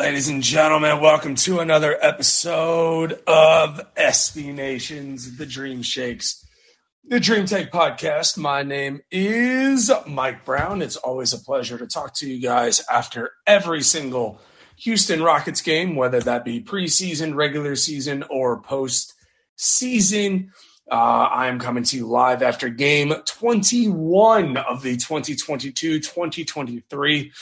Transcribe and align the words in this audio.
Ladies 0.00 0.28
and 0.28 0.42
gentlemen, 0.42 0.98
welcome 0.98 1.34
to 1.34 1.60
another 1.60 1.94
episode 2.00 3.20
of 3.26 3.82
SB 3.96 4.54
Nations, 4.54 5.36
the 5.36 5.44
Dream 5.44 5.82
Shake's, 5.82 6.42
the 7.04 7.20
Dream 7.20 7.44
Take 7.44 7.70
podcast. 7.70 8.38
My 8.38 8.62
name 8.62 9.02
is 9.10 9.92
Mike 10.06 10.46
Brown. 10.46 10.80
It's 10.80 10.96
always 10.96 11.34
a 11.34 11.38
pleasure 11.38 11.76
to 11.76 11.86
talk 11.86 12.14
to 12.14 12.26
you 12.26 12.40
guys 12.40 12.82
after 12.90 13.32
every 13.46 13.82
single 13.82 14.40
Houston 14.78 15.22
Rockets 15.22 15.60
game, 15.60 15.94
whether 15.96 16.20
that 16.20 16.46
be 16.46 16.62
preseason, 16.62 17.34
regular 17.34 17.76
season, 17.76 18.24
or 18.30 18.62
post 18.62 19.12
season. 19.56 20.50
Uh, 20.90 20.94
I 20.94 21.48
am 21.48 21.58
coming 21.58 21.84
to 21.84 21.96
you 21.98 22.06
live 22.06 22.42
after 22.42 22.70
game 22.70 23.12
21 23.26 24.56
of 24.56 24.80
the 24.80 24.96
2022 24.96 26.00
2023 26.00 27.32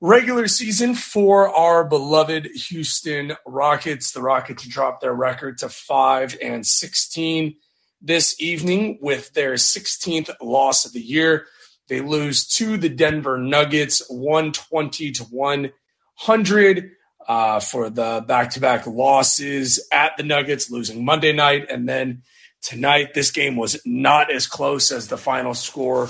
regular 0.00 0.48
season 0.48 0.94
for 0.94 1.48
our 1.54 1.84
beloved 1.84 2.46
Houston 2.46 3.36
Rockets. 3.46 4.12
The 4.12 4.22
Rockets 4.22 4.66
dropped 4.66 5.02
their 5.02 5.14
record 5.14 5.58
to 5.58 5.68
5 5.68 6.38
and 6.42 6.66
16 6.66 7.56
this 8.00 8.40
evening 8.40 8.98
with 9.02 9.32
their 9.34 9.54
16th 9.54 10.30
loss 10.40 10.84
of 10.86 10.92
the 10.92 11.00
year. 11.00 11.46
They 11.88 12.00
lose 12.00 12.46
to 12.56 12.78
the 12.78 12.88
Denver 12.88 13.36
Nuggets 13.36 14.02
120 14.08 15.12
to 15.12 15.24
100 15.24 16.90
uh, 17.28 17.60
for 17.60 17.90
the 17.90 18.24
back 18.26 18.50
to 18.50 18.60
back 18.60 18.86
losses 18.86 19.86
at 19.92 20.16
the 20.16 20.22
Nuggets, 20.22 20.70
losing 20.70 21.04
Monday 21.04 21.32
night. 21.32 21.66
And 21.68 21.88
then 21.88 22.22
tonight, 22.62 23.12
this 23.12 23.30
game 23.30 23.56
was 23.56 23.80
not 23.84 24.32
as 24.32 24.46
close 24.46 24.92
as 24.92 25.08
the 25.08 25.18
final 25.18 25.52
score 25.52 26.08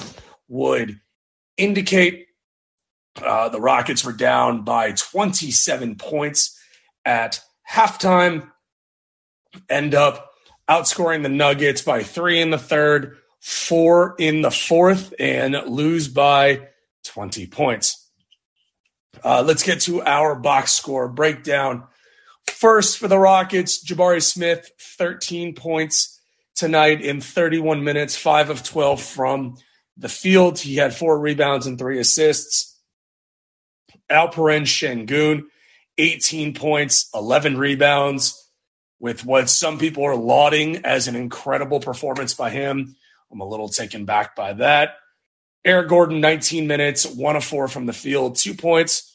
would 0.48 1.00
indicate. 1.56 2.26
Uh, 3.16 3.48
the 3.48 3.60
Rockets 3.60 4.04
were 4.04 4.12
down 4.12 4.62
by 4.62 4.92
27 4.92 5.96
points 5.96 6.58
at 7.04 7.40
halftime, 7.68 8.50
end 9.68 9.94
up 9.94 10.30
outscoring 10.68 11.22
the 11.22 11.28
Nuggets 11.28 11.82
by 11.82 12.02
three 12.02 12.40
in 12.40 12.50
the 12.50 12.58
third, 12.58 13.16
four 13.40 14.14
in 14.18 14.42
the 14.42 14.50
fourth, 14.50 15.12
and 15.18 15.54
lose 15.66 16.08
by 16.08 16.68
20 17.04 17.46
points. 17.48 18.08
Uh, 19.24 19.42
let's 19.44 19.64
get 19.64 19.80
to 19.80 20.02
our 20.02 20.34
box 20.36 20.72
score 20.72 21.08
breakdown. 21.08 21.84
First 22.46 22.98
for 22.98 23.08
the 23.08 23.18
Rockets, 23.18 23.84
Jabari 23.84 24.22
Smith, 24.22 24.70
13 24.78 25.54
points 25.54 26.20
tonight 26.54 27.00
in 27.00 27.20
31 27.20 27.84
minutes, 27.84 28.16
5 28.16 28.50
of 28.50 28.62
12 28.62 29.00
from 29.00 29.56
the 29.96 30.08
field. 30.08 30.58
He 30.58 30.76
had 30.76 30.94
four 30.94 31.18
rebounds 31.18 31.66
and 31.66 31.78
three 31.78 31.98
assists. 31.98 32.78
Alperen 34.10 34.62
Sengun, 34.62 35.44
18 35.98 36.54
points, 36.54 37.08
11 37.14 37.56
rebounds, 37.58 38.36
with 38.98 39.24
what 39.24 39.48
some 39.48 39.78
people 39.78 40.04
are 40.04 40.16
lauding 40.16 40.84
as 40.84 41.08
an 41.08 41.16
incredible 41.16 41.80
performance 41.80 42.34
by 42.34 42.50
him. 42.50 42.96
I'm 43.32 43.40
a 43.40 43.48
little 43.48 43.68
taken 43.68 44.04
back 44.04 44.36
by 44.36 44.52
that. 44.54 44.96
Eric 45.64 45.88
Gordon, 45.88 46.20
19 46.20 46.66
minutes, 46.66 47.06
one 47.06 47.36
of 47.36 47.44
four 47.44 47.68
from 47.68 47.86
the 47.86 47.92
field, 47.92 48.36
two 48.36 48.54
points. 48.54 49.06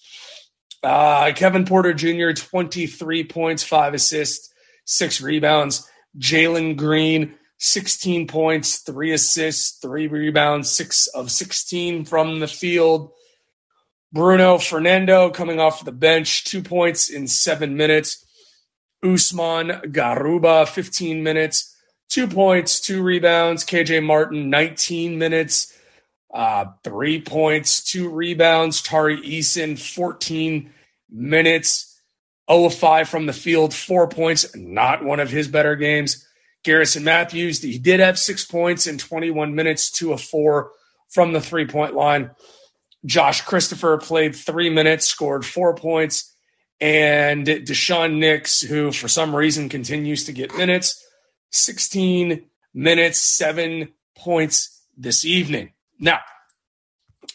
Uh, 0.83 1.31
Kevin 1.33 1.65
Porter 1.65 1.93
Jr., 1.93 2.31
23 2.31 3.23
points, 3.23 3.63
five 3.63 3.93
assists, 3.93 4.53
six 4.85 5.21
rebounds. 5.21 5.89
Jalen 6.17 6.77
Green, 6.77 7.35
16 7.57 8.27
points, 8.27 8.79
three 8.79 9.11
assists, 9.11 9.79
three 9.79 10.07
rebounds, 10.07 10.71
six 10.71 11.07
of 11.07 11.31
16 11.31 12.05
from 12.05 12.39
the 12.39 12.47
field. 12.47 13.11
Bruno 14.15 14.57
Fernando 14.59 15.29
coming 15.29 15.59
off 15.59 15.83
the 15.83 15.91
bench, 15.91 16.45
two 16.45 16.61
points 16.63 17.09
in 17.09 17.27
seven 17.27 17.75
minutes. 17.75 18.25
Usman 19.03 19.91
Garuba, 19.91 20.69
15 20.69 21.21
minutes, 21.21 21.75
two 22.07 22.25
points, 22.25 22.79
two 22.79 23.03
rebounds. 23.03 23.65
KJ 23.65 24.01
Martin, 24.05 24.49
19 24.49 25.19
minutes, 25.19 25.77
uh, 26.33 26.67
three 26.81 27.19
points, 27.19 27.83
two 27.83 28.07
rebounds. 28.07 28.81
Tari 28.81 29.17
Eason, 29.17 29.77
14 29.77 30.71
minutes, 31.11 31.99
0 32.49 32.67
of 32.67 32.73
5 32.73 33.09
from 33.09 33.25
the 33.25 33.33
field, 33.33 33.73
four 33.73 34.07
points, 34.07 34.55
not 34.55 35.03
one 35.03 35.19
of 35.19 35.29
his 35.29 35.49
better 35.49 35.75
games. 35.75 36.25
Garrison 36.63 37.03
Matthews, 37.03 37.61
he 37.61 37.77
did 37.77 37.99
have 37.99 38.17
six 38.17 38.45
points 38.45 38.87
in 38.87 38.97
21 38.97 39.53
minutes, 39.53 39.91
two 39.91 40.13
of 40.13 40.21
four 40.21 40.71
from 41.09 41.33
the 41.33 41.41
three 41.41 41.67
point 41.67 41.95
line. 41.95 42.31
Josh 43.05 43.41
Christopher 43.41 43.97
played 43.97 44.35
three 44.35 44.69
minutes, 44.69 45.05
scored 45.05 45.45
four 45.45 45.75
points, 45.75 46.33
and 46.81 47.45
Daishen 47.45 48.17
Nix, 48.17 48.61
who 48.61 48.91
for 48.91 49.07
some 49.07 49.35
reason 49.35 49.69
continues 49.69 50.25
to 50.25 50.31
get 50.31 50.55
minutes, 50.57 51.03
16 51.51 52.45
minutes, 52.73 53.19
seven 53.19 53.89
points 54.17 54.85
this 54.97 55.23
evening. 55.23 55.73
Now, 55.99 56.19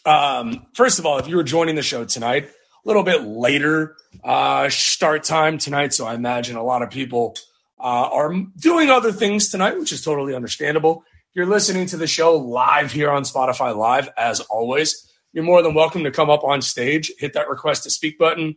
um, 0.05 0.67
first 0.73 0.99
of 0.99 1.05
all, 1.05 1.17
if 1.17 1.27
you 1.27 1.35
were 1.35 1.43
joining 1.43 1.75
the 1.75 1.81
show 1.81 2.05
tonight, 2.05 2.45
a 2.45 2.87
little 2.87 3.03
bit 3.03 3.23
later 3.23 3.95
uh, 4.23 4.69
start 4.69 5.23
time 5.23 5.57
tonight, 5.57 5.93
so 5.93 6.05
I 6.05 6.15
imagine 6.15 6.55
a 6.55 6.63
lot 6.63 6.81
of 6.81 6.89
people 6.89 7.35
uh, 7.79 8.09
are 8.11 8.33
doing 8.57 8.89
other 8.89 9.11
things 9.11 9.49
tonight, 9.49 9.77
which 9.77 9.91
is 9.91 10.03
totally 10.03 10.35
understandable. 10.35 11.03
You're 11.33 11.45
listening 11.45 11.85
to 11.87 11.97
the 11.97 12.07
show 12.07 12.35
live 12.35 12.91
here 12.91 13.09
on 13.09 13.23
Spotify 13.23 13.75
Live, 13.75 14.09
as 14.17 14.39
always, 14.41 15.10
you're 15.33 15.43
more 15.43 15.61
than 15.61 15.73
welcome 15.73 16.03
to 16.03 16.11
come 16.11 16.29
up 16.29 16.43
on 16.43 16.61
stage, 16.61 17.11
hit 17.17 17.33
that 17.33 17.49
request 17.49 17.83
to 17.83 17.89
speak 17.89 18.17
button. 18.17 18.55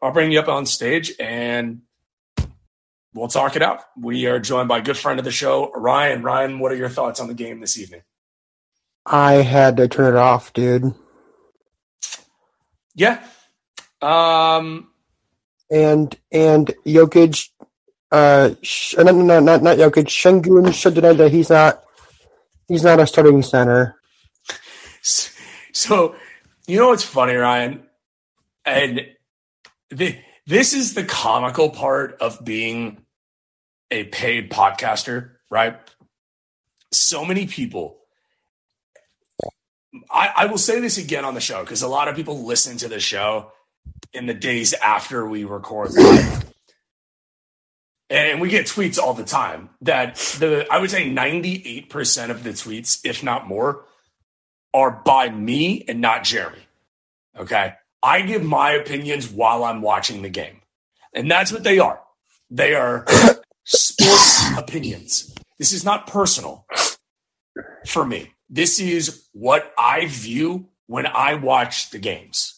I'll 0.00 0.12
bring 0.12 0.32
you 0.32 0.40
up 0.40 0.48
on 0.48 0.64
stage 0.64 1.12
and 1.18 1.82
we'll 3.12 3.28
talk 3.28 3.56
it 3.56 3.62
out. 3.62 3.82
We 4.00 4.26
are 4.26 4.38
joined 4.38 4.68
by 4.68 4.78
a 4.78 4.82
good 4.82 4.96
friend 4.96 5.18
of 5.18 5.24
the 5.24 5.30
show, 5.30 5.70
Ryan. 5.74 6.22
Ryan, 6.22 6.58
what 6.60 6.72
are 6.72 6.76
your 6.76 6.88
thoughts 6.88 7.20
on 7.20 7.28
the 7.28 7.34
game 7.34 7.60
this 7.60 7.78
evening? 7.78 8.02
I 9.04 9.34
had 9.34 9.76
to 9.78 9.88
turn 9.88 10.14
it 10.14 10.18
off, 10.18 10.52
dude. 10.52 10.94
Yeah. 12.94 13.22
Um 14.00 14.90
and 15.70 16.16
and 16.32 16.72
Jokic 16.86 17.48
uh 18.10 18.50
sh- 18.62 18.94
no, 18.96 19.12
not 19.12 19.42
not 19.42 19.62
not 19.62 19.76
Jokic 19.76 20.06
Sengun 20.06 20.72
should 20.72 20.94
deny 20.94 21.12
that 21.12 21.32
he's 21.32 21.50
not 21.50 21.82
he's 22.68 22.84
not 22.84 23.00
a 23.00 23.06
starting 23.06 23.42
center. 23.42 23.96
So, 25.78 26.16
you 26.66 26.76
know 26.76 26.88
what's 26.88 27.04
funny, 27.04 27.34
Ryan? 27.34 27.84
And 28.64 29.06
the, 29.90 30.18
this 30.44 30.74
is 30.74 30.94
the 30.94 31.04
comical 31.04 31.70
part 31.70 32.16
of 32.20 32.44
being 32.44 33.04
a 33.88 34.02
paid 34.02 34.50
podcaster, 34.50 35.34
right? 35.52 35.78
So 36.92 37.24
many 37.24 37.46
people. 37.46 38.00
I, 40.10 40.32
I 40.36 40.46
will 40.46 40.58
say 40.58 40.80
this 40.80 40.98
again 40.98 41.24
on 41.24 41.34
the 41.34 41.40
show 41.40 41.60
because 41.60 41.82
a 41.82 41.88
lot 41.88 42.08
of 42.08 42.16
people 42.16 42.44
listen 42.44 42.76
to 42.78 42.88
the 42.88 42.98
show 42.98 43.52
in 44.12 44.26
the 44.26 44.34
days 44.34 44.72
after 44.74 45.28
we 45.28 45.44
record 45.44 45.92
live. 45.92 46.52
And 48.10 48.40
we 48.40 48.48
get 48.48 48.66
tweets 48.66 48.98
all 48.98 49.14
the 49.14 49.22
time 49.22 49.70
that 49.82 50.16
the 50.40 50.66
I 50.72 50.78
would 50.78 50.90
say 50.90 51.08
98% 51.08 52.30
of 52.30 52.42
the 52.42 52.50
tweets, 52.50 53.00
if 53.04 53.22
not 53.22 53.46
more, 53.46 53.84
are 54.78 55.02
by 55.04 55.28
me 55.28 55.84
and 55.88 56.00
not 56.00 56.24
Jeremy. 56.24 56.66
Okay. 57.36 57.74
I 58.02 58.22
give 58.22 58.44
my 58.44 58.72
opinions 58.72 59.28
while 59.30 59.64
I'm 59.64 59.82
watching 59.82 60.22
the 60.22 60.28
game. 60.28 60.60
And 61.12 61.30
that's 61.30 61.52
what 61.52 61.64
they 61.64 61.78
are. 61.78 62.00
They 62.50 62.74
are 62.74 63.04
sports 63.64 64.56
opinions. 64.56 65.34
This 65.58 65.72
is 65.72 65.84
not 65.84 66.06
personal 66.06 66.66
for 67.86 68.04
me. 68.04 68.32
This 68.48 68.78
is 68.78 69.28
what 69.32 69.72
I 69.76 70.06
view 70.06 70.68
when 70.86 71.06
I 71.06 71.34
watch 71.34 71.90
the 71.90 71.98
games. 71.98 72.54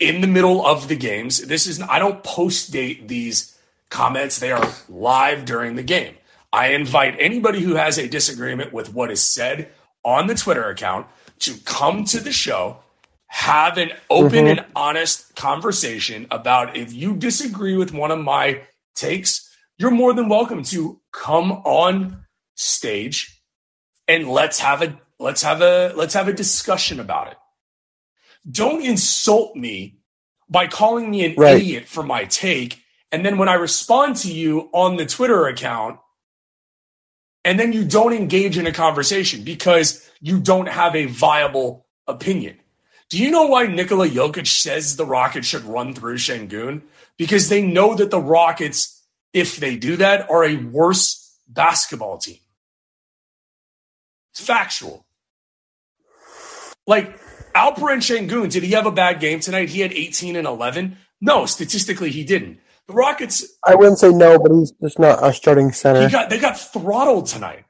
In 0.00 0.20
the 0.20 0.26
middle 0.26 0.64
of 0.64 0.88
the 0.88 0.96
games, 0.96 1.46
this 1.46 1.66
is 1.66 1.82
I 1.82 1.98
don't 1.98 2.22
post 2.24 2.72
date 2.72 3.08
these 3.08 3.58
comments. 3.90 4.38
They 4.38 4.52
are 4.52 4.68
live 4.88 5.44
during 5.44 5.76
the 5.76 5.82
game. 5.82 6.14
I 6.52 6.68
invite 6.68 7.16
anybody 7.18 7.60
who 7.60 7.74
has 7.74 7.98
a 7.98 8.08
disagreement 8.08 8.72
with 8.72 8.94
what 8.94 9.10
is 9.10 9.22
said 9.22 9.70
on 10.04 10.26
the 10.26 10.34
Twitter 10.34 10.68
account 10.68 11.06
to 11.40 11.54
come 11.64 12.04
to 12.04 12.20
the 12.20 12.32
show, 12.32 12.78
have 13.26 13.78
an 13.78 13.90
open 14.10 14.46
mm-hmm. 14.46 14.58
and 14.58 14.66
honest 14.74 15.34
conversation 15.36 16.26
about 16.30 16.76
if 16.76 16.92
you 16.92 17.16
disagree 17.16 17.76
with 17.76 17.92
one 17.92 18.10
of 18.10 18.18
my 18.18 18.62
takes, 18.94 19.48
you're 19.76 19.90
more 19.90 20.12
than 20.12 20.28
welcome 20.28 20.62
to 20.64 21.00
come 21.12 21.52
on 21.52 22.24
stage 22.54 23.42
and 24.08 24.28
let's 24.28 24.58
have 24.58 24.82
a 24.82 24.98
let's 25.18 25.42
have 25.42 25.60
a 25.60 25.92
let's 25.94 26.14
have 26.14 26.28
a 26.28 26.32
discussion 26.32 26.98
about 26.98 27.28
it. 27.28 27.36
Don't 28.50 28.82
insult 28.82 29.54
me 29.54 29.98
by 30.48 30.66
calling 30.66 31.10
me 31.10 31.26
an 31.26 31.34
right. 31.36 31.56
idiot 31.56 31.86
for 31.86 32.02
my 32.02 32.24
take 32.24 32.82
and 33.12 33.24
then 33.24 33.38
when 33.38 33.48
I 33.48 33.54
respond 33.54 34.16
to 34.16 34.32
you 34.32 34.68
on 34.72 34.96
the 34.96 35.06
Twitter 35.06 35.46
account 35.46 36.00
and 37.48 37.58
then 37.58 37.72
you 37.72 37.82
don't 37.82 38.12
engage 38.12 38.58
in 38.58 38.66
a 38.66 38.72
conversation 38.72 39.42
because 39.42 40.06
you 40.20 40.38
don't 40.38 40.68
have 40.68 40.94
a 40.94 41.06
viable 41.06 41.86
opinion. 42.06 42.60
Do 43.08 43.16
you 43.16 43.30
know 43.30 43.46
why 43.46 43.66
Nikola 43.66 44.06
Jokic 44.06 44.46
says 44.46 44.96
the 44.96 45.06
Rockets 45.06 45.46
should 45.46 45.64
run 45.64 45.94
through 45.94 46.16
Sengun? 46.16 46.82
Because 47.16 47.48
they 47.48 47.62
know 47.62 47.94
that 47.94 48.10
the 48.10 48.20
Rockets, 48.20 49.02
if 49.32 49.56
they 49.56 49.76
do 49.76 49.96
that, 49.96 50.28
are 50.28 50.44
a 50.44 50.56
worse 50.56 51.38
basketball 51.48 52.18
team. 52.18 52.36
It's 54.32 54.44
factual. 54.44 55.06
Like 56.86 57.18
Alperen 57.54 58.02
Sengun, 58.02 58.50
did 58.50 58.62
he 58.62 58.72
have 58.72 58.84
a 58.84 58.92
bad 58.92 59.20
game 59.20 59.40
tonight? 59.40 59.70
He 59.70 59.80
had 59.80 59.94
18 59.94 60.36
and 60.36 60.46
11. 60.46 60.98
No, 61.22 61.46
statistically, 61.46 62.10
he 62.10 62.24
didn't. 62.24 62.60
The 62.88 62.94
Rockets. 62.94 63.44
I 63.62 63.74
wouldn't 63.74 63.98
say 63.98 64.10
no, 64.10 64.38
but 64.38 64.50
he's 64.50 64.72
just 64.72 64.98
not 64.98 65.22
a 65.22 65.32
starting 65.34 65.72
center. 65.72 66.02
He 66.02 66.10
got 66.10 66.30
they 66.30 66.38
got 66.38 66.58
throttled 66.58 67.26
tonight. 67.26 67.66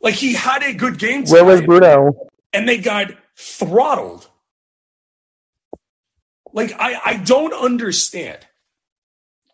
Like 0.00 0.14
he 0.14 0.34
had 0.34 0.62
a 0.62 0.72
good 0.72 0.98
game. 0.98 1.24
Tonight, 1.24 1.32
Where 1.32 1.44
was 1.44 1.62
Bruno? 1.62 2.28
And 2.52 2.68
they 2.68 2.78
got 2.78 3.10
throttled. 3.36 4.28
Like 6.52 6.72
I 6.78 7.00
I 7.04 7.16
don't 7.16 7.52
understand. 7.52 8.38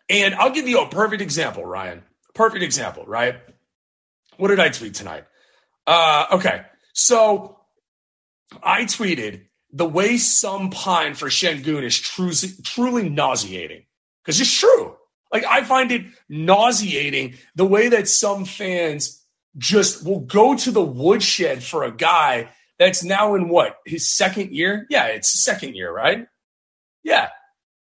And 0.09 0.35
I'll 0.35 0.51
give 0.51 0.67
you 0.67 0.79
a 0.79 0.89
perfect 0.89 1.23
example, 1.23 1.65
Ryan. 1.65 2.03
Perfect 2.35 2.63
example, 2.63 3.03
right? 3.07 3.37
What 4.37 4.49
did 4.49 4.59
I 4.59 4.69
tweet 4.69 4.93
tonight? 4.93 5.23
Uh, 5.87 6.25
okay, 6.33 6.63
so 6.93 7.59
I 8.61 8.83
tweeted 8.83 9.45
the 9.71 9.87
way 9.87 10.17
some 10.17 10.69
pine 10.69 11.15
for 11.15 11.29
Sengun 11.29 11.83
is 11.83 11.99
truly, 11.99 12.35
truly 12.63 13.09
nauseating 13.09 13.85
because 14.23 14.39
it's 14.39 14.57
true. 14.57 14.95
Like 15.31 15.45
I 15.45 15.63
find 15.63 15.91
it 15.91 16.05
nauseating 16.29 17.35
the 17.55 17.65
way 17.65 17.89
that 17.89 18.07
some 18.07 18.45
fans 18.45 19.23
just 19.57 20.05
will 20.05 20.19
go 20.21 20.55
to 20.55 20.71
the 20.71 20.83
woodshed 20.83 21.63
for 21.63 21.83
a 21.83 21.91
guy 21.91 22.49
that's 22.79 23.03
now 23.03 23.35
in 23.35 23.49
what 23.49 23.77
his 23.85 24.07
second 24.07 24.51
year. 24.51 24.85
Yeah, 24.89 25.05
it's 25.07 25.43
second 25.43 25.75
year, 25.75 25.91
right? 25.91 26.27
Yeah, 27.03 27.29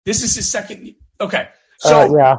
this 0.06 0.24
is 0.24 0.36
his 0.36 0.52
second. 0.52 0.96
Okay, 1.20 1.48
so 1.78 2.02
Uh, 2.02 2.18
yeah. 2.18 2.36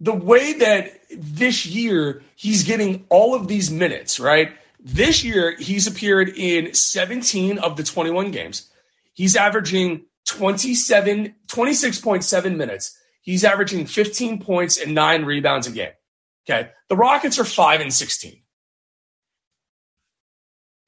the 0.00 0.14
way 0.14 0.52
that 0.54 0.92
this 1.16 1.66
year 1.66 2.22
he's 2.36 2.64
getting 2.64 3.04
all 3.08 3.34
of 3.34 3.48
these 3.48 3.70
minutes, 3.70 4.18
right? 4.20 4.52
This 4.80 5.24
year 5.24 5.56
he's 5.56 5.86
appeared 5.86 6.28
in 6.30 6.74
17 6.74 7.58
of 7.58 7.76
the 7.76 7.82
21 7.82 8.30
games. 8.30 8.70
He's 9.12 9.36
averaging 9.36 10.04
27, 10.28 11.34
26.7 11.46 12.56
minutes. 12.56 12.96
He's 13.22 13.44
averaging 13.44 13.86
15 13.86 14.40
points 14.40 14.78
and 14.78 14.94
nine 14.94 15.24
rebounds 15.24 15.66
a 15.66 15.72
game. 15.72 15.92
Okay. 16.48 16.70
The 16.88 16.96
Rockets 16.96 17.38
are 17.38 17.44
5 17.44 17.80
and 17.80 17.92
16. 17.92 18.40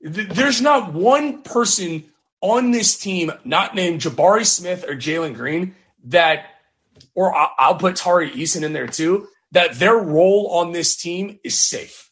There's 0.03 0.63
not 0.63 0.95
one 0.95 1.43
person 1.43 2.05
on 2.41 2.71
this 2.71 2.99
team, 2.99 3.33
not 3.45 3.75
named 3.75 4.01
Jabari 4.01 4.47
Smith 4.47 4.85
or 4.89 4.95
Jalen 4.95 5.35
Green, 5.35 5.75
that, 6.05 6.47
or 7.15 7.35
I'll 7.35 7.75
put 7.75 7.97
Tari 7.97 8.31
Eason 8.31 8.63
in 8.63 8.73
there 8.73 8.87
too, 8.87 9.29
that 9.53 9.75
their 9.75 9.97
role 9.97 10.49
on 10.53 10.73
this 10.73 10.97
team 10.97 11.39
is 11.45 11.59
safe. 11.59 12.10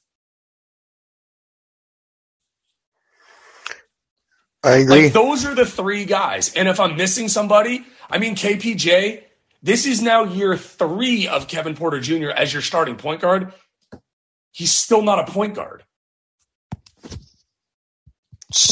I 4.62 4.78
agree. 4.78 5.04
Like 5.04 5.12
those 5.12 5.44
are 5.44 5.54
the 5.54 5.66
three 5.66 6.04
guys. 6.04 6.52
And 6.54 6.68
if 6.68 6.80
I'm 6.80 6.96
missing 6.96 7.28
somebody, 7.28 7.84
I 8.10 8.18
mean 8.18 8.34
KPJ, 8.34 9.22
this 9.62 9.86
is 9.86 10.02
now 10.02 10.24
year 10.24 10.56
three 10.56 11.28
of 11.28 11.48
Kevin 11.48 11.74
Porter 11.74 12.00
Jr. 12.00 12.30
as 12.30 12.52
your 12.52 12.62
starting 12.62 12.96
point 12.96 13.20
guard. 13.20 13.52
He's 14.52 14.74
still 14.74 15.02
not 15.02 15.28
a 15.28 15.30
point 15.32 15.54
guard. 15.54 15.84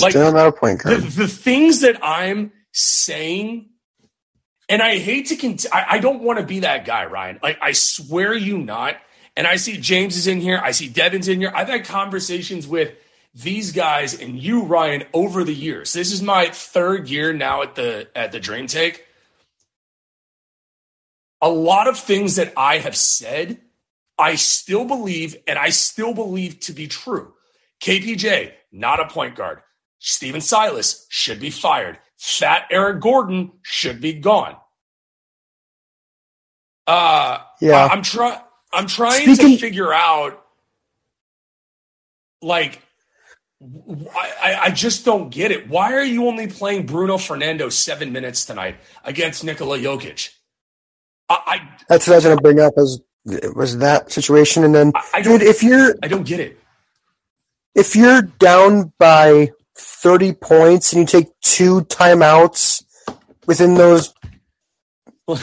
like- 0.03 0.13
Still 0.13 0.33
not 0.33 0.47
a 0.49 0.53
point 0.53 0.83
The, 0.83 0.91
guard. 0.91 1.03
the 1.03 1.29
things 1.29 1.81
that 1.83 1.99
I'm 2.03 2.53
saying, 2.73 3.69
and 4.69 4.83
I 4.83 4.99
hate 4.99 5.27
to 5.27 5.37
cont- 5.37 5.67
I, 5.73 5.85
I 5.91 5.99
don't 5.99 6.23
want 6.23 6.39
to 6.39 6.45
be 6.47 6.61
that 6.61 6.85
guy, 6.85 7.05
Ryan. 7.07 7.39
Like 7.43 7.59
I 7.61 7.73
swear 7.73 8.35
you 8.35 8.59
not. 8.59 8.97
And 9.39 9.47
I 9.47 9.57
see 9.57 9.77
James 9.77 10.17
is 10.17 10.27
in 10.27 10.41
here. 10.41 10.59
I 10.63 10.71
see 10.71 10.89
Devin's 10.89 11.29
in 11.29 11.41
here. 11.41 11.53
I've 11.55 11.69
had 11.69 11.85
conversations 11.85 12.67
with 12.67 12.95
these 13.37 13.73
guys 13.73 14.19
and 14.19 14.41
you, 14.41 14.63
Ryan, 14.63 15.05
over 15.13 15.45
the 15.45 15.53
years. 15.55 15.93
This 15.93 16.11
is 16.11 16.23
my 16.23 16.49
third 16.49 17.09
year 17.09 17.33
now 17.35 17.63
at 17.63 17.75
the 17.75 18.09
at 18.17 18.33
the 18.33 18.41
Dream 18.41 18.67
Take. 18.67 19.05
A 21.43 21.51
lot 21.51 21.87
of 21.87 21.99
things 21.99 22.37
that 22.37 22.55
I 22.57 22.79
have 22.79 22.97
said, 22.97 23.61
I 24.19 24.37
still 24.37 24.87
believe, 24.87 25.37
and 25.47 25.59
I 25.59 25.69
still 25.69 26.15
believe 26.15 26.61
to 26.61 26.73
be 26.73 26.87
true. 26.89 27.35
KPJ, 27.81 28.53
not 28.73 29.01
a 29.01 29.09
point 29.09 29.37
guard. 29.37 29.61
Stephen 29.99 30.41
Silas 30.41 31.07
should 31.11 31.39
be 31.39 31.51
fired. 31.51 31.99
Fat 32.17 32.67
Eric 32.71 33.01
Gordon 33.03 33.53
should 33.63 34.01
be 34.01 34.15
gone. 34.15 34.57
Uh, 36.87 37.41
Yeah. 37.61 37.87
I, 37.87 37.93
am 37.93 38.03
trying. 38.03 38.41
I'm 38.73 38.87
trying 38.87 39.35
Speaking- 39.35 39.57
to 39.57 39.59
figure 39.59 39.93
out, 39.93 40.43
like, 42.41 42.81
I, 43.63 44.33
I- 44.43 44.59
I 44.65 44.71
just 44.71 45.05
don't 45.05 45.31
get 45.31 45.51
it. 45.51 45.69
Why 45.69 45.93
are 45.95 46.05
you 46.05 46.27
only 46.27 46.47
playing 46.47 46.87
Bruno 46.87 47.19
Fernando 47.19 47.69
seven 47.69 48.13
minutes 48.13 48.45
tonight 48.45 48.77
against 49.05 49.45
Nikola 49.45 49.79
Jokic? 49.79 50.31
I, 51.29 51.69
That's 51.89 52.07
what 52.07 52.13
I 52.15 52.17
was 52.19 52.25
going 52.25 52.37
to 52.37 52.43
bring 52.43 52.61
up. 52.61 52.75
Is 52.77 53.01
was 53.57 53.79
that 53.79 54.13
situation, 54.13 54.63
and 54.63 54.73
then, 54.75 54.93
I, 54.95 55.03
I 55.15 55.23
dude, 55.23 55.43
if 55.43 55.63
you're 55.65 55.97
I 56.03 56.07
don't 56.09 56.25
get 56.25 56.39
it. 56.39 56.61
if 57.75 57.97
you're 57.97 58.23
down 58.23 58.93
by 59.01 59.51
thirty 59.77 60.33
points 60.33 60.93
and 60.93 61.01
you 61.01 61.07
take 61.07 61.29
two 61.41 61.81
timeouts 61.83 62.85
within 63.49 63.75
those 63.75 64.15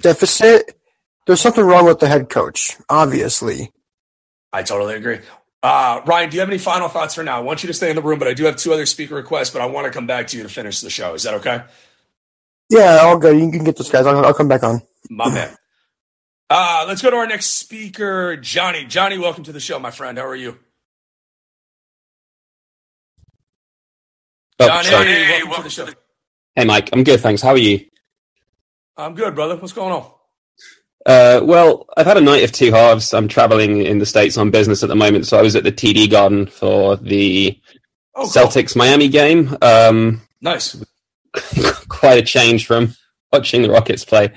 deficit, 0.00 0.78
there's 1.26 1.42
something 1.42 1.64
wrong 1.64 1.84
with 1.84 1.98
the 1.98 2.08
head 2.08 2.30
coach. 2.30 2.78
Obviously, 2.88 3.70
I 4.52 4.62
totally 4.62 4.94
agree. 4.94 5.18
Uh, 5.64 6.02
Ryan, 6.04 6.28
do 6.28 6.34
you 6.36 6.40
have 6.40 6.50
any 6.50 6.58
final 6.58 6.90
thoughts 6.90 7.14
for 7.14 7.24
now? 7.24 7.38
I 7.38 7.40
want 7.40 7.62
you 7.62 7.68
to 7.68 7.72
stay 7.72 7.88
in 7.88 7.96
the 7.96 8.02
room, 8.02 8.18
but 8.18 8.28
I 8.28 8.34
do 8.34 8.44
have 8.44 8.56
two 8.56 8.74
other 8.74 8.84
speaker 8.84 9.14
requests, 9.14 9.48
but 9.48 9.62
I 9.62 9.66
want 9.66 9.86
to 9.86 9.90
come 9.90 10.06
back 10.06 10.26
to 10.28 10.36
you 10.36 10.42
to 10.42 10.48
finish 10.50 10.82
the 10.82 10.90
show. 10.90 11.14
Is 11.14 11.22
that 11.22 11.34
okay? 11.36 11.64
yeah, 12.70 12.98
all 13.02 13.18
good. 13.18 13.40
You 13.40 13.50
can 13.50 13.64
get 13.64 13.76
those 13.76 13.90
guys. 13.90 14.04
I'll, 14.06 14.26
I'll 14.26 14.34
come 14.34 14.48
back 14.48 14.62
on. 14.62 14.82
My 15.08 15.30
man. 15.32 15.56
Uh, 16.50 16.84
let's 16.86 17.00
go 17.02 17.10
to 17.10 17.16
our 17.16 17.26
next 17.26 17.46
speaker, 17.46 18.36
Johnny. 18.36 18.84
Johnny, 18.84 19.18
welcome 19.18 19.44
to 19.44 19.52
the 19.52 19.60
show, 19.60 19.78
my 19.78 19.90
friend. 19.90 20.18
How 20.18 20.26
are 20.26 20.36
you? 20.36 20.58
Oh, 24.60 24.66
Johnny, 24.68 24.88
sorry. 24.88 25.44
welcome, 25.44 25.56
to 25.56 25.62
the 25.64 25.70
show. 25.70 25.88
Hey, 26.56 26.64
Mike. 26.66 26.90
I'm 26.92 27.04
good, 27.04 27.20
thanks. 27.20 27.42
How 27.42 27.50
are 27.50 27.58
you? 27.58 27.86
I'm 28.96 29.14
good, 29.14 29.34
brother. 29.34 29.56
What's 29.56 29.72
going 29.72 29.92
on? 29.92 30.13
Uh, 31.06 31.40
well, 31.42 31.86
I've 31.96 32.06
had 32.06 32.16
a 32.16 32.20
night 32.22 32.44
of 32.44 32.52
two 32.52 32.72
halves. 32.72 33.12
I'm 33.12 33.28
traveling 33.28 33.82
in 33.82 33.98
the 33.98 34.06
States 34.06 34.36
on 34.38 34.50
business 34.50 34.82
at 34.82 34.88
the 34.88 34.96
moment, 34.96 35.26
so 35.26 35.38
I 35.38 35.42
was 35.42 35.54
at 35.56 35.64
the 35.64 35.72
TD 35.72 36.10
Garden 36.10 36.46
for 36.46 36.96
the 36.96 37.60
Oh. 38.16 38.26
Celtics 38.26 38.76
Miami 38.76 39.08
game. 39.08 39.56
Um, 39.60 40.22
Nice. 40.40 40.76
quite 41.88 42.18
a 42.18 42.22
change 42.22 42.64
from 42.66 42.94
watching 43.32 43.62
the 43.62 43.70
Rockets 43.70 44.04
play 44.04 44.32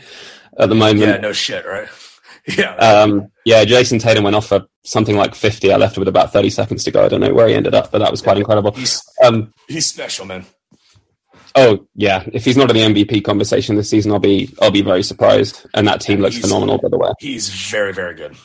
at 0.58 0.70
the 0.70 0.76
moment. 0.76 1.00
Yeah, 1.00 1.18
no 1.18 1.32
shit, 1.34 1.66
right? 1.66 1.88
Yeah. 2.58 2.76
Um, 2.78 3.30
yeah, 3.44 3.66
Jayson 3.66 4.00
Tatum 4.00 4.24
went 4.24 4.38
off 4.38 4.48
for 4.48 4.66
something 4.86 5.18
like 5.18 5.36
50. 5.36 5.74
I 5.74 5.76
left 5.76 5.98
with 5.98 6.08
about 6.08 6.32
30 6.32 6.50
seconds 6.50 6.86
to 6.86 6.92
go. 6.92 7.04
I 7.04 7.10
don't 7.10 7.20
know 7.20 7.34
where 7.34 7.50
he 7.50 7.54
ended 7.54 7.76
up, 7.76 7.92
but 7.92 8.00
that 8.00 8.10
was 8.10 8.22
quite 8.22 8.38
incredible. 8.38 8.72
he's 8.72 9.04
Um, 9.22 9.54
he's 9.68 9.86
special, 9.86 10.26
man. 10.26 10.46
Oh 11.58 11.86
yeah, 11.96 12.24
if 12.32 12.46
he's 12.46 12.56
not 12.56 12.70
in 12.74 12.94
the 12.94 13.04
MVP 13.04 13.26
conversation 13.26 13.76
this 13.76 13.90
season, 13.90 14.12
I'll 14.14 14.20
be 14.20 14.54
I'll 14.62 14.72
be 14.72 14.82
very 14.82 15.04
surprised. 15.04 15.66
And 15.74 15.88
that 15.88 16.00
team 16.00 16.22
looks 16.22 16.38
phenomenal, 16.38 16.78
by 16.78 16.88
the 16.88 16.98
way. 16.98 17.12
He's 17.20 17.50
very, 17.50 17.92
very 17.92 18.16
good. 18.16 18.38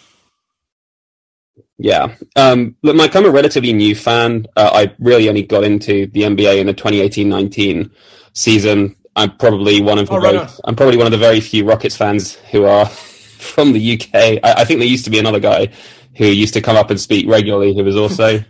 Yeah. 1.78 2.14
Um, 2.36 2.76
look, 2.82 2.96
Mike, 2.96 3.14
I'm 3.14 3.26
a 3.26 3.30
relatively 3.30 3.72
new 3.72 3.94
fan. 3.94 4.46
Uh, 4.56 4.70
I 4.72 4.94
really 4.98 5.28
only 5.28 5.42
got 5.42 5.64
into 5.64 6.06
the 6.06 6.22
NBA 6.22 6.58
in 6.60 6.66
the 6.66 6.74
2018-19 6.74 7.90
season. 8.34 8.96
I'm 9.16 9.36
probably 9.36 9.82
one 9.82 9.98
of 9.98 10.06
the 10.06 10.14
Oh, 10.14 10.18
right 10.18 10.34
very. 10.34 10.48
I'm 10.64 10.76
probably 10.76 10.96
one 10.96 11.06
of 11.06 11.12
the 11.12 11.18
very 11.18 11.40
few 11.40 11.64
Rockets 11.64 11.96
fans 11.96 12.36
who 12.50 12.64
are 12.64 12.86
from 12.86 13.72
the 13.72 13.94
UK. 13.94 14.14
I, 14.14 14.62
I 14.62 14.64
think 14.64 14.78
there 14.78 14.88
used 14.88 15.04
to 15.04 15.10
be 15.10 15.18
another 15.18 15.40
guy 15.40 15.72
who 16.16 16.26
used 16.26 16.54
to 16.54 16.60
come 16.60 16.76
up 16.76 16.90
and 16.90 17.00
speak 17.00 17.28
regularly 17.28 17.74
who 17.74 17.84
was 17.84 17.96
also. 17.96 18.44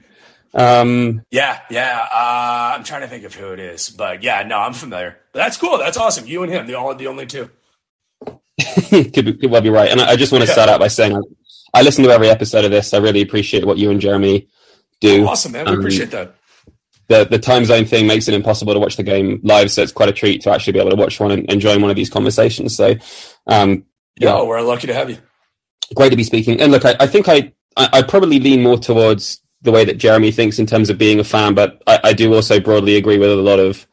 Um, 0.54 1.23
Yeah, 1.30 1.61
yeah. 1.71 2.06
Uh, 2.12 2.75
I'm 2.76 2.85
trying 2.85 3.02
to 3.02 3.09
think 3.09 3.25
of 3.25 3.35
who 3.35 3.52
it 3.52 3.59
is, 3.61 3.90
but 3.90 4.23
yeah, 4.23 4.42
no, 4.42 4.59
I'm 4.59 4.73
familiar. 4.75 5.16
But 5.32 5.40
that's 5.40 5.56
cool. 5.56 5.78
That's 5.78 5.97
awesome. 5.97 6.26
You 6.26 6.42
and 6.42 6.52
him, 6.52 6.66
the 6.66 6.75
all 6.75 6.94
the 6.94 7.06
only 7.06 7.26
two. 7.26 7.50
could, 8.90 9.12
be- 9.25 9.32
could 9.35 9.50
well 9.50 9.61
be 9.62 9.71
right. 9.71 9.90
And 9.90 10.00
I, 10.00 10.11
I 10.11 10.16
just 10.16 10.32
want 10.32 10.42
to 10.42 10.49
Yeah. 10.49 10.52
start 10.54 10.68
out 10.68 10.80
by 10.80 10.88
saying 10.88 11.16
I, 11.16 11.21
I 11.75 11.82
listen 11.82 12.04
to 12.04 12.11
every 12.11 12.28
episode 12.28 12.64
of 12.64 12.71
this. 12.71 12.92
I 12.94 12.99
really 12.99 13.23
appreciate 13.23 13.64
what 13.64 13.78
you 13.78 13.90
and 13.90 14.00
Jeremy 14.00 14.49
do. 15.00 15.26
Awesome, 15.26 15.52
man. 15.52 15.66
We 15.66 15.73
Um, 15.73 15.78
appreciate 15.78 16.11
that. 16.11 16.35
the 17.09 17.25
the 17.25 17.38
time 17.38 17.64
zone 17.64 17.85
thing 17.87 18.06
makes 18.06 18.28
it 18.28 18.35
impossible 18.35 18.75
to 18.75 18.80
watch 18.80 18.97
the 18.97 19.02
game 19.02 19.40
live, 19.42 19.71
so 19.71 19.82
it's 19.82 19.92
quite 19.92 20.09
a 20.09 20.12
treat 20.12 20.42
to 20.42 20.50
actually 20.50 20.75
be 20.75 20.78
able 20.80 20.90
to 20.90 20.97
watch 20.97 21.18
one 21.18 21.32
and, 21.32 21.61
join 21.61 21.80
one 21.80 21.90
of 21.90 21.97
these 21.97 22.11
conversations. 22.11 22.76
So, 22.76 22.94
um, 23.47 23.85
Yo, 24.21 24.37
yeah. 24.38 24.42
we're 24.44 24.61
lucky 24.61 24.87
to 24.87 24.94
have 24.94 25.09
you. 25.11 25.16
great 25.94 26.11
to 26.11 26.16
be 26.16 26.25
speaking. 26.25 26.61
And 26.61 26.71
look, 26.71 26.85
I, 26.85 26.94
I 27.00 27.06
think 27.06 27.28
I, 27.28 27.52
I 27.76 27.88
I 27.94 28.02
probably 28.02 28.38
lean 28.38 28.62
more 28.62 28.76
towards 28.78 29.40
the 29.62 29.73
way 29.73 29.85
that 29.85 29.99
Jeremy 29.99 30.33
thinks 30.33 30.59
in 30.59 30.66
terms 30.66 30.90
of 30.90 30.99
being 30.99 31.21
a 31.21 31.25
fan, 31.25 31.54
but 31.54 31.83
I, 31.87 32.00
I 32.04 32.12
do 32.12 32.35
also 32.35 32.61
broadly 32.61 32.97
agree 32.97 33.19
with 33.19 33.31
a 33.31 33.37
lot 33.37 33.61
of 33.61 33.87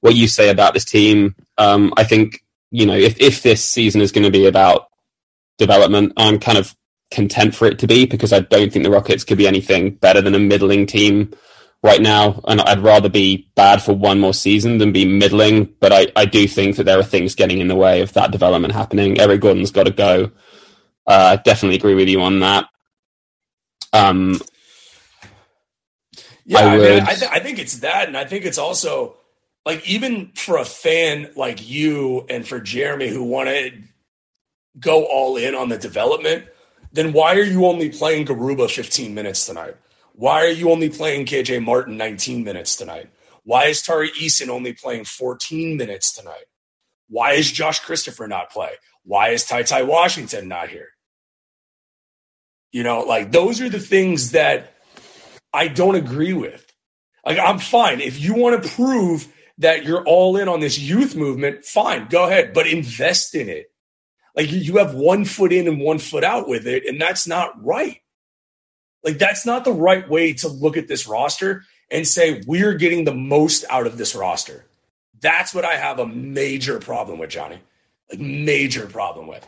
what 0.00 0.14
you 0.16 0.28
say 0.28 0.50
about 0.50 0.74
this 0.74 0.84
team. 0.84 1.34
Um, 1.58 1.92
I 1.96 2.04
think 2.04 2.42
you 2.70 2.86
know 2.86 2.94
if 2.96 3.20
if 3.20 3.42
this 3.42 3.64
season 3.64 4.00
is 4.00 4.12
going 4.12 4.24
to 4.24 4.30
be 4.30 4.46
about 4.46 4.88
development, 5.58 6.12
I'm 6.16 6.38
kind 6.38 6.58
of 6.58 6.74
content 7.10 7.54
for 7.54 7.66
it 7.66 7.78
to 7.80 7.86
be 7.86 8.06
because 8.06 8.32
I 8.32 8.40
don't 8.40 8.72
think 8.72 8.84
the 8.84 8.90
Rockets 8.90 9.24
could 9.24 9.38
be 9.38 9.48
anything 9.48 9.90
better 9.90 10.20
than 10.20 10.34
a 10.34 10.38
middling 10.38 10.86
team 10.86 11.32
right 11.82 12.00
now, 12.00 12.40
and 12.46 12.60
I'd 12.60 12.80
rather 12.82 13.08
be 13.08 13.50
bad 13.54 13.82
for 13.82 13.94
one 13.94 14.20
more 14.20 14.34
season 14.34 14.78
than 14.78 14.92
be 14.92 15.04
middling. 15.04 15.74
But 15.80 15.92
I, 15.92 16.08
I 16.16 16.24
do 16.24 16.46
think 16.48 16.76
that 16.76 16.84
there 16.84 16.98
are 16.98 17.04
things 17.04 17.34
getting 17.34 17.58
in 17.58 17.68
the 17.68 17.76
way 17.76 18.00
of 18.02 18.12
that 18.14 18.32
development 18.32 18.74
happening. 18.74 19.20
Eric 19.20 19.40
Gordon's 19.42 19.70
got 19.72 19.84
to 19.84 19.90
go. 19.92 20.32
Uh, 21.06 21.36
definitely 21.36 21.76
agree 21.76 21.94
with 21.94 22.08
you 22.08 22.20
on 22.22 22.40
that. 22.40 22.66
Um, 23.92 24.40
yeah, 26.44 26.58
I, 26.58 26.62
I, 26.62 26.78
mean, 26.78 27.02
I, 27.02 27.14
th- 27.14 27.30
I 27.30 27.38
think 27.40 27.58
it's 27.58 27.78
that, 27.78 28.08
and 28.08 28.16
I 28.16 28.24
think 28.24 28.44
it's 28.44 28.58
also 28.58 29.16
like 29.66 29.86
even 29.88 30.32
for 30.34 30.56
a 30.56 30.64
fan 30.64 31.30
like 31.36 31.68
you 31.68 32.26
and 32.28 32.46
for 32.46 32.60
Jeremy 32.60 33.08
who 33.08 33.22
want 33.22 33.48
to 33.48 33.72
go 34.78 35.04
all 35.04 35.36
in 35.36 35.54
on 35.54 35.68
the 35.68 35.78
development, 35.78 36.46
then 36.92 37.12
why 37.12 37.34
are 37.34 37.42
you 37.42 37.66
only 37.66 37.90
playing 37.90 38.26
Garuba 38.26 38.70
15 38.70 39.14
minutes 39.14 39.46
tonight? 39.46 39.76
Why 40.14 40.44
are 40.44 40.50
you 40.50 40.70
only 40.70 40.90
playing 40.90 41.26
KJ 41.26 41.64
Martin 41.64 41.96
19 41.96 42.44
minutes 42.44 42.76
tonight? 42.76 43.10
Why 43.44 43.66
is 43.66 43.82
Tari 43.82 44.10
Eason 44.10 44.48
only 44.48 44.72
playing 44.72 45.04
14 45.04 45.76
minutes 45.76 46.12
tonight? 46.12 46.44
Why 47.08 47.32
is 47.32 47.50
Josh 47.50 47.80
Christopher 47.80 48.28
not 48.28 48.50
play? 48.50 48.72
Why 49.04 49.30
is 49.30 49.44
Ty 49.44 49.62
Ty 49.62 49.82
Washington 49.84 50.48
not 50.48 50.68
here? 50.68 50.88
You 52.72 52.82
know, 52.82 53.00
like 53.00 53.32
those 53.32 53.60
are 53.60 53.68
the 53.68 53.80
things 53.80 54.32
that 54.32 54.74
I 55.52 55.68
don't 55.68 55.96
agree 55.96 56.32
with. 56.32 56.66
Like, 57.24 57.38
I'm 57.38 57.58
fine. 57.58 58.00
If 58.00 58.20
you 58.20 58.34
want 58.34 58.62
to 58.62 58.68
prove 58.70 59.28
that 59.58 59.84
you're 59.84 60.04
all 60.04 60.36
in 60.36 60.48
on 60.48 60.60
this 60.60 60.78
youth 60.78 61.14
movement, 61.14 61.64
fine, 61.64 62.06
go 62.08 62.24
ahead, 62.24 62.52
but 62.54 62.66
invest 62.66 63.34
in 63.34 63.48
it. 63.48 63.70
Like, 64.34 64.50
you 64.50 64.76
have 64.78 64.94
one 64.94 65.24
foot 65.24 65.52
in 65.52 65.68
and 65.68 65.80
one 65.80 65.98
foot 65.98 66.24
out 66.24 66.48
with 66.48 66.66
it, 66.66 66.86
and 66.86 67.00
that's 67.00 67.26
not 67.26 67.62
right. 67.64 68.00
Like, 69.02 69.18
that's 69.18 69.44
not 69.44 69.64
the 69.64 69.72
right 69.72 70.08
way 70.08 70.32
to 70.34 70.48
look 70.48 70.76
at 70.76 70.88
this 70.88 71.06
roster 71.08 71.64
and 71.90 72.06
say, 72.06 72.42
we're 72.46 72.74
getting 72.74 73.04
the 73.04 73.14
most 73.14 73.64
out 73.68 73.86
of 73.86 73.98
this 73.98 74.14
roster. 74.14 74.64
That's 75.20 75.52
what 75.52 75.64
I 75.64 75.74
have 75.76 75.98
a 75.98 76.06
major 76.06 76.78
problem 76.78 77.18
with, 77.18 77.30
Johnny. 77.30 77.58
Like, 78.10 78.20
major 78.20 78.86
problem 78.86 79.26
with. 79.26 79.46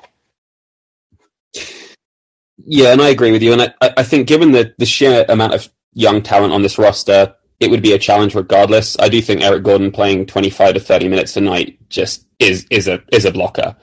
Yeah, 2.64 2.92
and 2.92 3.00
I 3.00 3.08
agree 3.08 3.32
with 3.32 3.42
you. 3.42 3.52
And 3.52 3.62
I, 3.62 3.74
I 3.80 4.02
think 4.02 4.28
given 4.28 4.52
the, 4.52 4.74
the 4.78 4.86
sheer 4.86 5.24
amount 5.28 5.54
of 5.54 5.70
young 5.94 6.22
talent 6.22 6.52
on 6.52 6.62
this 6.62 6.78
roster, 6.78 7.34
it 7.60 7.70
would 7.70 7.82
be 7.82 7.92
a 7.92 7.98
challenge 7.98 8.34
regardless. 8.34 8.96
I 8.98 9.08
do 9.08 9.22
think 9.22 9.42
Eric 9.42 9.62
Gordon 9.62 9.92
playing 9.92 10.26
25 10.26 10.74
to 10.74 10.80
30 10.80 11.08
minutes 11.08 11.36
a 11.36 11.40
night 11.40 11.78
just 11.88 12.26
is 12.38 12.66
is 12.70 12.88
a 12.88 13.02
is 13.12 13.24
a 13.24 13.32
blocker, 13.32 13.76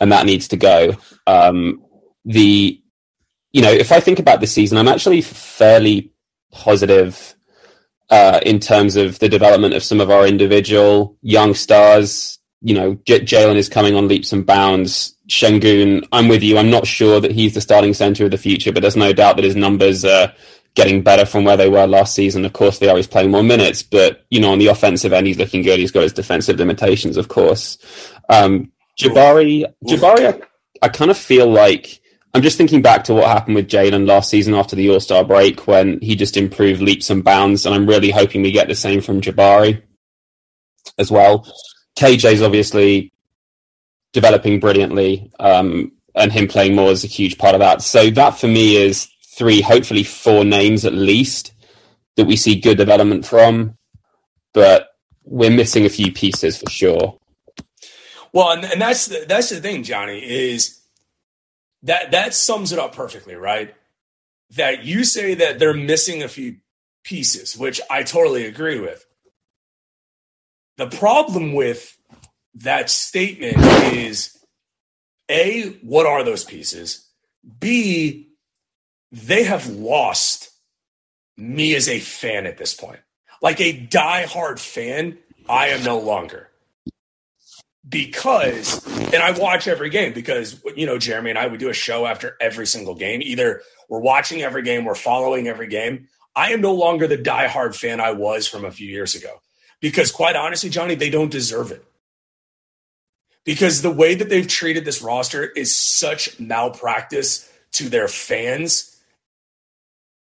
and 0.00 0.10
that 0.12 0.26
needs 0.26 0.48
to 0.48 0.56
go. 0.56 0.96
Um, 1.26 1.84
the 2.24 2.80
you 3.52 3.62
know, 3.62 3.72
if 3.72 3.92
I 3.92 4.00
think 4.00 4.18
about 4.18 4.40
the 4.40 4.46
season, 4.46 4.78
I'm 4.78 4.88
actually 4.88 5.22
fairly 5.22 6.12
positive 6.52 7.34
uh, 8.10 8.40
in 8.44 8.60
terms 8.60 8.96
of 8.96 9.18
the 9.18 9.28
development 9.28 9.74
of 9.74 9.82
some 9.82 10.00
of 10.00 10.10
our 10.10 10.26
individual 10.26 11.16
young 11.22 11.54
stars. 11.54 12.38
You 12.62 12.74
know, 12.74 12.94
J- 13.06 13.20
Jalen 13.20 13.56
is 13.56 13.68
coming 13.68 13.94
on 13.94 14.08
leaps 14.08 14.32
and 14.32 14.44
bounds. 14.46 15.16
Sengun, 15.28 16.06
I'm 16.12 16.28
with 16.28 16.42
you. 16.42 16.58
I'm 16.58 16.70
not 16.70 16.86
sure 16.86 17.20
that 17.20 17.32
he's 17.32 17.54
the 17.54 17.60
starting 17.60 17.94
center 17.94 18.24
of 18.24 18.32
the 18.32 18.38
future, 18.38 18.72
but 18.72 18.80
there's 18.80 18.96
no 18.96 19.12
doubt 19.12 19.36
that 19.36 19.44
his 19.44 19.56
numbers 19.56 20.04
are 20.04 20.32
getting 20.74 21.02
better 21.02 21.24
from 21.24 21.44
where 21.44 21.56
they 21.56 21.68
were 21.68 21.86
last 21.86 22.14
season. 22.14 22.44
Of 22.44 22.52
course, 22.52 22.78
they 22.78 22.88
are. 22.88 22.96
He's 22.96 23.06
playing 23.06 23.30
more 23.30 23.42
minutes, 23.42 23.82
but 23.82 24.24
you 24.30 24.40
know, 24.40 24.52
on 24.52 24.58
the 24.58 24.68
offensive 24.68 25.12
end, 25.12 25.26
he's 25.26 25.38
looking 25.38 25.62
good. 25.62 25.78
He's 25.78 25.90
got 25.90 26.02
his 26.02 26.12
defensive 26.12 26.58
limitations, 26.58 27.16
of 27.16 27.28
course. 27.28 27.78
Um, 28.28 28.72
Jabari, 28.98 29.64
Jabari, 29.84 30.34
I, 30.34 30.86
I 30.86 30.88
kind 30.88 31.10
of 31.10 31.18
feel 31.18 31.48
like 31.50 32.00
I'm 32.32 32.42
just 32.42 32.56
thinking 32.56 32.82
back 32.82 33.04
to 33.04 33.14
what 33.14 33.26
happened 33.26 33.56
with 33.56 33.68
Jalen 33.68 34.06
last 34.06 34.30
season 34.30 34.54
after 34.54 34.76
the 34.76 34.90
All 34.90 35.00
Star 35.00 35.24
break 35.24 35.66
when 35.66 36.00
he 36.00 36.14
just 36.14 36.36
improved 36.36 36.80
leaps 36.80 37.10
and 37.10 37.24
bounds, 37.24 37.66
and 37.66 37.74
I'm 37.74 37.86
really 37.86 38.10
hoping 38.10 38.42
we 38.42 38.52
get 38.52 38.68
the 38.68 38.74
same 38.74 39.00
from 39.00 39.20
Jabari 39.20 39.82
as 40.98 41.10
well. 41.10 41.46
KJ's 41.98 42.42
obviously 42.42 43.12
developing 44.12 44.60
brilliantly, 44.60 45.32
um, 45.40 45.92
and 46.14 46.32
him 46.32 46.46
playing 46.46 46.76
more 46.76 46.90
is 46.90 47.04
a 47.04 47.08
huge 47.08 47.38
part 47.38 47.54
of 47.54 47.60
that. 47.60 47.82
So 47.82 48.10
that 48.10 48.38
for 48.38 48.46
me 48.46 48.76
is 48.76 49.08
three, 49.40 49.62
hopefully 49.62 50.04
four 50.04 50.44
names 50.44 50.84
at 50.84 50.92
least 50.92 51.54
that 52.16 52.26
we 52.26 52.36
see 52.36 52.60
good 52.60 52.76
development 52.76 53.24
from, 53.24 53.74
but 54.52 54.90
we're 55.24 55.50
missing 55.50 55.86
a 55.86 55.88
few 55.88 56.12
pieces 56.12 56.58
for 56.58 56.68
sure. 56.68 57.18
Well, 58.34 58.50
and, 58.50 58.64
and 58.66 58.78
that's 58.78 59.06
the, 59.06 59.24
that's 59.26 59.48
the 59.48 59.58
thing, 59.62 59.82
Johnny, 59.82 60.18
is 60.18 60.78
that 61.84 62.10
that 62.10 62.34
sums 62.34 62.70
it 62.70 62.78
up 62.78 62.94
perfectly, 62.94 63.34
right? 63.34 63.74
That 64.56 64.84
you 64.84 65.04
say 65.04 65.32
that 65.36 65.58
they're 65.58 65.72
missing 65.72 66.22
a 66.22 66.28
few 66.28 66.56
pieces, 67.02 67.56
which 67.56 67.80
I 67.88 68.02
totally 68.02 68.44
agree 68.44 68.78
with. 68.78 69.06
The 70.76 70.88
problem 70.88 71.54
with 71.54 71.96
that 72.56 72.90
statement 72.90 73.56
is 73.94 74.36
A, 75.30 75.78
what 75.80 76.04
are 76.04 76.24
those 76.24 76.44
pieces? 76.44 77.08
B, 77.58 78.29
they 79.12 79.44
have 79.44 79.66
lost 79.68 80.50
me 81.36 81.74
as 81.74 81.88
a 81.88 81.98
fan 81.98 82.46
at 82.46 82.58
this 82.58 82.74
point. 82.74 83.00
Like 83.42 83.60
a 83.60 83.72
die-hard 83.72 84.60
fan, 84.60 85.18
I 85.48 85.68
am 85.68 85.82
no 85.82 85.98
longer. 85.98 86.48
Because, 87.88 88.86
and 88.86 89.16
I 89.16 89.32
watch 89.32 89.66
every 89.66 89.90
game 89.90 90.12
because, 90.12 90.62
you 90.76 90.86
know, 90.86 90.98
Jeremy 90.98 91.30
and 91.30 91.38
I, 91.38 91.48
we 91.48 91.56
do 91.56 91.70
a 91.70 91.74
show 91.74 92.06
after 92.06 92.36
every 92.40 92.66
single 92.66 92.94
game. 92.94 93.22
Either 93.22 93.62
we're 93.88 94.00
watching 94.00 94.42
every 94.42 94.62
game, 94.62 94.84
we're 94.84 94.94
following 94.94 95.48
every 95.48 95.66
game. 95.66 96.08
I 96.36 96.52
am 96.52 96.60
no 96.60 96.74
longer 96.74 97.08
the 97.08 97.16
die-hard 97.16 97.74
fan 97.74 98.00
I 98.00 98.12
was 98.12 98.46
from 98.46 98.64
a 98.64 98.70
few 98.70 98.86
years 98.86 99.14
ago. 99.14 99.40
Because, 99.80 100.12
quite 100.12 100.36
honestly, 100.36 100.68
Johnny, 100.68 100.94
they 100.94 101.10
don't 101.10 101.32
deserve 101.32 101.72
it. 101.72 101.82
Because 103.44 103.80
the 103.80 103.90
way 103.90 104.14
that 104.14 104.28
they've 104.28 104.46
treated 104.46 104.84
this 104.84 105.02
roster 105.02 105.42
is 105.42 105.74
such 105.74 106.38
malpractice 106.38 107.50
to 107.72 107.88
their 107.88 108.06
fans 108.06 108.89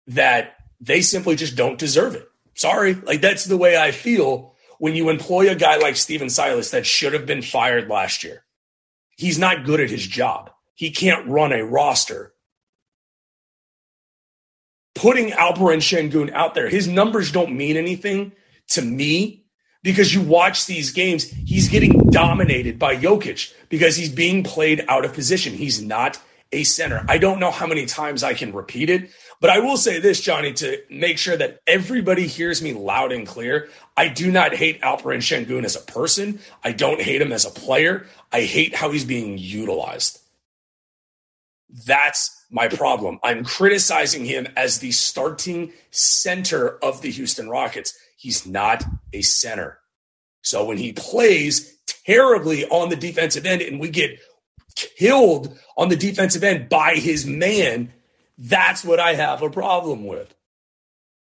that 0.08 0.56
they 0.80 1.00
simply 1.00 1.36
just 1.36 1.56
don't 1.56 1.78
deserve 1.78 2.14
it. 2.14 2.28
Sorry. 2.54 2.94
Like 2.94 3.20
that's 3.20 3.44
the 3.44 3.56
way 3.56 3.76
I 3.76 3.90
feel 3.90 4.54
when 4.78 4.94
you 4.94 5.08
employ 5.08 5.50
a 5.50 5.54
guy 5.54 5.76
like 5.76 5.96
Stephen 5.96 6.30
Silas 6.30 6.70
that 6.70 6.86
should 6.86 7.12
have 7.12 7.26
been 7.26 7.42
fired 7.42 7.88
last 7.88 8.24
year. 8.24 8.44
He's 9.16 9.38
not 9.38 9.64
good 9.64 9.80
at 9.80 9.90
his 9.90 10.06
job. 10.06 10.50
He 10.74 10.90
can't 10.90 11.28
run 11.28 11.52
a 11.52 11.64
roster. 11.64 12.34
Putting 14.94 15.30
Alperen 15.30 15.78
Sengun 15.78 16.32
out 16.32 16.54
there, 16.54 16.68
his 16.68 16.86
numbers 16.86 17.32
don't 17.32 17.56
mean 17.56 17.76
anything 17.76 18.32
to 18.68 18.82
me 18.82 19.44
because 19.82 20.14
you 20.14 20.22
watch 20.22 20.66
these 20.66 20.92
games, 20.92 21.24
he's 21.24 21.68
getting 21.68 22.10
dominated 22.10 22.78
by 22.78 22.96
Jokic 22.96 23.52
because 23.68 23.96
he's 23.96 24.10
being 24.10 24.42
played 24.42 24.84
out 24.88 25.04
of 25.04 25.12
position. 25.12 25.52
He's 25.52 25.82
not 25.82 26.18
a 26.52 26.64
center. 26.64 27.04
I 27.08 27.18
don't 27.18 27.38
know 27.38 27.50
how 27.50 27.66
many 27.66 27.86
times 27.86 28.22
I 28.22 28.34
can 28.34 28.52
repeat 28.52 28.88
it, 28.88 29.10
but 29.44 29.50
I 29.50 29.58
will 29.58 29.76
say 29.76 29.98
this, 29.98 30.22
Johnny, 30.22 30.54
to 30.54 30.80
make 30.88 31.18
sure 31.18 31.36
that 31.36 31.60
everybody 31.66 32.26
hears 32.26 32.62
me 32.62 32.72
loud 32.72 33.12
and 33.12 33.26
clear. 33.26 33.68
I 33.94 34.08
do 34.08 34.32
not 34.32 34.54
hate 34.54 34.80
Alperen 34.80 35.18
Sengun 35.18 35.66
as 35.66 35.76
a 35.76 35.80
person. 35.80 36.40
I 36.64 36.72
don't 36.72 36.98
hate 36.98 37.20
him 37.20 37.30
as 37.30 37.44
a 37.44 37.50
player. 37.50 38.06
I 38.32 38.40
hate 38.40 38.74
how 38.74 38.90
he's 38.90 39.04
being 39.04 39.36
utilized. 39.36 40.18
That's 41.86 42.46
my 42.50 42.68
problem. 42.68 43.20
I'm 43.22 43.44
criticizing 43.44 44.24
him 44.24 44.48
as 44.56 44.78
the 44.78 44.92
starting 44.92 45.74
center 45.90 46.82
of 46.82 47.02
the 47.02 47.10
Houston 47.10 47.50
Rockets. 47.50 47.92
He's 48.16 48.46
not 48.46 48.82
a 49.12 49.20
center. 49.20 49.78
So 50.40 50.64
when 50.64 50.78
he 50.78 50.94
plays 50.94 51.76
terribly 52.06 52.64
on 52.64 52.88
the 52.88 52.96
defensive 52.96 53.44
end 53.44 53.60
and 53.60 53.78
we 53.78 53.90
get 53.90 54.18
killed 54.74 55.54
on 55.76 55.90
the 55.90 55.96
defensive 55.96 56.42
end 56.42 56.70
by 56.70 56.94
his 56.94 57.26
man, 57.26 57.92
that's 58.38 58.84
what 58.84 59.00
I 59.00 59.14
have 59.14 59.42
a 59.42 59.50
problem 59.50 60.04
with. 60.06 60.34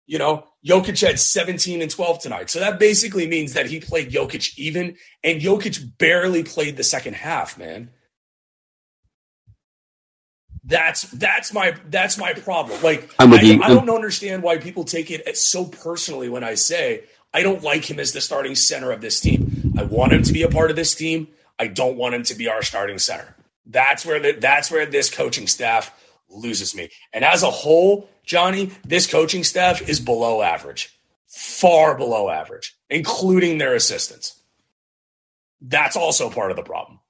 You 0.06 0.18
know, 0.18 0.46
Jokic 0.66 1.00
had 1.06 1.18
17 1.18 1.80
and 1.80 1.90
12 1.90 2.20
tonight. 2.20 2.50
So 2.50 2.58
that 2.60 2.78
basically 2.78 3.26
means 3.26 3.54
that 3.54 3.66
he 3.66 3.80
played 3.80 4.10
Jokic 4.10 4.58
even, 4.58 4.96
and 5.22 5.40
Jokic 5.40 5.98
barely 5.98 6.42
played 6.42 6.76
the 6.76 6.82
second 6.82 7.14
half, 7.14 7.56
man. 7.58 7.90
That's 10.64 11.02
that's 11.02 11.52
my 11.52 11.74
that's 11.88 12.18
my 12.18 12.34
problem. 12.34 12.80
Like 12.82 13.12
I, 13.18 13.24
I, 13.24 13.68
don't 13.68 13.90
understand 13.90 14.44
why 14.44 14.58
people 14.58 14.84
take 14.84 15.10
it 15.10 15.36
so 15.36 15.64
personally 15.64 16.28
when 16.28 16.44
I 16.44 16.54
say 16.54 17.02
I 17.34 17.42
don't 17.42 17.64
like 17.64 17.90
him 17.90 17.98
as 17.98 18.12
the 18.12 18.20
starting 18.20 18.54
center 18.54 18.92
of 18.92 19.00
this 19.00 19.18
team. 19.18 19.74
I 19.76 19.82
want 19.82 20.12
him 20.12 20.22
to 20.22 20.32
be 20.32 20.42
a 20.42 20.48
part 20.48 20.70
of 20.70 20.76
this 20.76 20.94
team. 20.94 21.26
I 21.58 21.66
don't 21.66 21.96
want 21.96 22.14
him 22.14 22.22
to 22.24 22.34
be 22.36 22.48
our 22.48 22.62
starting 22.62 22.98
center. 22.98 23.34
That's 23.66 24.06
where 24.06 24.20
the, 24.20 24.32
that's 24.32 24.70
where 24.70 24.86
this 24.86 25.12
coaching 25.12 25.48
staff 25.48 25.92
loses 26.32 26.74
me. 26.74 26.88
And 27.12 27.24
as 27.24 27.42
a 27.42 27.50
whole, 27.50 28.08
Johnny, 28.24 28.70
this 28.84 29.06
coaching 29.06 29.44
staff 29.44 29.88
is 29.88 30.00
below 30.00 30.42
average, 30.42 30.98
far 31.26 31.96
below 31.96 32.30
average, 32.30 32.76
including 32.90 33.58
their 33.58 33.74
assistants. 33.74 34.40
That's 35.60 35.96
also 35.96 36.30
part 36.30 36.50
of 36.50 36.56
the 36.56 36.62
problem, 36.62 37.00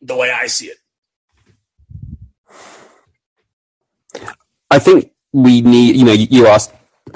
the 0.00 0.16
way 0.16 0.30
I 0.30 0.46
see 0.46 0.66
it. 0.66 0.78
I 4.70 4.78
think 4.78 5.12
we 5.32 5.60
need, 5.60 5.96
you 5.96 6.04
know, 6.04 6.12
you 6.12 6.46
asked 6.46 6.72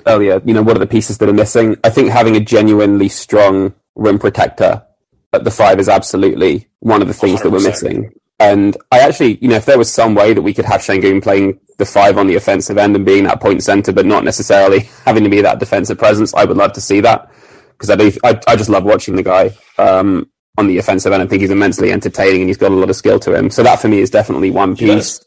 earlier, 0.06 0.40
you 0.44 0.54
know, 0.54 0.62
what 0.62 0.76
are 0.76 0.80
the 0.80 0.86
pieces 0.86 1.18
that 1.18 1.28
are 1.28 1.34
missing? 1.34 1.76
I 1.82 1.90
think 1.90 2.10
having 2.10 2.36
a 2.36 2.40
genuinely 2.40 3.08
strong 3.08 3.74
rim 3.94 4.18
protector 4.18 4.84
at 5.32 5.44
the 5.44 5.50
five 5.50 5.80
is 5.80 5.88
absolutely 5.88 6.68
one 6.80 7.02
of 7.02 7.08
the 7.08 7.14
things 7.14 7.40
100%. 7.40 7.42
that 7.42 7.50
we're 7.50 7.62
missing. 7.62 8.12
And 8.38 8.76
I 8.92 9.00
actually, 9.00 9.38
you 9.40 9.48
know, 9.48 9.56
if 9.56 9.64
there 9.64 9.78
was 9.78 9.92
some 9.92 10.14
way 10.14 10.34
that 10.34 10.42
we 10.42 10.52
could 10.52 10.66
have 10.66 10.82
Sengun 10.82 11.22
playing 11.22 11.58
the 11.78 11.86
five 11.86 12.18
on 12.18 12.26
the 12.26 12.36
offensive 12.36 12.78
end 12.78 12.94
and 12.96 13.04
being 13.04 13.24
that 13.24 13.40
point 13.40 13.62
center, 13.62 13.92
but 13.92 14.06
not 14.06 14.24
necessarily 14.24 14.80
having 15.04 15.24
to 15.24 15.30
be 15.30 15.40
that 15.40 15.58
defensive 15.58 15.98
presence, 15.98 16.34
I 16.34 16.44
would 16.44 16.56
love 16.56 16.72
to 16.74 16.80
see 16.80 17.00
that 17.00 17.30
because 17.70 17.90
I 17.90 17.96
do, 17.96 18.12
I, 18.24 18.40
I 18.46 18.56
just 18.56 18.70
love 18.70 18.84
watching 18.84 19.16
the 19.16 19.22
guy 19.22 19.56
um, 19.78 20.30
on 20.58 20.66
the 20.66 20.78
offensive 20.78 21.12
end. 21.12 21.22
I 21.22 21.26
think 21.26 21.40
he's 21.40 21.50
immensely 21.50 21.92
entertaining 21.92 22.42
and 22.42 22.48
he's 22.48 22.56
got 22.56 22.72
a 22.72 22.74
lot 22.74 22.90
of 22.90 22.96
skill 22.96 23.18
to 23.20 23.34
him. 23.34 23.50
So 23.50 23.62
that 23.62 23.80
for 23.80 23.88
me 23.88 24.00
is 24.00 24.10
definitely 24.10 24.50
one 24.50 24.76
piece. 24.76 24.80
He 24.80 24.94
does. 24.94 25.26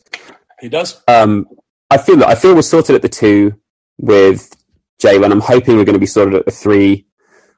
He 0.62 0.70
does. 0.70 1.02
Um, 1.08 1.48
I 1.90 1.98
feel 1.98 2.18
that 2.18 2.28
I 2.28 2.36
feel 2.36 2.54
we're 2.54 2.62
sorted 2.62 2.96
at 2.96 3.02
the 3.02 3.10
two 3.10 3.60
with 3.98 4.56
Jalen. 5.02 5.32
I'm 5.32 5.40
hoping 5.40 5.78
we're 5.78 5.86
going 5.86 5.94
to 5.94 6.00
be 6.00 6.06
sorted 6.06 6.36
at 6.36 6.46
the 6.46 6.52
three 6.52 7.08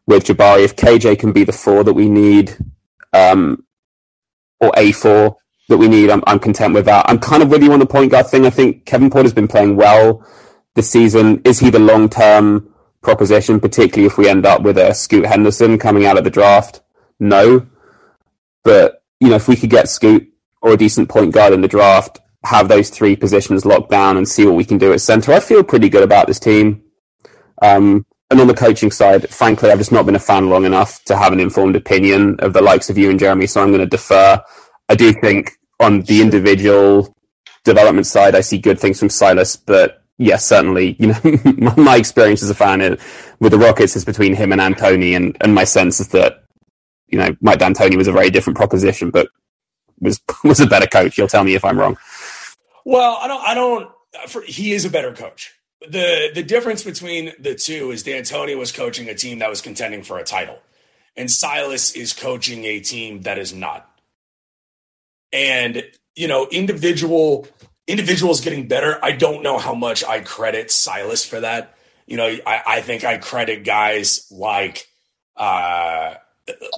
with 0.08 0.26
Jabari. 0.26 0.64
If 0.64 0.76
KJ 0.76 1.20
can 1.20 1.34
be 1.34 1.44
the 1.44 1.52
four 1.52 1.84
that 1.84 1.94
we 1.94 2.10
need, 2.10 2.58
um, 3.14 3.66
or 4.62 4.72
a 4.78 4.92
four 4.92 5.38
that 5.72 5.78
we 5.78 5.88
need, 5.88 6.10
I'm, 6.10 6.24
I'm 6.28 6.40
content 6.40 6.74
with 6.74 6.86
that. 6.86 7.10
I'm 7.10 7.20
kind 7.20 7.42
of 7.42 7.50
with 7.50 7.64
you 7.64 7.74
on 7.74 7.80
the 7.80 7.86
point 7.86 8.12
guard 8.12 8.28
thing. 8.28 8.46
I 8.46 8.52
think 8.52 8.86
Kevin 8.86 9.10
Porter's 9.10 9.34
been 9.34 9.48
playing 9.48 9.76
well 9.76 10.26
this 10.76 10.90
season. 10.90 11.42
Is 11.44 11.60
he 11.60 11.70
the 11.70 11.80
long 11.80 12.08
term 12.08 12.74
proposition, 13.02 13.60
particularly 13.60 14.06
if 14.06 14.18
we 14.18 14.30
end 14.30 14.46
up 14.46 14.62
with 14.62 14.78
a 14.78 14.94
Scoot 14.94 15.26
Henderson 15.26 15.80
coming 15.80 16.06
out 16.06 16.18
of 16.18 16.24
the 16.24 16.30
draft? 16.30 16.82
No. 17.20 17.66
But, 18.64 19.04
you 19.20 19.30
know, 19.30 19.36
if 19.36 19.48
we 19.48 19.56
could 19.56 19.72
get 19.72 19.90
Scoot 19.90 20.28
or 20.62 20.74
a 20.74 20.78
decent 20.78 21.10
point 21.10 21.34
guard 21.34 21.54
in 21.54 21.62
the 21.62 21.68
draft, 21.68 22.20
have 22.44 22.68
those 22.68 22.90
three 22.90 23.16
positions 23.16 23.66
locked 23.66 23.90
down 23.90 24.18
and 24.18 24.28
see 24.28 24.46
what 24.46 24.56
we 24.56 24.66
can 24.66 24.78
do 24.78 24.94
at 24.94 25.02
center. 25.02 25.34
I 25.34 25.40
feel 25.40 25.64
pretty 25.64 25.90
good 25.90 26.04
about 26.04 26.28
this 26.28 26.40
team. 26.40 26.84
Um, 27.62 28.06
and 28.32 28.40
on 28.40 28.48
the 28.48 28.54
coaching 28.54 28.92
side, 28.92 29.30
frankly, 29.30 29.70
I've 29.70 29.78
just 29.78 29.92
not 29.92 30.06
been 30.06 30.16
a 30.16 30.20
fan 30.20 30.50
long 30.50 30.66
enough 30.66 31.04
to 31.06 31.18
have 31.18 31.34
an 31.34 31.40
informed 31.40 31.76
opinion 31.76 32.38
of 32.40 32.54
the 32.54 32.62
likes 32.62 32.90
of 32.90 32.98
you 32.98 33.10
and 33.10 33.20
Jeremy, 33.20 33.46
so 33.46 33.62
I'm 33.62 33.70
going 33.70 33.82
to 33.82 33.86
defer. 33.86 34.42
I 34.88 34.96
do 34.96 35.12
think 35.12 35.52
on 35.82 36.02
the 36.02 36.22
individual 36.22 37.14
development 37.64 38.08
side, 38.08 38.36
I 38.36 38.42
see 38.42 38.58
good 38.58 38.80
things 38.80 39.00
from 39.00 39.10
Silas, 39.10 39.56
but 39.56 40.04
yes, 40.18 40.46
certainly, 40.46 40.96
you 41.00 41.08
know, 41.08 41.74
my 41.78 41.98
experience 41.98 42.44
as 42.44 42.50
a 42.50 42.56
fan 42.56 42.98
with 43.40 43.52
the 43.52 43.58
Rockets 43.58 43.96
is 43.96 44.06
between 44.06 44.36
him 44.36 44.52
and 44.52 44.62
Antony, 44.62 45.16
and, 45.16 45.36
and 45.42 45.54
my 45.54 45.64
sense 45.64 46.00
is 46.00 46.10
that, 46.10 46.44
you 47.08 47.18
know, 47.18 47.36
Mike 47.42 47.60
D'Antoni 47.60 47.98
was 47.98 48.08
a 48.08 48.12
very 48.14 48.30
different 48.30 48.58
proposition, 48.58 49.10
but 49.10 49.28
was 50.02 50.20
was 50.44 50.60
a 50.60 50.68
better 50.68 50.88
coach. 50.88 51.18
You'll 51.18 51.28
tell 51.28 51.44
me 51.44 51.56
if 51.56 51.64
I'm 51.64 51.80
wrong. 51.80 51.98
Well, 52.86 53.18
I 53.22 53.28
don't. 53.28 53.44
I 53.44 53.54
don't. 53.54 53.90
For, 54.28 54.42
he 54.42 54.74
is 54.74 54.84
a 54.86 54.90
better 54.90 55.14
coach. 55.14 55.54
the 55.82 56.32
The 56.34 56.44
difference 56.44 56.84
between 56.84 57.34
the 57.40 57.56
two 57.56 57.92
is 57.92 58.04
D'Antoni 58.04 58.58
was 58.58 58.72
coaching 58.72 59.08
a 59.10 59.16
team 59.16 59.40
that 59.40 59.50
was 59.50 59.62
contending 59.62 60.04
for 60.04 60.18
a 60.18 60.24
title, 60.24 60.60
and 61.16 61.30
Silas 61.30 61.92
is 61.92 62.14
coaching 62.14 62.66
a 62.66 62.80
team 62.80 63.22
that 63.22 63.38
is 63.38 63.54
not. 63.54 63.91
And 65.34 65.84
you 66.16 66.28
know, 66.28 66.48
individual 66.52 67.48
individuals 67.88 68.42
getting 68.42 68.68
better. 68.68 69.04
I 69.04 69.12
don't 69.12 69.44
know 69.44 69.58
how 69.58 69.74
much 69.74 70.04
I 70.04 70.22
credit 70.22 70.72
Silas 70.72 71.26
for 71.26 71.40
that. 71.40 71.76
You 72.08 72.18
know, 72.18 72.28
I, 72.46 72.62
I 72.66 72.82
think 72.82 73.04
I 73.04 73.18
credit 73.18 73.64
guys 73.64 74.28
like 74.32 74.88
uh, 75.36 76.16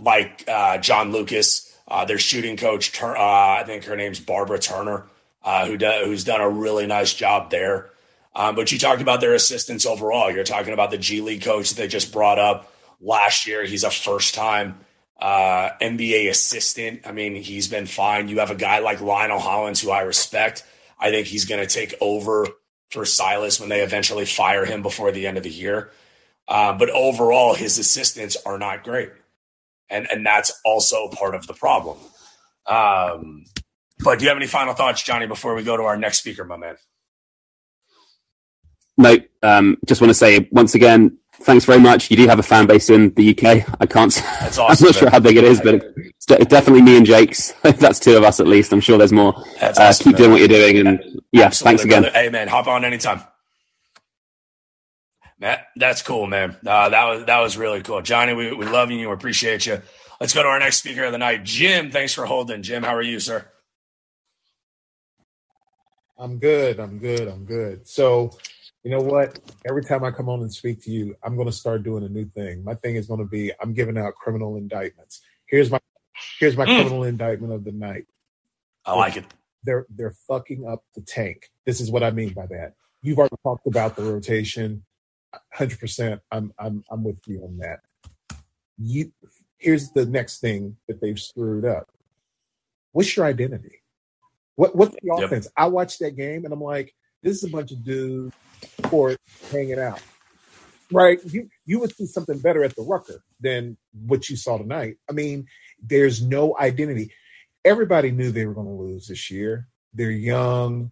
like 0.01 0.43
uh, 0.47 0.77
John 0.77 1.11
Lucas, 1.11 1.75
uh, 1.87 2.05
their 2.05 2.19
shooting 2.19 2.57
coach. 2.57 3.01
Uh, 3.01 3.15
I 3.17 3.63
think 3.65 3.85
her 3.85 3.95
name's 3.95 4.19
Barbara 4.19 4.59
Turner 4.59 5.07
uh, 5.43 5.65
who 5.65 5.77
do, 5.77 5.91
who's 6.05 6.23
done 6.23 6.41
a 6.41 6.49
really 6.49 6.87
nice 6.87 7.13
job 7.13 7.49
there. 7.49 7.89
Um, 8.35 8.55
but 8.55 8.71
you 8.71 8.79
talked 8.79 9.01
about 9.01 9.21
their 9.21 9.33
assistants 9.33 9.85
overall. 9.85 10.31
You're 10.31 10.43
talking 10.43 10.73
about 10.73 10.89
the 10.89 10.97
G 10.97 11.21
League 11.21 11.43
coach 11.43 11.69
that 11.69 11.75
they 11.75 11.87
just 11.87 12.11
brought 12.11 12.39
up 12.39 12.71
last 12.99 13.45
year. 13.45 13.63
He's 13.63 13.83
a 13.83 13.91
first 13.91 14.33
time 14.33 14.79
uh, 15.23 15.71
NBA 15.81 16.29
assistant. 16.29 17.01
I 17.05 17.13
mean, 17.13 17.35
he's 17.35 17.69
been 17.69 17.85
fine. 17.85 18.27
You 18.27 18.39
have 18.39 18.51
a 18.51 18.55
guy 18.55 18.79
like 18.79 18.99
Lionel 18.99 19.39
Hollins, 19.39 19.79
who 19.79 19.89
I 19.89 20.01
respect. 20.01 20.65
I 20.99 21.11
think 21.11 21.27
he's 21.27 21.45
going 21.45 21.65
to 21.65 21.73
take 21.73 21.95
over 22.01 22.45
for 22.91 23.05
Silas 23.05 23.57
when 23.57 23.69
they 23.69 23.81
eventually 23.81 24.25
fire 24.25 24.65
him 24.65 24.81
before 24.81 25.13
the 25.13 25.25
end 25.25 25.37
of 25.37 25.43
the 25.43 25.49
year. 25.49 25.91
Uh, 26.45 26.73
but 26.73 26.89
overall, 26.89 27.55
his 27.55 27.79
assistants 27.79 28.35
are 28.45 28.57
not 28.57 28.83
great. 28.83 29.11
And, 29.89 30.07
and 30.11 30.25
that's 30.25 30.51
also 30.65 31.07
part 31.07 31.35
of 31.35 31.47
the 31.47 31.53
problem. 31.53 31.97
Um, 32.67 33.45
but 34.03 34.19
do 34.19 34.25
you 34.25 34.29
have 34.29 34.37
any 34.37 34.47
final 34.47 34.73
thoughts, 34.73 35.03
Johnny, 35.03 35.25
before 35.25 35.55
we 35.55 35.63
go 35.63 35.77
to 35.77 35.83
our 35.83 35.95
next 35.95 36.19
speaker, 36.19 36.43
my 36.43 36.57
man? 36.57 36.75
No, 38.97 39.17
um, 39.41 39.77
just 39.85 40.01
want 40.01 40.09
to 40.09 40.15
say 40.15 40.49
once 40.51 40.75
again, 40.75 41.17
thanks 41.41 41.65
very 41.65 41.79
much. 41.79 42.09
You 42.11 42.17
do 42.17 42.27
have 42.27 42.39
a 42.39 42.43
fan 42.43 42.67
base 42.67 42.89
in 42.89 43.13
the 43.15 43.29
UK. 43.31 43.67
I 43.79 43.85
can't. 43.85 44.13
That's 44.39 44.57
awesome, 44.57 44.85
I'm 44.85 44.89
not 44.89 44.95
sure 44.95 45.09
how 45.09 45.19
big 45.19 45.37
it 45.37 45.43
is, 45.43 45.61
but 45.61 45.83
it's 45.95 46.25
definitely 46.27 46.81
me 46.81 46.97
and 46.97 47.05
Jake's. 47.05 47.51
That's 47.63 47.99
two 47.99 48.17
of 48.17 48.23
us 48.23 48.39
at 48.39 48.47
least. 48.47 48.71
I'm 48.73 48.81
sure 48.81 48.97
there's 48.97 49.13
more. 49.13 49.33
That's 49.59 49.79
uh, 49.79 49.83
awesome, 49.83 50.03
keep 50.03 50.13
man. 50.13 50.17
doing 50.17 50.31
what 50.31 50.39
you're 50.39 50.47
doing, 50.47 50.77
and 50.87 51.21
yeah, 51.31 51.45
Absolutely, 51.45 51.69
thanks 51.69 51.83
again. 51.85 52.01
Brother. 52.03 52.17
Hey, 52.17 52.29
man, 52.29 52.47
hop 52.47 52.67
on 52.67 52.85
anytime. 52.85 53.21
Matt, 55.39 55.67
that's 55.75 56.01
cool, 56.01 56.27
man. 56.27 56.55
Uh, 56.65 56.89
that 56.89 57.05
was 57.05 57.25
that 57.25 57.39
was 57.39 57.57
really 57.57 57.81
cool, 57.81 58.01
Johnny. 58.01 58.33
We 58.33 58.53
we 58.53 58.65
love 58.65 58.91
you. 58.91 59.07
We 59.07 59.13
appreciate 59.13 59.65
you. 59.65 59.81
Let's 60.21 60.33
go 60.33 60.43
to 60.43 60.49
our 60.49 60.59
next 60.59 60.77
speaker 60.77 61.03
of 61.03 61.11
the 61.11 61.17
night, 61.17 61.43
Jim. 61.43 61.91
Thanks 61.91 62.13
for 62.13 62.25
holding, 62.25 62.63
Jim. 62.63 62.83
How 62.83 62.95
are 62.95 63.01
you, 63.01 63.19
sir? 63.19 63.45
I'm 66.17 66.39
good. 66.39 66.79
I'm 66.79 66.99
good. 66.99 67.27
I'm 67.27 67.45
good. 67.45 67.87
So, 67.87 68.37
you 68.83 68.91
know 68.91 68.99
what? 68.99 69.39
Every 69.65 69.83
time 69.83 70.03
I 70.03 70.11
come 70.11 70.27
on 70.27 70.41
and 70.41 70.53
speak 70.53 70.83
to 70.83 70.91
you, 70.91 71.15
I'm 71.23 71.35
going 71.35 71.47
to 71.47 71.53
start 71.53 71.83
doing 71.83 72.03
a 72.03 72.09
new 72.09 72.25
thing. 72.25 72.63
My 72.63 72.75
thing 72.75 72.95
is 72.95 73.07
going 73.07 73.21
to 73.21 73.25
be 73.25 73.51
I'm 73.61 73.73
giving 73.73 73.97
out 73.97 74.15
criminal 74.15 74.57
indictments. 74.57 75.21
Here's 75.45 75.71
my 75.71 75.79
here's 76.39 76.57
my 76.57 76.65
mm. 76.65 76.75
criminal 76.75 77.03
indictment 77.03 77.53
of 77.53 77.63
the 77.63 77.71
night. 77.71 78.05
I 78.85 78.95
like 78.95 79.15
it. 79.17 79.25
They're 79.63 79.85
they're 79.89 80.15
fucking 80.27 80.67
up 80.67 80.83
the 80.95 81.01
tank. 81.01 81.49
This 81.65 81.79
is 81.79 81.89
what 81.89 82.03
I 82.03 82.11
mean 82.11 82.33
by 82.33 82.45
that. 82.47 82.73
You've 83.01 83.17
already 83.17 83.35
talked 83.43 83.67
about 83.67 83.95
the 83.95 84.03
rotation. 84.03 84.83
100%. 85.55 86.19
I'm 86.31 86.53
I'm 86.59 86.83
I'm 86.91 87.03
with 87.03 87.19
you 87.25 87.43
on 87.43 87.57
that. 87.59 87.79
You 88.77 89.11
here's 89.57 89.91
the 89.91 90.05
next 90.05 90.41
thing 90.41 90.75
that 90.87 90.99
they've 90.99 91.19
screwed 91.19 91.63
up. 91.63 91.89
What's 92.91 93.15
your 93.15 93.25
identity? 93.25 93.81
What 94.55 94.75
what's 94.75 94.95
the 95.01 95.13
offense? 95.13 95.45
Yep. 95.45 95.53
I 95.55 95.67
watched 95.67 95.99
that 95.99 96.17
game 96.17 96.43
and 96.43 96.53
I'm 96.53 96.61
like, 96.61 96.93
this 97.23 97.37
is 97.37 97.45
a 97.45 97.51
bunch 97.51 97.71
of 97.71 97.83
dudes 97.83 98.35
for 98.89 99.15
hanging 99.51 99.79
out. 99.79 100.01
Right? 100.91 101.19
You 101.25 101.49
you 101.65 101.79
would 101.79 101.95
see 101.95 102.05
something 102.05 102.39
better 102.39 102.63
at 102.63 102.75
the 102.75 102.83
Rucker 102.83 103.23
than 103.39 103.77
what 104.05 104.29
you 104.29 104.35
saw 104.35 104.57
tonight. 104.57 104.97
I 105.09 105.13
mean, 105.13 105.47
there's 105.81 106.21
no 106.21 106.55
identity. 106.59 107.11
Everybody 107.65 108.11
knew 108.11 108.31
they 108.31 108.45
were 108.45 108.53
going 108.53 108.67
to 108.67 108.73
lose 108.73 109.07
this 109.07 109.31
year. 109.31 109.67
They're 109.93 110.11
young. 110.11 110.91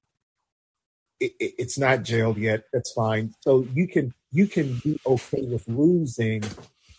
It, 1.20 1.34
it, 1.40 1.54
it's 1.60 1.78
not 1.78 2.04
jailed 2.04 2.38
yet. 2.38 2.64
That's 2.74 2.94
fine. 2.94 3.34
So 3.42 3.68
you 3.74 3.88
can 3.88 4.14
you 4.32 4.48
can 4.48 4.80
be 4.84 5.00
okay 5.06 5.44
with 5.44 5.68
losing 5.68 6.44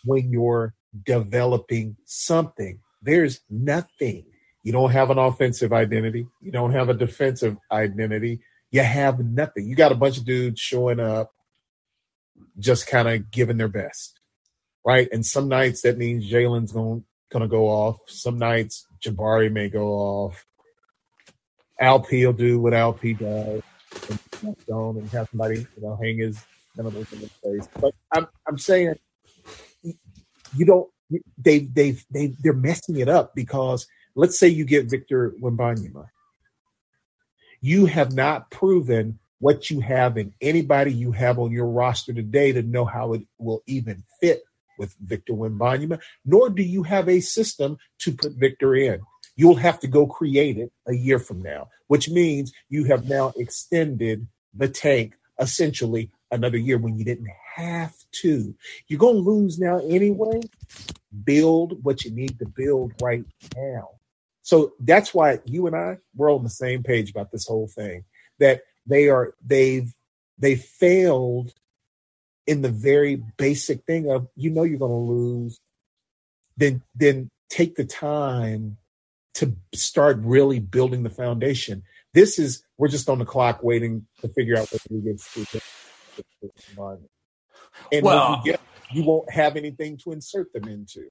when 0.05 0.31
you're 0.31 0.73
developing 1.05 1.97
something. 2.05 2.79
There's 3.01 3.41
nothing 3.49 4.25
you 4.63 4.71
don't 4.71 4.91
have 4.91 5.09
an 5.09 5.17
offensive 5.17 5.73
identity. 5.73 6.25
You 6.41 6.51
don't 6.51 6.71
have 6.71 6.89
a 6.89 6.93
defensive 6.93 7.57
identity. 7.71 8.39
You 8.73 8.81
have 8.81 9.19
nothing. 9.19 9.67
You 9.67 9.75
got 9.75 9.91
a 9.91 9.95
bunch 9.95 10.17
of 10.17 10.25
dudes 10.25 10.59
showing 10.59 10.99
up, 10.99 11.31
just 12.57 12.87
kind 12.87 13.07
of 13.07 13.29
giving 13.29 13.57
their 13.57 13.67
best, 13.67 14.19
right? 14.83 15.07
And 15.11 15.25
some 15.25 15.47
nights 15.47 15.83
that 15.83 15.97
means 15.97 16.29
Jalen's 16.29 16.71
going 16.71 17.05
gonna 17.31 17.47
go 17.47 17.67
off. 17.67 17.99
Some 18.07 18.39
nights 18.39 18.87
Jabari 18.99 19.51
may 19.51 19.69
go 19.69 19.89
off. 19.93 20.45
Alp 21.79 22.11
will 22.11 22.33
do 22.33 22.59
what 22.59 22.73
Alp 22.73 22.99
does, 23.01 23.61
and 24.09 24.19
and 24.67 25.09
have 25.11 25.29
somebody 25.29 25.59
you 25.59 25.81
know 25.81 25.97
hang 26.01 26.17
his 26.17 26.43
genitals 26.75 27.13
in 27.13 27.19
his 27.19 27.31
face. 27.43 27.69
But 27.79 27.93
I'm 28.11 28.27
I'm 28.47 28.57
saying 28.57 28.95
you 29.83 30.65
don't. 30.65 30.89
They 31.37 31.59
they 31.59 31.97
they 32.11 32.33
they're 32.41 32.53
messing 32.53 32.97
it 32.97 33.07
up 33.07 33.35
because 33.35 33.87
Let's 34.15 34.37
say 34.37 34.47
you 34.47 34.65
get 34.65 34.89
Victor 34.89 35.33
Wembanyama. 35.41 36.07
You 37.65 37.85
have 37.85 38.11
not 38.11 38.51
proven 38.51 39.19
what 39.39 39.69
you 39.69 39.79
have 39.79 40.17
in 40.17 40.33
anybody 40.41 40.91
you 40.91 41.13
have 41.13 41.39
on 41.39 41.53
your 41.53 41.67
roster 41.67 42.11
today 42.11 42.51
to 42.51 42.61
know 42.61 42.83
how 42.83 43.13
it 43.13 43.21
will 43.37 43.63
even 43.65 44.03
fit 44.19 44.43
with 44.77 44.93
Victor 44.99 45.31
Wembanyama, 45.31 46.01
nor 46.25 46.49
do 46.49 46.61
you 46.61 46.83
have 46.83 47.07
a 47.07 47.21
system 47.21 47.77
to 47.99 48.11
put 48.11 48.33
Victor 48.33 48.75
in. 48.75 48.99
You'll 49.37 49.55
have 49.55 49.79
to 49.79 49.87
go 49.87 50.05
create 50.05 50.57
it 50.57 50.73
a 50.89 50.93
year 50.93 51.19
from 51.19 51.41
now, 51.41 51.69
which 51.87 52.09
means 52.09 52.51
you 52.67 52.83
have 52.83 53.07
now 53.07 53.31
extended 53.37 54.27
the 54.53 54.67
tank 54.67 55.13
essentially 55.39 56.11
another 56.31 56.57
year 56.57 56.77
when 56.77 56.97
you 56.97 57.05
didn't 57.05 57.31
have 57.55 57.95
to. 58.23 58.53
You're 58.89 58.99
going 58.99 59.23
to 59.23 59.31
lose 59.31 59.57
now 59.57 59.79
anyway. 59.87 60.41
Build 61.23 61.81
what 61.81 62.03
you 62.03 62.11
need 62.11 62.39
to 62.39 62.45
build 62.45 62.91
right 63.01 63.23
now. 63.55 63.91
So 64.43 64.73
that's 64.79 65.13
why 65.13 65.39
you 65.45 65.67
and 65.67 65.75
I 65.75 65.97
we're 66.15 66.31
on 66.31 66.43
the 66.43 66.49
same 66.49 66.83
page 66.83 67.09
about 67.09 67.31
this 67.31 67.47
whole 67.47 67.67
thing. 67.67 68.03
That 68.39 68.61
they 68.85 69.09
are 69.09 69.33
they've 69.43 69.91
they 70.37 70.55
failed 70.55 71.51
in 72.45 72.61
the 72.61 72.69
very 72.69 73.23
basic 73.37 73.83
thing 73.85 74.09
of 74.11 74.27
you 74.35 74.49
know 74.49 74.63
you're 74.63 74.79
going 74.79 74.91
to 74.91 75.13
lose 75.13 75.59
then 76.57 76.81
then 76.95 77.29
take 77.49 77.75
the 77.75 77.85
time 77.85 78.77
to 79.35 79.55
start 79.73 80.17
really 80.21 80.59
building 80.59 81.03
the 81.03 81.09
foundation 81.09 81.83
this 82.13 82.37
is 82.37 82.63
we're 82.77 82.87
just 82.87 83.09
on 83.09 83.19
the 83.19 83.25
clock 83.25 83.63
waiting 83.63 84.05
to 84.19 84.27
figure 84.29 84.57
out 84.57 84.69
what 84.71 84.81
we 84.89 85.01
get 85.01 85.19
and 87.91 88.03
Well- 88.03 88.41
you, 88.45 88.51
get, 88.51 88.61
you 88.91 89.03
won't 89.03 89.31
have 89.31 89.55
anything 89.55 89.97
to 90.03 90.11
insert 90.11 90.51
them 90.53 90.67
into 90.67 91.09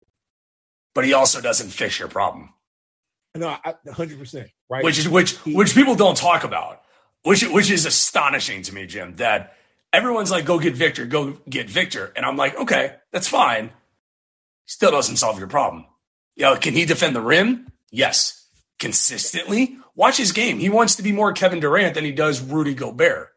But 0.95 1.05
he 1.05 1.15
also 1.15 1.41
doesn't 1.41 1.71
fix 1.71 1.99
your 1.99 2.09
problem. 2.09 2.53
No 3.35 3.49
I, 3.49 3.75
100% 3.87 4.51
right 4.69 4.85
which 4.85 4.99
is 4.99 5.09
which 5.09 5.37
which 5.47 5.75
people 5.75 5.95
don't 5.95 6.17
talk 6.17 6.45
about, 6.45 6.83
which 7.23 7.47
which 7.49 7.71
is 7.71 7.87
astonishing 7.87 8.63
to 8.63 8.75
me, 8.75 8.87
Jim. 8.87 9.17
That 9.17 9.57
everyone's 9.93 10.31
like, 10.31 10.45
"Go 10.45 10.59
get 10.59 10.75
Victor, 10.75 11.07
go 11.07 11.33
get 11.49 11.69
Victor," 11.71 12.13
and 12.17 12.25
I'm 12.27 12.37
like, 12.37 12.57
"Okay, 12.57 12.95
that's 13.13 13.29
fine." 13.29 13.71
Still 14.67 14.91
doesn't 14.91 15.17
solve 15.17 15.39
your 15.39 15.49
problem. 15.49 15.87
You 16.37 16.45
know, 16.45 16.57
can 16.57 16.73
he 16.75 16.85
defend 16.85 17.15
the 17.17 17.21
rim? 17.21 17.71
Yes, 17.91 18.49
consistently. 18.79 19.77
Watch 19.95 20.17
his 20.17 20.33
game. 20.33 20.59
He 20.59 20.71
wants 20.71 20.97
to 20.97 21.03
be 21.03 21.13
more 21.13 21.33
Kevin 21.33 21.61
Durant 21.61 21.95
than 21.95 22.05
he 22.05 22.13
does 22.13 22.41
Rudy 22.41 22.75
Gobert. 22.75 23.29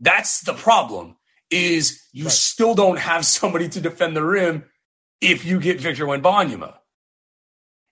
That's 0.00 0.40
the 0.40 0.54
problem. 0.54 1.16
Is 1.50 2.00
you 2.12 2.24
Right. 2.24 2.32
still 2.32 2.74
don't 2.74 2.98
have 2.98 3.26
somebody 3.26 3.68
to 3.70 3.80
defend 3.80 4.16
the 4.16 4.24
rim 4.24 4.64
if 5.20 5.44
you 5.44 5.58
get 5.60 5.80
Victor 5.80 6.06
Wembanyama. 6.06 6.78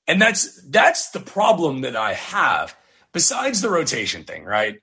And 0.08 0.20
that's 0.20 0.60
that's 0.62 1.10
the 1.10 1.20
problem 1.20 1.82
that 1.82 1.94
I 1.94 2.14
have. 2.14 2.74
Besides 3.12 3.60
the 3.60 3.70
rotation 3.70 4.24
thing, 4.24 4.44
right? 4.44 4.80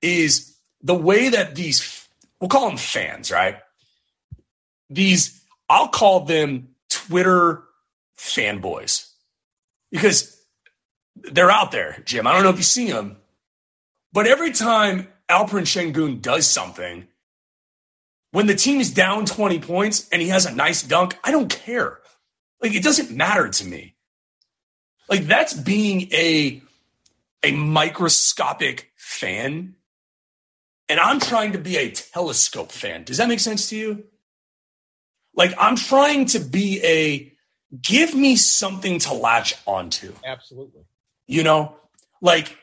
Is 0.00 0.56
the 0.80 0.94
way 0.94 1.28
that 1.28 1.56
these 1.56 2.08
we'll 2.40 2.48
call 2.48 2.68
them 2.68 2.78
fans, 2.78 3.32
right? 3.32 3.56
These 4.88 5.42
I'll 5.68 5.88
call 5.88 6.20
them 6.20 6.68
Twitter 6.88 7.64
fanboys 8.16 9.10
because 9.90 10.40
they're 11.16 11.50
out 11.50 11.72
there, 11.72 12.02
Jim. 12.04 12.26
I 12.26 12.32
don't 12.32 12.44
know 12.44 12.50
if 12.50 12.56
you 12.56 12.62
see 12.62 12.90
them, 12.90 13.16
but 14.12 14.26
every 14.26 14.52
time 14.52 15.08
Alperen 15.28 15.66
Şengün 15.66 16.22
does 16.22 16.46
something, 16.46 17.06
when 18.30 18.46
the 18.46 18.54
team 18.54 18.80
is 18.80 18.92
down 18.92 19.26
20 19.26 19.58
points 19.60 20.08
and 20.10 20.22
he 20.22 20.28
has 20.28 20.46
a 20.46 20.54
nice 20.54 20.82
dunk, 20.82 21.18
I 21.24 21.32
don't 21.32 21.50
care. 21.50 21.98
Like 22.62 22.74
it 22.74 22.84
doesn't 22.84 23.10
matter 23.10 23.48
to 23.48 23.64
me. 23.64 23.96
Like 25.10 25.26
that's 25.26 25.52
being 25.52 26.08
a 26.12 26.62
a 27.42 27.52
microscopic 27.52 28.92
fan. 28.96 29.74
And 30.88 30.98
I'm 30.98 31.20
trying 31.20 31.52
to 31.52 31.58
be 31.58 31.76
a 31.76 31.90
telescope 31.90 32.72
fan. 32.72 33.04
Does 33.04 33.18
that 33.18 33.28
make 33.28 33.40
sense 33.40 33.68
to 33.70 33.76
you? 33.76 34.04
Like 35.34 35.52
I'm 35.58 35.76
trying 35.76 36.26
to 36.26 36.38
be 36.38 36.80
a 36.84 37.32
give 37.80 38.14
me 38.14 38.36
something 38.36 38.98
to 39.00 39.14
latch 39.14 39.54
onto. 39.66 40.12
absolutely 40.24 40.82
You 41.26 41.42
know, 41.42 41.76
like 42.20 42.56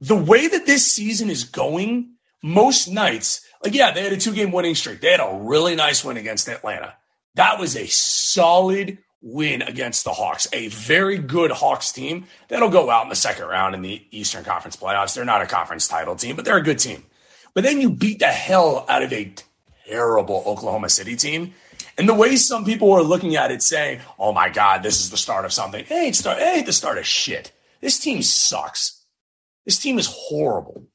the 0.00 0.16
way 0.16 0.48
that 0.48 0.66
this 0.66 0.90
season 0.90 1.30
is 1.30 1.44
going, 1.44 2.14
most 2.42 2.88
nights, 2.88 3.46
like, 3.62 3.74
yeah, 3.74 3.92
they 3.92 4.02
had 4.02 4.12
a 4.12 4.16
two 4.16 4.34
game 4.34 4.50
winning 4.50 4.74
streak. 4.74 5.00
They 5.00 5.10
had 5.10 5.20
a 5.20 5.38
really 5.42 5.76
nice 5.76 6.04
win 6.04 6.16
against 6.16 6.48
Atlanta. 6.48 6.94
That 7.34 7.58
was 7.58 7.76
a 7.76 7.86
solid 7.86 8.98
win 9.22 9.62
against 9.62 10.04
the 10.04 10.12
Hawks, 10.12 10.48
a 10.52 10.68
very 10.68 11.16
good 11.16 11.52
Hawks 11.52 11.92
team 11.92 12.26
that'll 12.48 12.68
go 12.68 12.90
out 12.90 13.04
in 13.04 13.08
the 13.08 13.14
second 13.16 13.46
round 13.46 13.74
in 13.74 13.82
the 13.82 14.04
Eastern 14.10 14.44
Conference 14.44 14.76
playoffs. 14.76 15.14
They're 15.14 15.24
not 15.24 15.42
a 15.42 15.46
conference 15.46 15.86
title 15.86 16.16
team, 16.16 16.36
but 16.36 16.44
they're 16.44 16.56
a 16.56 16.62
good 16.62 16.80
team. 16.80 17.04
But 17.54 17.64
then 17.64 17.80
you 17.80 17.90
beat 17.90 18.18
the 18.18 18.26
hell 18.26 18.84
out 18.88 19.02
of 19.02 19.12
a 19.12 19.32
terrible 19.86 20.42
Oklahoma 20.46 20.88
City 20.88 21.16
team. 21.16 21.54
And 21.98 22.08
the 22.08 22.14
way 22.14 22.36
some 22.36 22.64
people 22.64 22.90
were 22.90 23.02
looking 23.02 23.36
at 23.36 23.50
it 23.50 23.62
saying, 23.62 24.00
oh 24.18 24.32
my 24.32 24.48
God, 24.48 24.82
this 24.82 25.00
is 25.00 25.10
the 25.10 25.16
start 25.16 25.44
of 25.44 25.52
something. 25.52 25.84
Hey, 25.84 26.06
ain't, 26.06 26.16
start, 26.16 26.38
ain't 26.40 26.66
the 26.66 26.72
start 26.72 26.98
of 26.98 27.06
shit. 27.06 27.52
This 27.80 27.98
team 27.98 28.22
sucks. 28.22 29.04
This 29.66 29.78
team 29.78 29.98
is 29.98 30.08
horrible. 30.10 30.86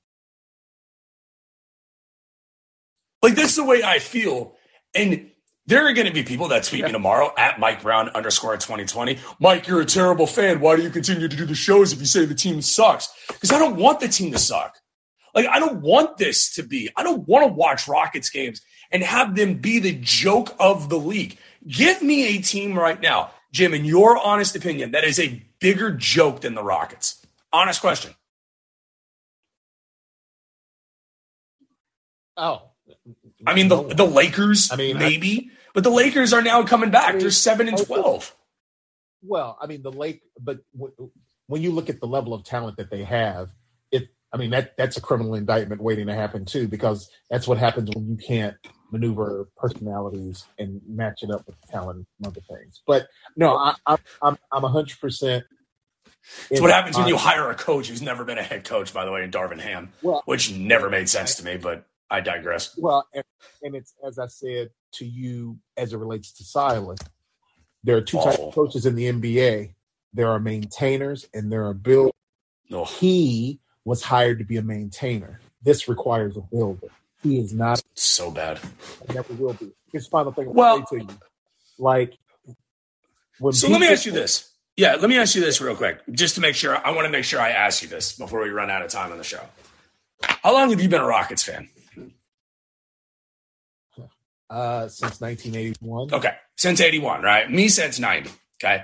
Like, 3.21 3.35
that's 3.35 3.55
the 3.55 3.63
way 3.63 3.83
I 3.83 3.99
feel. 3.99 4.55
And 4.95 5.31
there 5.67 5.85
are 5.85 5.93
going 5.93 6.07
to 6.07 6.13
be 6.13 6.23
people 6.23 6.47
that 6.47 6.63
tweet 6.63 6.85
me 6.85 6.91
tomorrow 6.91 7.33
at 7.37 7.59
Mike 7.59 7.81
Brown 7.81 8.09
underscore 8.09 8.55
2020. 8.55 9.19
Mike, 9.39 9.67
you're 9.67 9.81
a 9.81 9.85
terrible 9.85 10.25
fan. 10.25 10.61
Why 10.61 10.77
do 10.77 10.81
you 10.81 10.89
continue 10.89 11.27
to 11.27 11.35
do 11.35 11.45
the 11.45 11.55
shows 11.55 11.91
if 11.91 11.99
you 11.99 12.05
say 12.05 12.25
the 12.25 12.33
team 12.33 12.61
sucks? 12.61 13.09
Because 13.27 13.51
I 13.51 13.59
don't 13.59 13.75
want 13.75 13.99
the 13.99 14.07
team 14.07 14.31
to 14.31 14.39
suck. 14.39 14.77
Like, 15.35 15.45
I 15.47 15.59
don't 15.59 15.81
want 15.81 16.17
this 16.17 16.55
to 16.55 16.63
be, 16.63 16.89
I 16.95 17.03
don't 17.03 17.27
want 17.27 17.45
to 17.45 17.53
watch 17.53 17.87
Rockets 17.87 18.29
games 18.29 18.61
and 18.91 19.03
have 19.03 19.35
them 19.35 19.55
be 19.55 19.79
the 19.79 19.91
joke 19.93 20.55
of 20.57 20.87
the 20.87 20.97
league. 20.97 21.37
Give 21.67 22.01
me 22.01 22.37
a 22.37 22.41
team 22.41 22.79
right 22.79 22.99
now, 22.99 23.31
Jim, 23.51 23.73
in 23.73 23.83
your 23.83 24.17
honest 24.17 24.55
opinion, 24.55 24.91
that 24.91 25.03
is 25.03 25.19
a 25.19 25.43
bigger 25.59 25.91
joke 25.91 26.41
than 26.41 26.55
the 26.55 26.63
Rockets. 26.63 27.25
Honest 27.51 27.81
question. 27.81 28.13
oh 32.37 32.61
I 33.45 33.53
mean, 33.53 33.67
the, 33.67 33.83
the 33.83 34.05
Lakers, 34.05 34.71
I 34.71 34.75
mean, 34.75 34.97
maybe, 34.97 35.51
but 35.77 35.83
the 35.83 35.91
Lakers 35.91 36.33
are 36.33 36.41
now 36.41 36.63
coming 36.63 36.89
back. 36.89 37.09
I 37.09 37.11
mean, 37.11 37.19
They're 37.21 37.29
7 37.29 37.67
and 37.67 37.77
12. 37.77 38.35
Well, 39.21 39.59
I 39.61 39.67
mean, 39.67 39.83
the 39.83 39.91
lake, 39.91 40.23
but 40.41 40.57
w- 40.75 41.11
when 41.45 41.61
you 41.61 41.71
look 41.71 41.87
at 41.87 41.99
the 41.99 42.07
level 42.07 42.33
of 42.33 42.43
talent 42.43 42.77
that 42.77 42.89
they 42.89 43.03
have, 43.03 43.49
it, 43.91 44.07
I 44.33 44.37
mean, 44.37 44.49
that 44.49 44.75
that's 44.75 44.97
a 44.97 45.01
criminal 45.01 45.35
indictment 45.35 45.79
waiting 45.79 46.07
to 46.07 46.15
happen 46.15 46.45
too, 46.45 46.67
because 46.67 47.07
that's 47.29 47.47
what 47.47 47.59
happens 47.59 47.91
when 47.93 48.09
you 48.09 48.17
can't 48.17 48.55
maneuver 48.91 49.49
personalities 49.55 50.45
and 50.57 50.81
match 50.87 51.21
it 51.21 51.29
up 51.29 51.45
with 51.45 51.55
talent 51.69 52.07
and 52.17 52.27
other 52.27 52.41
things. 52.41 52.81
But 52.87 53.07
no, 53.35 53.55
I, 53.55 53.75
I'm 53.85 53.99
I'm 54.23 54.37
I'm 54.51 54.63
a 54.63 54.69
hundred 54.69 54.99
percent. 54.99 55.43
It's 56.49 56.59
what 56.59 56.71
happens 56.71 56.97
when 56.97 57.07
you 57.07 57.17
hire 57.17 57.51
a 57.51 57.55
coach 57.55 57.87
who's 57.89 58.01
never 58.01 58.25
been 58.25 58.39
a 58.39 58.43
head 58.43 58.63
coach, 58.63 58.95
by 58.95 59.05
the 59.05 59.11
way, 59.11 59.23
in 59.23 59.29
Darvin 59.29 59.59
Ham, 59.59 59.93
Well, 60.01 60.23
which 60.25 60.51
never 60.51 60.89
made 60.89 61.07
sense 61.07 61.35
to 61.35 61.45
me, 61.45 61.57
but 61.57 61.85
I 62.09 62.21
digress. 62.21 62.75
Well, 62.77 63.07
and, 63.13 63.23
and 63.61 63.75
it's 63.75 63.93
as 64.03 64.17
I 64.17 64.27
said 64.27 64.71
to 64.93 65.05
you 65.05 65.57
as 65.75 65.93
it 65.93 65.97
relates 65.97 66.31
to 66.33 66.43
Silas. 66.43 66.99
There 67.83 67.97
are 67.97 68.01
two 68.01 68.17
types 68.17 68.37
of 68.37 68.45
oh. 68.45 68.51
coaches 68.51 68.85
in 68.85 68.95
the 68.95 69.11
NBA. 69.11 69.73
There 70.13 70.29
are 70.29 70.39
maintainers 70.39 71.27
and 71.33 71.51
there 71.51 71.65
are 71.65 71.73
builders. 71.73 72.13
Ugh. 72.71 72.87
He 72.87 73.59
was 73.85 74.03
hired 74.03 74.39
to 74.39 74.45
be 74.45 74.57
a 74.57 74.61
maintainer. 74.61 75.39
This 75.61 75.87
requires 75.87 76.35
a 76.37 76.41
builder. 76.41 76.87
He 77.23 77.39
is 77.39 77.53
not, 77.53 77.81
So 77.93 78.31
bad. 78.31 78.59
never 79.13 79.33
will 79.33 79.53
be. 79.53 79.71
His 79.91 80.07
final 80.07 80.31
thing 80.31 80.53
Well- 80.53 80.83
to 80.85 80.97
you, 80.97 81.07
like, 81.77 82.17
when 83.39 83.53
So 83.53 83.69
let 83.69 83.81
me 83.81 83.87
ask 83.87 84.05
you 84.05 84.11
this. 84.11 84.51
Yeah, 84.75 84.95
let 84.95 85.09
me 85.09 85.17
ask 85.17 85.33
you 85.33 85.41
this 85.41 85.59
real 85.59 85.75
quick, 85.75 86.01
just 86.11 86.35
to 86.35 86.41
make 86.41 86.55
sure. 86.55 86.77
I 86.77 86.91
want 86.91 87.05
to 87.05 87.11
make 87.11 87.23
sure 87.23 87.39
I 87.39 87.49
ask 87.49 87.81
you 87.81 87.87
this 87.87 88.15
before 88.15 88.43
we 88.43 88.49
run 88.49 88.69
out 88.69 88.83
of 88.83 88.91
time 88.91 89.11
on 89.11 89.17
the 89.17 89.23
show. 89.23 89.41
How 90.21 90.53
long 90.53 90.69
have 90.69 90.81
you 90.81 90.87
been 90.87 91.01
a 91.01 91.07
Rockets 91.07 91.43
fan? 91.43 91.67
Uh, 94.49 94.87
since 94.87 95.19
1981. 95.21 96.13
Okay, 96.13 96.35
since 96.55 96.81
81, 96.81 97.21
right? 97.21 97.49
Me 97.49 97.67
since 97.67 97.99
90. 97.99 98.29
Okay. 98.63 98.83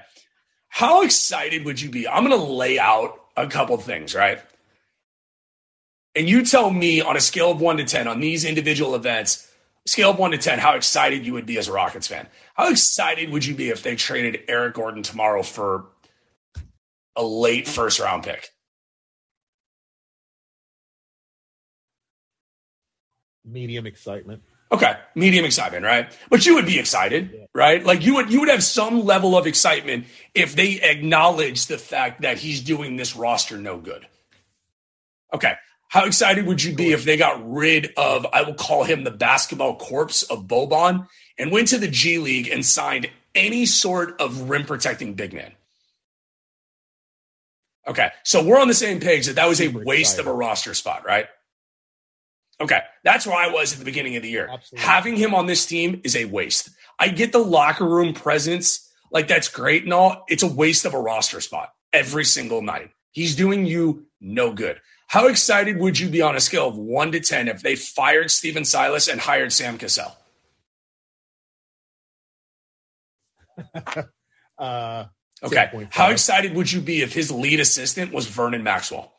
How 0.70 1.04
excited 1.04 1.66
would 1.66 1.80
you 1.80 1.90
be? 1.90 2.08
I'm 2.08 2.28
going 2.28 2.38
to 2.38 2.46
lay 2.46 2.80
out 2.80 3.20
a 3.38 3.48
couple 3.48 3.78
things, 3.78 4.16
right? 4.16 4.42
And 6.16 6.30
you 6.30 6.46
tell 6.46 6.70
me 6.70 7.02
on 7.02 7.18
a 7.18 7.22
scale 7.22 7.52
of 7.52 7.62
one 7.62 7.78
to 7.78 7.84
10 7.84 8.08
on 8.08 8.20
these 8.20 8.46
individual 8.46 8.96
events, 8.96 9.52
scale 9.86 10.12
of 10.12 10.20
one 10.20 10.32
to 10.32 10.38
10, 10.38 10.60
how 10.60 10.76
excited 10.76 11.26
you 11.26 11.34
would 11.34 11.46
be 11.46 11.58
as 11.58 11.68
a 11.68 11.72
Rockets 11.72 12.08
fan. 12.08 12.28
How 12.56 12.70
excited 12.70 13.32
would 13.32 13.46
you 13.46 13.56
be 13.56 13.70
if 13.70 13.84
they 13.84 13.96
traded 13.96 14.44
Eric 14.48 14.76
Gordon 14.76 15.04
tomorrow 15.04 15.44
for 15.44 15.86
a 17.16 17.24
late 17.24 17.68
first 17.68 18.00
round 18.00 18.24
pick? 18.24 18.50
Medium 23.46 23.86
excitement. 23.86 24.42
Okay, 24.74 24.96
medium 25.14 25.46
excitement, 25.46 25.86
right? 25.86 26.12
But 26.32 26.48
you 26.48 26.56
would 26.56 26.66
be 26.66 26.80
excited, 26.80 27.48
right? 27.54 27.86
Like 27.86 28.04
you 28.04 28.16
would 28.16 28.34
you 28.34 28.40
would 28.40 28.50
have 28.50 28.64
some 28.64 29.06
level 29.06 29.38
of 29.38 29.46
excitement 29.46 30.06
if 30.34 30.56
they 30.56 30.82
acknowledge 30.82 31.68
the 31.68 31.78
fact 31.78 32.24
that 32.24 32.40
he's 32.40 32.60
doing 32.60 32.96
this 32.96 33.16
roster 33.16 33.60
no 33.60 33.78
good. 33.78 34.08
Okay. 35.32 35.54
How 35.90 36.06
excited 36.06 36.48
would 36.48 36.64
you 36.64 36.74
be 36.74 36.92
if 36.92 37.04
they 37.04 37.18
got 37.18 37.40
rid 37.48 37.94
of 37.98 38.26
I 38.34 38.42
will 38.42 38.56
call 38.56 38.84
him 38.84 39.04
the 39.04 39.12
basketball 39.12 39.76
corpse 39.76 40.24
of 40.24 40.48
Boban 40.48 41.08
and 41.38 41.52
went 41.52 41.68
to 41.68 41.78
the 41.78 41.88
G 41.88 42.18
League 42.18 42.48
and 42.48 42.66
signed 42.66 43.12
any 43.36 43.68
sort 43.68 44.20
of 44.20 44.50
rim 44.50 44.66
protecting 44.66 45.14
big 45.14 45.34
man? 45.34 45.52
Okay, 47.88 48.10
so 48.24 48.44
we're 48.44 48.60
on 48.60 48.68
the 48.68 48.74
same 48.74 49.00
page 49.00 49.28
that 49.28 49.36
that 49.36 49.48
was 49.48 49.62
a 49.62 49.68
waste 49.68 50.18
of 50.18 50.26
a 50.26 50.34
roster 50.34 50.74
spot, 50.74 51.06
right? 51.06 51.28
Okay, 52.62 52.80
that's 53.04 53.26
where 53.26 53.36
I 53.36 53.50
was 53.50 53.74
at 53.74 53.80
the 53.80 53.86
beginning 53.86 54.16
of 54.16 54.24
the 54.24 54.30
year. 54.30 54.48
Absolutely. 54.52 54.86
Having 54.88 55.16
him 55.18 55.34
on 55.36 55.48
this 55.48 55.66
team 55.66 56.02
is 56.04 56.16
a 56.16 56.26
waste. 56.26 56.70
I 57.00 57.10
get 57.10 57.32
the 57.32 57.40
locker 57.40 57.86
room 57.86 58.14
presence, 58.14 58.90
like 59.12 59.28
that's 59.28 59.48
great 59.50 59.84
and 59.84 59.94
all. 59.94 60.24
It's 60.30 60.44
a 60.44 60.48
waste 60.48 60.86
of 60.86 60.94
a 60.94 61.00
roster 61.00 61.42
spot 61.42 61.74
every 61.92 62.26
single 62.26 62.62
night. 62.62 62.92
He's 63.12 63.36
doing 63.36 63.66
you 63.66 64.06
no 64.22 64.54
good. 64.54 64.80
How 65.08 65.28
excited 65.28 65.78
would 65.78 66.00
you 66.00 66.10
be 66.10 66.22
on 66.22 66.36
a 66.36 66.40
scale 66.40 66.68
of 66.68 66.78
one 66.78 67.12
to 67.12 67.20
10 67.20 67.48
if 67.48 67.62
they 67.62 67.76
fired 67.76 68.32
Stephen 68.32 68.66
Silas 68.66 69.08
and 69.08 69.20
hired 69.20 69.52
Sam 69.52 69.78
Cassell? 69.78 70.16
Uh, 74.58 75.06
Okay. 75.44 75.70
10.5. 75.74 75.88
How 75.92 76.10
excited 76.12 76.56
would 76.56 76.72
you 76.72 76.80
be 76.80 77.02
if 77.02 77.12
his 77.14 77.30
lead 77.32 77.60
assistant 77.60 78.14
was 78.14 78.28
Vernon 78.28 78.64
Maxwell? 78.64 79.12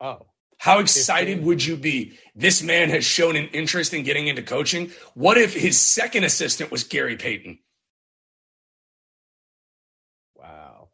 oh, 0.00 0.26
How 0.60 0.78
excited 0.80 1.42
would 1.42 1.64
you 1.64 1.74
be? 1.74 2.18
This 2.36 2.62
man 2.62 2.90
has 2.90 3.02
shown 3.02 3.34
an 3.34 3.46
interest 3.46 3.94
in 3.94 4.02
getting 4.02 4.26
into 4.26 4.42
coaching. 4.42 4.90
What 5.14 5.38
if 5.38 5.54
his 5.54 5.80
second 5.80 6.24
assistant 6.24 6.70
was 6.70 6.84
Gary 6.84 7.16
Payton? 7.16 7.58
wow. 10.36 10.88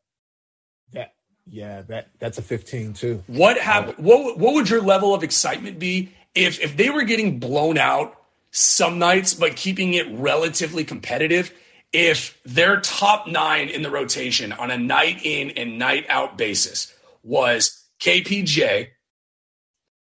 That 0.92 1.14
yeah, 1.48 1.83
that 1.83 2.11
that's 2.20 2.38
a 2.38 2.42
15 2.42 2.92
too. 2.92 3.24
What 3.26 3.59
hap- 3.59 3.98
what 3.98 4.38
what 4.38 4.55
would 4.55 4.70
your 4.70 4.83
level 4.83 5.12
of 5.12 5.24
excitement 5.24 5.81
be 5.81 6.12
if 6.37 6.61
if 6.61 6.76
they 6.76 6.88
were 6.88 7.02
getting 7.02 7.40
blown 7.40 7.76
out 7.76 8.16
some 8.52 9.00
nights 9.00 9.35
but 9.35 9.57
keeping 9.57 9.94
it 9.94 10.07
relatively 10.12 10.85
competitive? 10.85 11.52
If 11.92 12.40
their 12.44 12.81
top 12.81 13.26
nine 13.26 13.68
in 13.68 13.83
the 13.83 13.90
rotation 13.90 14.52
on 14.52 14.70
a 14.70 14.79
night 14.79 15.24
in 15.24 15.50
and 15.50 15.76
night 15.76 16.07
out 16.09 16.38
basis 16.38 16.94
was 17.24 17.85
KPJ, 18.00 18.90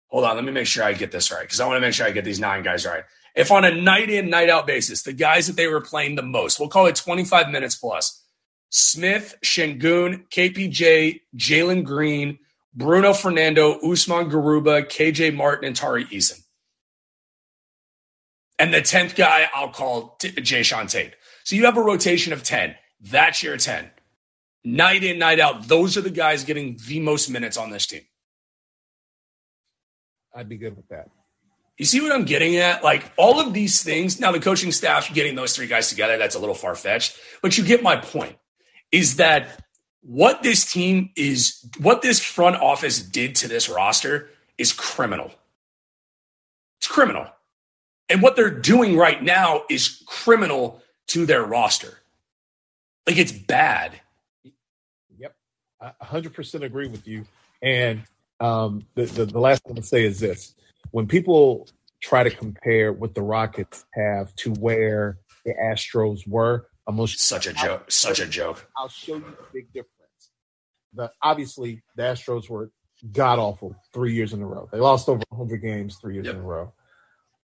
hold 0.07 0.23
on, 0.23 0.35
let 0.35 0.45
me 0.45 0.51
make 0.51 0.67
sure 0.67 0.83
I 0.83 0.93
get 0.93 1.11
this 1.11 1.31
right 1.31 1.41
because 1.41 1.59
I 1.59 1.67
want 1.67 1.77
to 1.77 1.81
make 1.81 1.93
sure 1.93 2.05
I 2.05 2.11
get 2.11 2.25
these 2.25 2.39
nine 2.39 2.63
guys 2.63 2.85
right. 2.85 3.03
If 3.35 3.51
on 3.51 3.65
a 3.65 3.71
night 3.73 4.09
in, 4.09 4.29
night 4.29 4.49
out 4.49 4.65
basis, 4.65 5.03
the 5.03 5.13
guys 5.13 5.47
that 5.47 5.57
they 5.57 5.67
were 5.67 5.81
playing 5.81 6.15
the 6.15 6.23
most, 6.23 6.59
we'll 6.59 6.69
call 6.69 6.85
it 6.85 6.95
25 6.95 7.49
minutes 7.49 7.75
plus 7.75 8.23
Smith, 8.69 9.35
Sengun, 9.43 10.27
KPJ, 10.29 11.21
Jalen 11.35 11.83
Green, 11.83 12.39
Bruno 12.73 13.13
Fernando, 13.13 13.79
Usman 13.79 14.29
Garuba, 14.29 14.85
KJ 14.85 15.35
Martin, 15.35 15.67
and 15.67 15.75
Tari 15.75 16.05
Eason. 16.05 16.41
And 18.57 18.73
the 18.73 18.81
10th 18.81 19.15
guy, 19.15 19.49
I'll 19.53 19.69
call 19.69 20.15
T- 20.19 20.31
Jae'Sean 20.31 20.89
Tate. 20.89 21.13
So 21.43 21.55
you 21.55 21.65
have 21.65 21.77
a 21.77 21.81
rotation 21.81 22.31
of 22.33 22.43
10. 22.43 22.75
That's 23.01 23.43
your 23.43 23.57
10. 23.57 23.89
Night 24.63 25.03
in, 25.03 25.19
night 25.19 25.39
out, 25.39 25.67
those 25.67 25.97
are 25.97 26.01
the 26.01 26.09
guys 26.09 26.43
getting 26.43 26.77
the 26.87 26.99
most 26.99 27.29
minutes 27.29 27.57
on 27.57 27.69
this 27.69 27.85
team. 27.85 28.01
I'd 30.35 30.49
be 30.49 30.57
good 30.57 30.75
with 30.75 30.87
that. 30.89 31.09
You 31.77 31.85
see 31.85 32.01
what 32.01 32.11
I'm 32.11 32.25
getting 32.25 32.57
at? 32.57 32.83
Like 32.83 33.11
all 33.17 33.39
of 33.39 33.53
these 33.53 33.83
things. 33.83 34.19
Now, 34.19 34.31
the 34.31 34.39
coaching 34.39 34.71
staff 34.71 35.13
getting 35.13 35.35
those 35.35 35.55
three 35.55 35.67
guys 35.67 35.89
together, 35.89 36.17
that's 36.17 36.35
a 36.35 36.39
little 36.39 36.55
far 36.55 36.75
fetched, 36.75 37.17
but 37.41 37.57
you 37.57 37.63
get 37.63 37.81
my 37.81 37.95
point. 37.95 38.37
Is 38.91 39.17
that 39.17 39.63
what 40.01 40.43
this 40.43 40.71
team 40.71 41.09
is, 41.15 41.65
what 41.79 42.01
this 42.01 42.23
front 42.23 42.57
office 42.57 43.01
did 43.01 43.35
to 43.35 43.47
this 43.47 43.67
roster 43.67 44.29
is 44.57 44.71
criminal. 44.71 45.31
It's 46.79 46.87
criminal. 46.87 47.27
And 48.07 48.21
what 48.21 48.35
they're 48.35 48.51
doing 48.51 48.95
right 48.95 49.21
now 49.21 49.63
is 49.69 50.03
criminal 50.05 50.81
to 51.07 51.25
their 51.25 51.43
roster. 51.43 51.97
Like 53.07 53.17
it's 53.17 53.31
bad. 53.31 53.99
Yep, 55.17 55.35
I 55.81 55.91
100% 56.03 56.61
agree 56.61 56.87
with 56.87 57.07
you. 57.07 57.25
And 57.61 58.03
um, 58.39 58.85
the, 58.95 59.05
the 59.05 59.25
the 59.25 59.39
last 59.39 59.63
thing 59.63 59.75
to 59.75 59.83
say 59.83 60.05
is 60.05 60.19
this: 60.19 60.55
when 60.91 61.07
people 61.07 61.67
try 62.01 62.23
to 62.23 62.29
compare 62.29 62.93
what 62.93 63.15
the 63.15 63.21
Rockets 63.21 63.85
have 63.93 64.35
to 64.35 64.51
where 64.53 65.17
the 65.45 65.53
Astros 65.53 66.27
were, 66.27 66.67
I'm 66.87 67.05
Such 67.07 67.47
a 67.47 67.53
joke. 67.53 67.91
Such 67.91 68.19
a 68.19 68.27
joke. 68.27 68.69
I'll 68.77 68.89
show 68.89 69.15
you 69.15 69.21
the 69.21 69.45
big 69.53 69.67
difference. 69.73 69.91
The 70.93 71.11
obviously 71.21 71.83
the 71.95 72.03
Astros 72.03 72.49
were 72.49 72.71
god 73.11 73.39
awful 73.39 73.75
three 73.93 74.13
years 74.13 74.33
in 74.33 74.41
a 74.41 74.47
row. 74.47 74.69
They 74.71 74.79
lost 74.79 75.09
over 75.09 75.23
100 75.29 75.57
games 75.57 75.97
three 75.97 76.15
years 76.15 76.25
Yep. 76.25 76.35
in 76.35 76.41
a 76.41 76.43
row. 76.43 76.73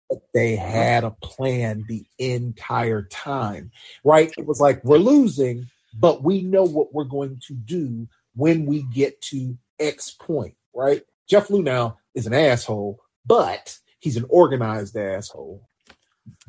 But 0.09 0.21
they 0.35 0.57
had 0.57 1.05
a 1.05 1.11
plan 1.11 1.85
the 1.89 2.05
entire 2.19 3.03
time, 3.03 3.71
right? 4.05 4.33
It 4.37 4.47
was 4.47 4.61
like 4.61 4.85
we're 4.85 4.99
losing, 4.99 5.71
but 5.99 6.23
we 6.23 6.43
know 6.43 6.65
what 6.65 6.93
we're 6.93 7.05
going 7.05 7.41
to 7.49 7.55
do 7.55 8.07
when 8.35 8.67
we 8.67 8.83
get 8.95 9.21
to 9.23 9.57
X 9.79 10.11
point, 10.11 10.55
right? 10.75 11.03
Jeff 11.29 11.49
Luhnow 11.49 11.97
is 12.15 12.27
an 12.27 12.35
asshole, 12.35 13.01
but 13.27 13.79
he's 14.01 14.17
an 14.17 14.27
organized 14.29 14.97
asshole. 14.97 15.63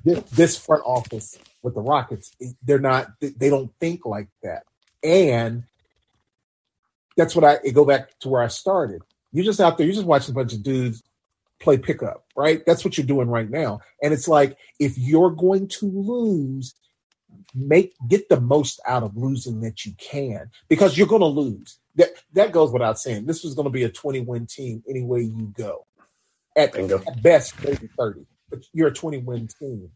This, 0.03 0.21
this 0.31 0.57
front 0.57 0.83
office 0.85 1.37
with 1.61 1.75
the 1.75 1.81
Rockets, 1.81 2.35
they're 2.63 2.79
not, 2.79 3.07
they 3.19 3.49
don't 3.49 3.71
think 3.79 4.05
like 4.05 4.27
that. 4.43 4.63
And 5.03 5.63
that's 7.15 7.35
what 7.35 7.45
I 7.45 7.59
it 7.63 7.73
go 7.73 7.85
back 7.85 8.17
to 8.19 8.29
where 8.29 8.41
I 8.41 8.47
started. 8.47 9.01
You're 9.31 9.45
just 9.45 9.59
out 9.59 9.77
there, 9.77 9.85
you're 9.85 9.95
just 9.95 10.07
watching 10.07 10.31
a 10.31 10.35
bunch 10.35 10.53
of 10.53 10.63
dudes 10.63 11.03
play 11.59 11.77
pickup, 11.77 12.25
right? 12.35 12.63
That's 12.65 12.83
what 12.83 12.97
you're 12.97 13.07
doing 13.07 13.29
right 13.29 13.49
now. 13.49 13.79
And 14.01 14.13
it's 14.13 14.27
like 14.27 14.57
if 14.79 14.97
you're 14.97 15.31
going 15.31 15.67
to 15.69 15.85
lose, 15.85 16.75
make 17.55 17.93
get 18.07 18.29
the 18.29 18.39
most 18.39 18.79
out 18.85 19.03
of 19.03 19.17
losing 19.17 19.61
that 19.61 19.85
you 19.85 19.93
can 19.97 20.49
because 20.67 20.97
you're 20.97 21.07
going 21.07 21.21
to 21.21 21.27
lose. 21.27 21.79
That 21.95 22.09
that 22.33 22.51
goes 22.51 22.71
without 22.71 22.99
saying. 22.99 23.25
This 23.25 23.43
was 23.43 23.53
going 23.53 23.65
to 23.65 23.71
be 23.71 23.83
a 23.83 23.89
20 23.89 24.21
win 24.21 24.47
team 24.47 24.83
any 24.89 25.03
way 25.03 25.21
you 25.21 25.53
go. 25.55 25.85
At, 26.55 26.75
at 26.75 27.23
best, 27.23 27.63
maybe 27.63 27.89
30, 27.97 28.27
but 28.49 28.59
you're 28.73 28.89
a 28.89 28.93
20 28.93 29.19
win 29.19 29.47
team. 29.59 29.89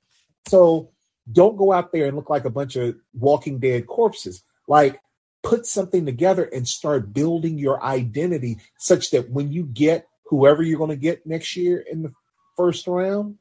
So 0.48 0.90
don't 1.32 1.58
go 1.58 1.72
out 1.72 1.92
there 1.92 2.08
and 2.08 2.16
look 2.16 2.30
like 2.30 2.46
a 2.46 2.50
bunch 2.50 2.76
of 2.76 2.96
walking 3.14 3.60
dead 3.60 3.86
corpses. 3.86 4.44
Like 4.68 5.00
put 5.44 5.66
something 5.66 6.06
together 6.06 6.44
and 6.44 6.68
start 6.68 7.14
building 7.14 7.58
your 7.58 7.84
identity 7.84 8.58
such 8.78 9.12
that 9.12 9.30
when 9.30 9.52
you 9.52 9.64
get 9.64 10.08
whoever 10.26 10.64
you're 10.64 10.78
going 10.78 10.90
to 10.90 10.96
get 10.96 11.26
next 11.26 11.56
year 11.56 11.80
in 11.80 12.04
the 12.04 12.12
first 12.56 12.88
round, 12.88 13.38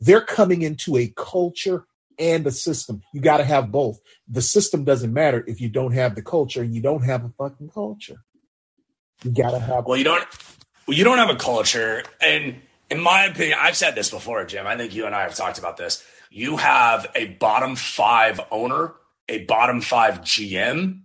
they're 0.00 0.20
coming 0.20 0.62
into 0.62 0.96
a 0.96 1.12
culture 1.16 1.86
and 2.18 2.46
a 2.46 2.50
system. 2.50 3.02
You 3.12 3.20
got 3.20 3.38
to 3.38 3.44
have 3.44 3.70
both. 3.70 3.98
The 4.28 4.42
system 4.42 4.84
doesn't 4.84 5.12
matter 5.12 5.44
if 5.46 5.60
you 5.60 5.68
don't 5.68 5.92
have 5.92 6.14
the 6.14 6.22
culture 6.22 6.62
and 6.62 6.74
you 6.74 6.82
don't 6.82 7.02
have 7.02 7.24
a 7.24 7.30
fucking 7.38 7.70
culture. 7.70 8.16
You 9.24 9.30
got 9.30 9.52
to 9.52 9.58
have 9.58 9.86
Well, 9.86 9.96
you 9.96 10.04
don't. 10.04 10.24
Well, 10.86 10.96
you 10.96 11.04
don't 11.04 11.18
have 11.18 11.30
a 11.30 11.36
culture, 11.36 12.02
and 12.20 12.56
in 12.90 13.00
my 13.00 13.24
opinion, 13.24 13.58
I've 13.60 13.76
said 13.76 13.94
this 13.94 14.10
before, 14.10 14.44
Jim. 14.44 14.66
I 14.66 14.76
think 14.76 14.94
you 14.94 15.06
and 15.06 15.14
I 15.14 15.22
have 15.22 15.34
talked 15.34 15.58
about 15.58 15.76
this. 15.76 16.04
You 16.30 16.56
have 16.56 17.06
a 17.14 17.26
bottom 17.26 17.76
five 17.76 18.40
owner, 18.50 18.94
a 19.28 19.44
bottom 19.44 19.80
five 19.80 20.22
GM, 20.22 21.02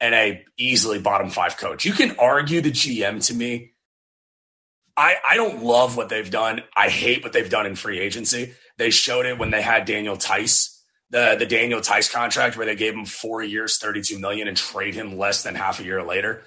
and 0.00 0.14
a 0.14 0.44
easily 0.56 0.98
bottom 0.98 1.28
five 1.28 1.56
coach. 1.56 1.84
You 1.84 1.92
can 1.92 2.16
argue 2.18 2.60
the 2.60 2.70
GM 2.70 3.24
to 3.26 3.34
me. 3.34 3.74
I 4.96 5.16
I 5.28 5.36
don't 5.36 5.62
love 5.62 5.96
what 5.96 6.08
they've 6.08 6.30
done. 6.30 6.62
I 6.74 6.88
hate 6.88 7.22
what 7.22 7.32
they've 7.32 7.48
done 7.48 7.66
in 7.66 7.76
free 7.76 7.98
agency. 8.00 8.54
They 8.80 8.88
showed 8.88 9.26
it 9.26 9.36
when 9.36 9.50
they 9.50 9.60
had 9.60 9.84
Daniel 9.84 10.16
Theis, 10.16 10.80
the 11.10 11.36
the 11.38 11.44
Daniel 11.44 11.80
Theis 11.80 12.10
contract, 12.10 12.56
where 12.56 12.64
they 12.64 12.74
gave 12.74 12.94
him 12.94 13.04
four 13.04 13.42
years, 13.42 13.76
thirty 13.76 14.00
two 14.00 14.18
million, 14.18 14.48
and 14.48 14.56
trade 14.56 14.94
him 14.94 15.18
less 15.18 15.42
than 15.42 15.54
half 15.54 15.80
a 15.80 15.84
year 15.84 16.02
later. 16.02 16.42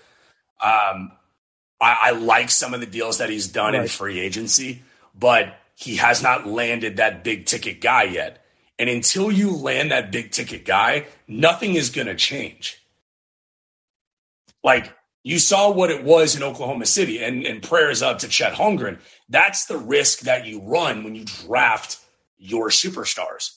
Um, 0.60 1.12
I, 1.80 1.98
I 2.02 2.12
like 2.12 2.50
some 2.50 2.74
of 2.74 2.80
the 2.80 2.88
deals 2.88 3.19
that 3.19 3.30
he's 3.30 3.48
done 3.48 3.76
in 3.76 3.88
free 3.88 4.19
agency, 4.19 4.82
but 5.13 5.56
he 5.76 5.98
has 5.98 6.24
not 6.24 6.48
landed 6.48 6.98
that 6.98 7.24
big 7.24 7.46
ticket 7.46 7.82
guy 7.82 8.06
yet. 8.06 8.43
And 8.80 8.89
until 8.89 9.32
you 9.32 9.56
land 9.56 9.91
that 9.91 10.12
big 10.12 10.32
ticket 10.32 10.65
guy, 10.65 11.06
nothing 11.28 11.76
is 11.76 11.91
going 11.91 12.08
to 12.08 12.15
change. 12.15 12.82
Like 14.63 14.91
you 15.22 15.38
saw 15.38 15.69
what 15.69 15.91
it 15.91 16.04
was 16.04 16.36
in 16.36 16.41
Oklahoma 16.41 16.88
City, 16.88 17.24
and, 17.24 17.46
and 17.46 17.62
prayers 17.62 18.02
up 18.02 18.17
to 18.19 18.28
Chet 18.28 18.54
Holmgren. 18.54 18.98
That's 19.30 19.65
the 19.65 19.78
risk 19.78 20.22
that 20.22 20.48
you 20.48 20.62
run 20.62 21.04
when 21.04 21.13
you 21.13 21.26
draft 21.26 22.00
your 22.44 22.70
superstars. 22.70 23.52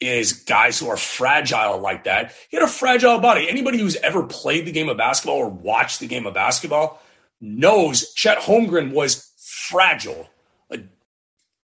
Is 0.00 0.32
guys 0.44 0.78
who 0.78 0.88
are 0.90 0.96
fragile 0.96 1.78
like 1.80 2.04
that. 2.04 2.32
He 2.50 2.56
had 2.56 2.62
a 2.62 2.68
fragile 2.70 3.18
body. 3.18 3.48
Anybody 3.48 3.78
who's 3.80 3.96
ever 3.96 4.22
played 4.22 4.64
the 4.64 4.70
game 4.70 4.88
of 4.88 4.96
basketball 4.96 5.38
or 5.38 5.48
watched 5.48 5.98
the 5.98 6.06
game 6.06 6.24
of 6.24 6.34
basketball 6.34 7.02
knows 7.40 8.12
Chet 8.14 8.38
Holmgren 8.38 8.92
was 8.92 9.32
fragile, 9.68 10.28
like 10.70 10.84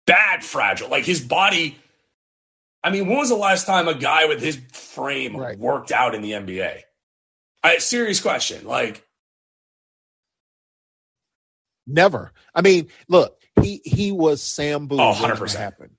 bad 0.07 0.43
fragile. 0.43 0.89
Like 0.89 1.05
his 1.05 1.21
body. 1.21 1.77
I 2.83 2.89
mean, 2.89 3.07
when 3.07 3.17
was 3.19 3.29
the 3.29 3.35
last 3.35 3.67
time 3.67 3.87
a 3.87 3.93
guy 3.93 4.25
with 4.25 4.41
his 4.41 4.57
frame 4.71 5.37
Right. 5.37 5.59
worked 5.59 5.91
out 5.91 6.15
in 6.15 6.23
the 6.23 6.31
NBA? 6.31 6.79
I, 7.61 7.77
serious 7.77 8.19
question. 8.19 8.65
Like, 8.65 9.05
Never. 11.85 12.31
I 12.55 12.61
mean, 12.61 12.87
look, 13.07 13.37
he 13.61 13.81
he 13.83 14.11
was 14.11 14.41
Sam 14.41 14.87
Bowie. 14.87 14.99
Oh, 15.01 15.13
when 15.21 15.31
it 15.31 15.37
100%. 15.37 15.55
happened. 15.55 15.91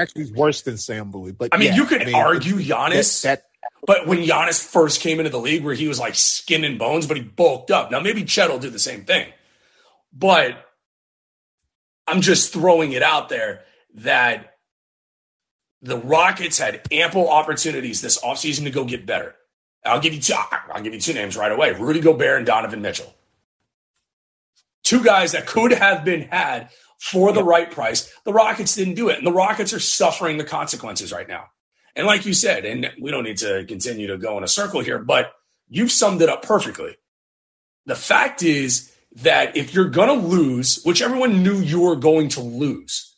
Actually, 0.00 0.22
he's 0.24 0.32
worse 0.32 0.62
than 0.62 0.76
Sam 0.76 1.10
Bowie. 1.10 1.32
But 1.32 1.50
I 1.52 1.58
mean, 1.58 1.68
yeah, 1.68 1.76
you 1.76 1.84
could 1.86 2.12
argue 2.12 2.56
that- 2.56 2.64
Giannis. 2.66 3.22
That, 3.22 3.46
But 3.86 4.06
when 4.06 4.18
Giannis 4.18 4.62
first 4.64 5.00
came 5.00 5.18
into 5.20 5.30
the 5.30 5.38
league, 5.38 5.64
where 5.64 5.74
he 5.74 5.88
was 5.88 5.98
like 5.98 6.14
skin 6.14 6.64
and 6.64 6.78
bones, 6.78 7.06
but 7.06 7.16
he 7.16 7.22
bulked 7.22 7.70
up. 7.70 7.90
Now 7.90 8.00
maybe 8.00 8.24
Chet 8.24 8.50
will 8.50 8.58
do 8.58 8.70
the 8.70 8.78
same 8.78 9.04
thing, 9.04 9.32
but 10.12 10.66
I'm 12.06 12.20
just 12.20 12.52
throwing 12.52 12.92
it 12.92 13.02
out 13.02 13.28
there 13.28 13.62
that 13.94 14.56
the 15.82 15.96
Rockets 15.96 16.58
had 16.58 16.82
ample 16.90 17.28
opportunities 17.28 18.00
this 18.00 18.18
offseason 18.20 18.64
to 18.64 18.70
go 18.70 18.84
get 18.84 19.06
better. 19.06 19.34
I'll 19.84 20.00
give 20.00 20.12
you 20.12 20.20
two, 20.20 20.34
I'll 20.72 20.82
give 20.82 20.92
you 20.92 21.00
two 21.00 21.14
names 21.14 21.36
right 21.36 21.52
away: 21.52 21.72
Rudy 21.72 22.00
Gobert 22.00 22.38
and 22.38 22.46
Donovan 22.46 22.82
Mitchell. 22.82 23.14
Two 24.82 25.02
guys 25.04 25.32
that 25.32 25.46
could 25.46 25.72
have 25.72 26.04
been 26.04 26.22
had 26.22 26.70
for 27.00 27.32
the 27.32 27.42
right 27.42 27.70
price. 27.70 28.12
The 28.24 28.32
Rockets 28.32 28.74
didn't 28.74 28.94
do 28.94 29.08
it, 29.08 29.18
and 29.18 29.26
the 29.26 29.32
Rockets 29.32 29.72
are 29.72 29.80
suffering 29.80 30.36
the 30.36 30.44
consequences 30.44 31.12
right 31.12 31.26
now. 31.26 31.46
And 31.96 32.06
like 32.06 32.26
you 32.26 32.34
said, 32.34 32.64
and 32.64 32.92
we 33.00 33.10
don't 33.10 33.24
need 33.24 33.38
to 33.38 33.64
continue 33.66 34.06
to 34.08 34.18
go 34.18 34.36
in 34.38 34.44
a 34.44 34.48
circle 34.48 34.80
here, 34.80 34.98
but 34.98 35.32
you've 35.68 35.90
summed 35.90 36.22
it 36.22 36.28
up 36.28 36.42
perfectly. 36.42 36.96
The 37.86 37.96
fact 37.96 38.42
is 38.42 38.94
that 39.16 39.56
if 39.56 39.74
you're 39.74 39.88
going 39.88 40.08
to 40.08 40.26
lose, 40.26 40.82
which 40.84 41.02
everyone 41.02 41.42
knew 41.42 41.56
you 41.56 41.80
were 41.80 41.96
going 41.96 42.28
to 42.30 42.42
lose, 42.42 43.16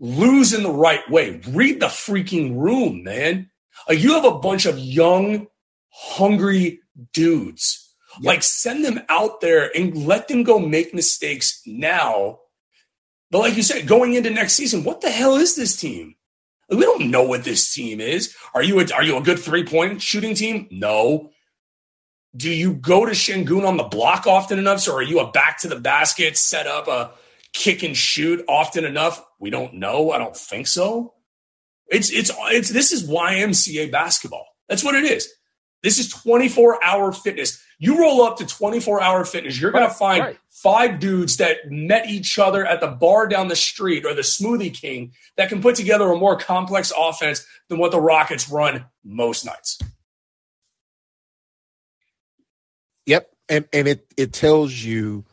lose 0.00 0.52
in 0.52 0.64
the 0.64 0.70
right 0.70 1.08
way. 1.08 1.40
Read 1.48 1.80
the 1.80 1.86
freaking 1.86 2.58
room, 2.58 3.04
man. 3.04 3.50
Uh, 3.88 3.94
you 3.94 4.14
have 4.14 4.24
a 4.24 4.38
bunch 4.38 4.66
of 4.66 4.78
young, 4.78 5.46
hungry 5.90 6.80
dudes. 7.12 7.94
Yep. 8.20 8.24
Like, 8.26 8.42
send 8.42 8.84
them 8.84 9.00
out 9.08 9.40
there 9.40 9.70
and 9.74 9.96
let 9.96 10.28
them 10.28 10.42
go 10.42 10.58
make 10.58 10.92
mistakes 10.92 11.62
now. 11.64 12.40
But, 13.32 13.38
like 13.38 13.56
you 13.56 13.62
said, 13.62 13.88
going 13.88 14.12
into 14.12 14.28
next 14.28 14.52
season, 14.52 14.84
what 14.84 15.00
the 15.00 15.10
hell 15.10 15.36
is 15.36 15.56
this 15.56 15.74
team? 15.74 16.16
We 16.68 16.80
don't 16.80 17.10
know 17.10 17.24
what 17.24 17.44
this 17.44 17.72
team 17.72 17.98
is. 17.98 18.36
Are 18.54 18.62
you 18.62 18.78
a, 18.78 18.86
are 18.92 19.02
you 19.02 19.16
a 19.16 19.22
good 19.22 19.38
three 19.38 19.64
point 19.64 20.02
shooting 20.02 20.34
team? 20.34 20.68
No. 20.70 21.30
Do 22.36 22.50
you 22.50 22.74
go 22.74 23.06
to 23.06 23.12
Sengun 23.12 23.66
on 23.66 23.78
the 23.78 23.84
block 23.84 24.26
often 24.26 24.58
enough? 24.58 24.80
So 24.80 24.94
are 24.94 25.02
you 25.02 25.18
a 25.20 25.32
back 25.32 25.60
to 25.62 25.68
the 25.68 25.80
basket, 25.80 26.36
set 26.36 26.66
up 26.66 26.88
a 26.88 27.12
kick 27.54 27.82
and 27.82 27.96
shoot 27.96 28.44
often 28.48 28.84
enough? 28.84 29.24
We 29.40 29.48
don't 29.48 29.74
know. 29.74 30.10
I 30.10 30.18
don't 30.18 30.36
think 30.36 30.66
so. 30.66 31.14
It's 31.88 32.10
it's 32.10 32.30
it's 32.50 32.68
this 32.68 32.92
is 32.92 33.08
YMCA 33.08 33.90
basketball. 33.90 34.46
That's 34.68 34.84
what 34.84 34.94
it 34.94 35.04
is. 35.04 35.28
This 35.82 35.98
is 35.98 36.08
24 36.08 36.82
hour 36.84 37.12
fitness. 37.12 37.62
You 37.78 38.00
roll 38.00 38.22
up 38.22 38.36
to 38.38 38.46
24 38.46 39.02
hour 39.02 39.24
fitness, 39.24 39.60
you're 39.60 39.72
going 39.72 39.88
to 39.88 39.94
find 39.94 40.22
right. 40.22 40.38
five 40.48 41.00
dudes 41.00 41.38
that 41.38 41.70
met 41.70 42.08
each 42.08 42.38
other 42.38 42.64
at 42.64 42.80
the 42.80 42.86
bar 42.86 43.26
down 43.26 43.48
the 43.48 43.56
street 43.56 44.04
or 44.04 44.14
the 44.14 44.22
Smoothie 44.22 44.72
King 44.72 45.12
that 45.36 45.48
can 45.48 45.60
put 45.60 45.74
together 45.74 46.10
a 46.10 46.16
more 46.16 46.36
complex 46.36 46.92
offense 46.96 47.44
than 47.68 47.78
what 47.78 47.90
the 47.90 48.00
Rockets 48.00 48.48
run 48.48 48.84
most 49.04 49.44
nights. 49.44 49.80
Yep. 53.06 53.28
And 53.48 53.68
and 53.72 53.88
it 53.88 54.06
it 54.16 54.32
tells 54.32 54.72
you 54.72 55.24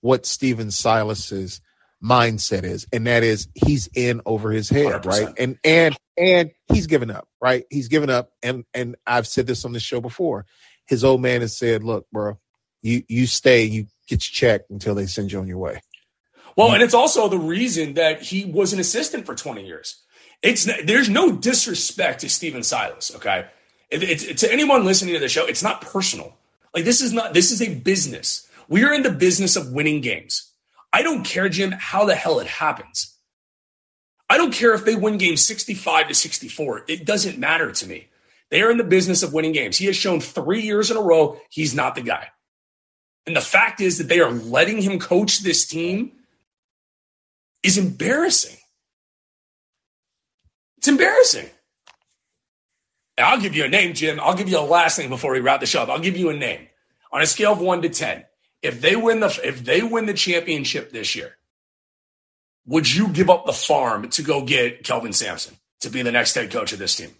what 0.00 0.24
Stephen 0.24 0.68
Silas's 0.68 1.60
mindset 2.02 2.64
is, 2.64 2.86
and 2.92 3.06
that 3.06 3.22
is 3.22 3.48
he's 3.54 3.88
in 3.94 4.22
over 4.24 4.50
his 4.50 4.70
head, 4.70 5.02
100%. 5.02 5.04
right? 5.04 5.34
And 5.36 5.58
and 5.62 5.96
and 6.18 6.50
he's 6.72 6.86
given 6.86 7.10
up, 7.10 7.28
right? 7.40 7.64
He's 7.70 7.88
given 7.88 8.10
up, 8.10 8.30
and 8.42 8.64
and 8.74 8.96
I've 9.06 9.26
said 9.26 9.46
this 9.46 9.64
on 9.64 9.72
the 9.72 9.80
show 9.80 10.00
before. 10.00 10.46
His 10.86 11.04
old 11.04 11.22
man 11.22 11.40
has 11.40 11.56
said, 11.56 11.84
"Look, 11.84 12.06
bro, 12.10 12.38
you 12.82 13.02
you 13.08 13.26
stay, 13.26 13.64
you 13.64 13.86
get 14.08 14.28
your 14.28 14.50
check 14.58 14.62
until 14.70 14.94
they 14.94 15.06
send 15.06 15.32
you 15.32 15.38
on 15.38 15.46
your 15.46 15.58
way." 15.58 15.80
Well, 16.56 16.72
and 16.72 16.82
it's 16.82 16.94
also 16.94 17.28
the 17.28 17.38
reason 17.38 17.94
that 17.94 18.20
he 18.20 18.44
was 18.44 18.72
an 18.72 18.80
assistant 18.80 19.26
for 19.26 19.34
twenty 19.34 19.64
years. 19.66 20.02
It's 20.42 20.64
there's 20.84 21.08
no 21.08 21.32
disrespect 21.32 22.20
to 22.20 22.28
Stephen 22.28 22.62
Silas, 22.62 23.14
okay? 23.16 23.46
It, 23.90 24.02
it's 24.02 24.40
to 24.42 24.52
anyone 24.52 24.84
listening 24.84 25.14
to 25.14 25.20
the 25.20 25.28
show, 25.28 25.46
it's 25.46 25.62
not 25.62 25.80
personal. 25.80 26.36
Like 26.74 26.84
this 26.84 27.00
is 27.00 27.12
not 27.12 27.34
this 27.34 27.50
is 27.50 27.62
a 27.62 27.74
business. 27.74 28.48
We 28.68 28.84
are 28.84 28.92
in 28.92 29.02
the 29.02 29.10
business 29.10 29.56
of 29.56 29.72
winning 29.72 30.00
games. 30.00 30.52
I 30.92 31.02
don't 31.02 31.24
care, 31.24 31.48
Jim, 31.48 31.70
how 31.70 32.04
the 32.04 32.14
hell 32.14 32.40
it 32.40 32.46
happens. 32.46 33.17
I 34.28 34.36
don't 34.36 34.52
care 34.52 34.74
if 34.74 34.84
they 34.84 34.94
win 34.94 35.18
games 35.18 35.44
65 35.44 36.08
to 36.08 36.14
64. 36.14 36.84
It 36.88 37.04
doesn't 37.04 37.38
matter 37.38 37.72
to 37.72 37.86
me. 37.86 38.08
They 38.50 38.62
are 38.62 38.70
in 38.70 38.78
the 38.78 38.84
business 38.84 39.22
of 39.22 39.32
winning 39.32 39.52
games. 39.52 39.76
He 39.76 39.86
has 39.86 39.96
shown 39.96 40.20
three 40.20 40.62
years 40.62 40.90
in 40.90 40.96
a 40.96 41.02
row 41.02 41.40
he's 41.50 41.74
not 41.74 41.94
the 41.94 42.02
guy. 42.02 42.28
And 43.26 43.36
the 43.36 43.40
fact 43.40 43.80
is 43.80 43.98
that 43.98 44.08
they 44.08 44.20
are 44.20 44.30
letting 44.30 44.80
him 44.80 44.98
coach 44.98 45.40
this 45.40 45.66
team 45.66 46.12
is 47.62 47.76
embarrassing. 47.76 48.56
It's 50.78 50.88
embarrassing. 50.88 51.50
I'll 53.18 53.40
give 53.40 53.54
you 53.54 53.64
a 53.64 53.68
name, 53.68 53.94
Jim. 53.94 54.20
I'll 54.20 54.36
give 54.36 54.48
you 54.48 54.58
a 54.58 54.60
last 54.60 54.98
name 54.98 55.10
before 55.10 55.32
we 55.32 55.40
wrap 55.40 55.60
the 55.60 55.66
show 55.66 55.82
up. 55.82 55.88
I'll 55.88 55.98
give 55.98 56.16
you 56.16 56.30
a 56.30 56.36
name. 56.36 56.68
On 57.12 57.20
a 57.20 57.26
scale 57.26 57.52
of 57.52 57.60
one 57.60 57.82
to 57.82 57.88
10, 57.88 58.24
if 58.62 58.80
they 58.80 58.96
win 58.96 59.20
the 59.20 59.40
if 59.42 59.64
they 59.64 59.82
win 59.82 60.06
the 60.06 60.14
championship 60.14 60.92
this 60.92 61.16
year, 61.16 61.36
would 62.68 62.92
you 62.92 63.08
give 63.08 63.30
up 63.30 63.46
the 63.46 63.52
farm 63.52 64.08
to 64.10 64.22
go 64.22 64.44
get 64.44 64.84
Kelvin 64.84 65.12
Sampson 65.12 65.56
to 65.80 65.90
be 65.90 66.02
the 66.02 66.12
next 66.12 66.34
head 66.34 66.50
coach 66.50 66.72
of 66.72 66.78
this 66.78 66.94
team? 66.94 67.10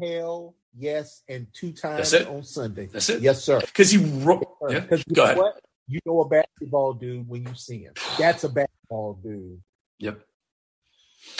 Hell 0.00 0.56
yes, 0.76 1.22
and 1.28 1.46
two 1.52 1.72
times 1.72 2.12
on 2.14 2.42
Sunday. 2.42 2.86
That's 2.86 3.08
it. 3.10 3.20
Yes, 3.22 3.44
sir. 3.44 3.60
Because 3.60 3.90
he 3.90 3.98
wrote. 3.98 4.48
Yeah. 4.68 4.86
Go 5.12 5.24
ahead. 5.24 5.36
What? 5.36 5.60
You 5.86 6.00
know 6.06 6.22
a 6.22 6.28
basketball 6.28 6.94
dude 6.94 7.28
when 7.28 7.46
you 7.46 7.54
see 7.54 7.82
him. 7.82 7.92
That's 8.18 8.42
a 8.42 8.48
basketball 8.48 9.20
dude. 9.22 9.60
Yep. 9.98 10.20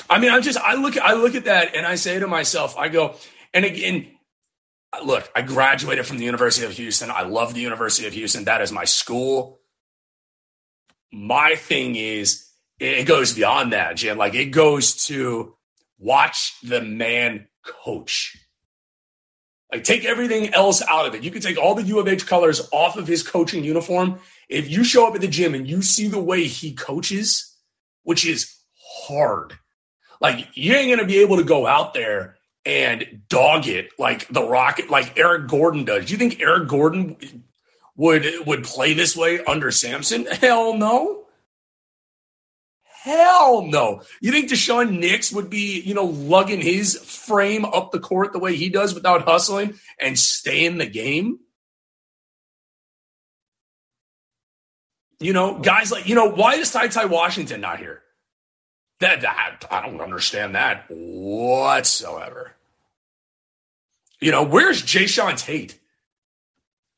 I 0.08 0.18
mean, 0.18 0.30
I'm 0.30 0.42
just 0.42 0.58
I 0.58 0.74
look 0.74 0.98
I 0.98 1.14
look 1.14 1.34
at 1.34 1.46
that 1.46 1.74
and 1.74 1.86
I 1.86 1.94
say 1.94 2.18
to 2.18 2.26
myself, 2.26 2.76
I 2.76 2.88
go, 2.88 3.16
and 3.54 3.64
again, 3.64 4.08
look, 5.02 5.30
I 5.34 5.40
graduated 5.42 6.06
from 6.06 6.18
the 6.18 6.24
University 6.24 6.66
of 6.66 6.72
Houston. 6.72 7.10
I 7.10 7.22
love 7.22 7.54
the 7.54 7.60
University 7.60 8.06
of 8.06 8.12
Houston. 8.12 8.44
That 8.44 8.60
is 8.60 8.70
my 8.70 8.84
school. 8.84 9.60
My 11.14 11.54
thing 11.54 11.94
is, 11.94 12.44
it 12.80 13.06
goes 13.06 13.34
beyond 13.34 13.72
that, 13.72 13.96
Jim. 13.96 14.18
Like 14.18 14.34
it 14.34 14.46
goes 14.46 15.06
to 15.06 15.54
watch 15.98 16.54
the 16.62 16.80
man 16.80 17.46
coach. 17.64 18.36
Like 19.72 19.84
take 19.84 20.04
everything 20.04 20.52
else 20.54 20.82
out 20.82 21.06
of 21.06 21.14
it. 21.14 21.22
You 21.22 21.30
can 21.30 21.40
take 21.40 21.56
all 21.56 21.74
the 21.74 21.84
U 21.84 22.00
of 22.00 22.08
H 22.08 22.26
colors 22.26 22.68
off 22.72 22.96
of 22.96 23.06
his 23.06 23.22
coaching 23.22 23.64
uniform. 23.64 24.18
If 24.48 24.68
you 24.70 24.84
show 24.84 25.06
up 25.06 25.14
at 25.14 25.20
the 25.20 25.28
gym 25.28 25.54
and 25.54 25.68
you 25.68 25.82
see 25.82 26.08
the 26.08 26.22
way 26.22 26.44
he 26.44 26.74
coaches, 26.74 27.56
which 28.02 28.26
is 28.26 28.54
hard, 29.06 29.54
like 30.20 30.48
you 30.54 30.74
ain't 30.74 30.94
gonna 30.94 31.06
be 31.06 31.18
able 31.18 31.36
to 31.36 31.44
go 31.44 31.66
out 31.66 31.94
there 31.94 32.36
and 32.66 33.22
dog 33.28 33.66
it 33.66 33.90
like 33.98 34.26
the 34.28 34.42
Rocket, 34.42 34.90
like 34.90 35.18
Eric 35.18 35.48
Gordon 35.48 35.84
does. 35.84 36.06
Do 36.06 36.12
you 36.12 36.18
think 36.18 36.40
Eric 36.40 36.68
Gordon 36.68 37.16
would 37.96 38.26
would 38.46 38.64
play 38.64 38.94
this 38.94 39.16
way 39.16 39.42
under 39.44 39.70
Sampson? 39.70 40.26
Hell 40.26 40.74
no. 40.74 41.24
Hell 43.04 43.62
no. 43.66 44.02
You 44.22 44.32
think 44.32 44.48
Daishen 44.48 44.98
Nix 44.98 45.30
would 45.30 45.50
be, 45.50 45.80
you 45.80 45.92
know, 45.92 46.06
lugging 46.06 46.62
his 46.62 46.96
frame 46.96 47.66
up 47.66 47.92
the 47.92 48.00
court 48.00 48.32
the 48.32 48.38
way 48.38 48.56
he 48.56 48.70
does 48.70 48.94
without 48.94 49.26
hustling 49.26 49.74
and 50.00 50.18
stay 50.18 50.64
in 50.64 50.78
the 50.78 50.86
game? 50.86 51.40
You 55.20 55.34
know, 55.34 55.58
guys 55.58 55.92
like, 55.92 56.08
you 56.08 56.14
know, 56.14 56.30
why 56.30 56.54
is 56.54 56.72
Ty 56.72 56.88
Ty 56.88 57.06
Washington 57.06 57.60
not 57.60 57.78
here? 57.78 58.02
That, 59.00 59.20
that 59.20 59.64
I 59.70 59.86
don't 59.86 60.00
understand 60.00 60.54
that 60.54 60.86
whatsoever. 60.88 62.52
You 64.18 64.30
know, 64.30 64.44
where's 64.44 64.82
Jae'Sean 64.82 65.36
Tate? 65.36 65.78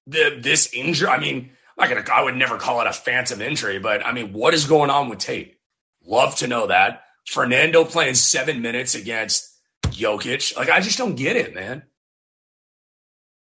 The 0.06 0.38
this 0.40 0.72
injury. 0.72 1.08
I 1.08 1.18
mean, 1.18 1.50
I'm 1.78 1.88
gonna. 1.88 2.04
I 2.12 2.22
would 2.22 2.36
never 2.36 2.58
call 2.58 2.80
it 2.80 2.86
a 2.86 2.92
phantom 2.92 3.40
injury, 3.40 3.78
but 3.78 4.04
I 4.04 4.12
mean, 4.12 4.32
what 4.32 4.54
is 4.54 4.66
going 4.66 4.90
on 4.90 5.08
with 5.08 5.18
Tate? 5.18 5.56
Love 6.04 6.36
to 6.36 6.46
know 6.46 6.68
that. 6.68 7.02
Fernando 7.26 7.84
playing 7.84 8.14
seven 8.14 8.62
minutes 8.62 8.94
against 8.94 9.52
Jokic. 9.86 10.56
Like, 10.56 10.70
I 10.70 10.80
just 10.80 10.96
don't 10.96 11.16
get 11.16 11.36
it, 11.36 11.54
man. 11.54 11.82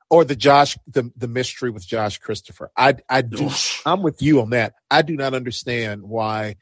Or 0.10 0.26
the 0.26 0.36
Josh, 0.36 0.76
the 0.88 1.12
the 1.16 1.28
mystery 1.28 1.70
with 1.70 1.86
Josh 1.86 2.18
Christopher. 2.18 2.72
I 2.76 2.96
I 3.08 3.22
do. 3.22 3.50
I'm 3.86 4.02
with 4.02 4.22
you 4.22 4.42
on 4.42 4.50
that. 4.50 4.74
I 4.90 5.04
do 5.04 5.16
not 5.16 5.36
understand 5.36 6.02
why, 6.02 6.56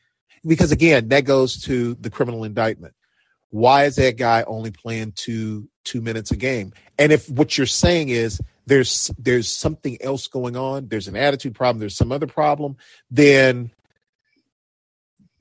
because 0.46 0.74
again, 0.74 1.08
that 1.10 1.24
goes 1.24 1.64
to 1.64 1.96
the 1.96 2.10
criminal 2.10 2.44
indictment. 2.44 2.94
Why 3.50 3.86
is 3.86 3.96
that 3.96 4.18
guy 4.18 4.44
only 4.44 4.72
playing 4.72 5.14
two 5.14 5.70
two 5.86 6.02
minutes 6.02 6.32
a 6.32 6.36
game? 6.36 6.74
And 7.00 7.14
if 7.14 7.30
what 7.30 7.58
you're 7.58 7.68
saying 7.68 8.10
is 8.10 8.42
there's 8.68 9.10
there's 9.18 9.50
something 9.50 9.98
else 10.02 10.28
going 10.28 10.56
on, 10.56 10.88
there's 10.90 11.08
an 11.08 11.16
attitude 11.16 11.56
problem, 11.56 11.80
there's 11.80 11.98
some 11.98 12.12
other 12.12 12.28
problem, 12.28 12.78
then 13.10 13.72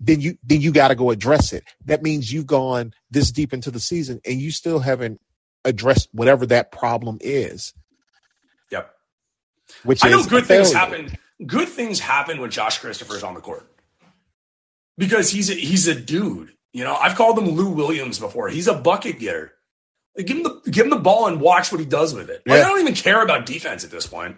then 0.00 0.20
you 0.20 0.38
then 0.44 0.60
you 0.60 0.72
got 0.72 0.88
to 0.88 0.94
go 0.94 1.10
address 1.10 1.52
it. 1.52 1.64
That 1.84 2.02
means 2.02 2.32
you've 2.32 2.46
gone 2.46 2.94
this 3.10 3.30
deep 3.30 3.52
into 3.52 3.70
the 3.70 3.80
season 3.80 4.20
and 4.24 4.40
you 4.40 4.50
still 4.50 4.78
haven't 4.78 5.20
addressed 5.64 6.08
whatever 6.12 6.46
that 6.46 6.70
problem 6.70 7.18
is. 7.20 7.74
Yep. 8.70 8.94
Which 9.82 10.04
I 10.04 10.10
know 10.10 10.24
good 10.24 10.46
things 10.46 10.72
happen. 10.72 11.12
Good 11.44 11.68
things 11.68 12.00
happen 12.00 12.40
when 12.40 12.50
Josh 12.50 12.78
Christopher 12.78 13.16
is 13.16 13.22
on 13.22 13.34
the 13.34 13.40
court 13.40 13.70
because 14.96 15.30
he's 15.30 15.50
a, 15.50 15.54
he's 15.54 15.88
a 15.88 15.94
dude. 15.94 16.52
You 16.72 16.84
know, 16.84 16.94
I've 16.94 17.16
called 17.16 17.38
him 17.38 17.48
Lou 17.48 17.70
Williams 17.70 18.18
before. 18.18 18.48
He's 18.48 18.68
a 18.68 18.74
bucket 18.74 19.18
getter. 19.18 19.52
Give 20.16 20.36
him 20.38 20.42
the 20.42 20.70
give 20.70 20.84
him 20.84 20.90
the 20.90 20.96
ball 20.96 21.26
and 21.26 21.40
watch 21.40 21.70
what 21.70 21.80
he 21.80 21.86
does 21.86 22.14
with 22.14 22.30
it. 22.30 22.42
Like, 22.46 22.58
Yeah. 22.58 22.66
I 22.66 22.68
don't 22.68 22.80
even 22.80 22.94
care 22.94 23.22
about 23.22 23.46
defense 23.46 23.84
at 23.84 23.90
this 23.90 24.06
point. 24.06 24.36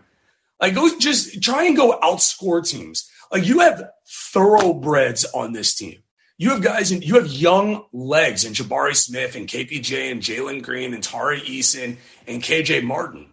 Like 0.60 0.74
go 0.74 0.98
just 0.98 1.42
try 1.42 1.64
and 1.64 1.76
go 1.76 1.98
outscore 2.00 2.68
teams. 2.68 3.08
Like 3.30 3.46
you 3.46 3.60
have 3.60 3.90
thoroughbreds 4.32 5.24
on 5.26 5.52
this 5.52 5.74
team. 5.74 6.02
You 6.36 6.50
have 6.50 6.62
guys 6.62 6.92
and 6.92 7.04
you 7.04 7.14
have 7.16 7.26
young 7.26 7.84
legs 7.92 8.44
and 8.44 8.54
Jabari 8.54 8.96
Smith 8.96 9.34
and 9.36 9.48
KPJ 9.48 10.10
and 10.10 10.20
Jalen 10.22 10.62
Green 10.62 10.94
and 10.94 11.02
Tari 11.02 11.40
Eason 11.40 11.96
and 12.26 12.42
KJ 12.42 12.82
Martin. 12.84 13.32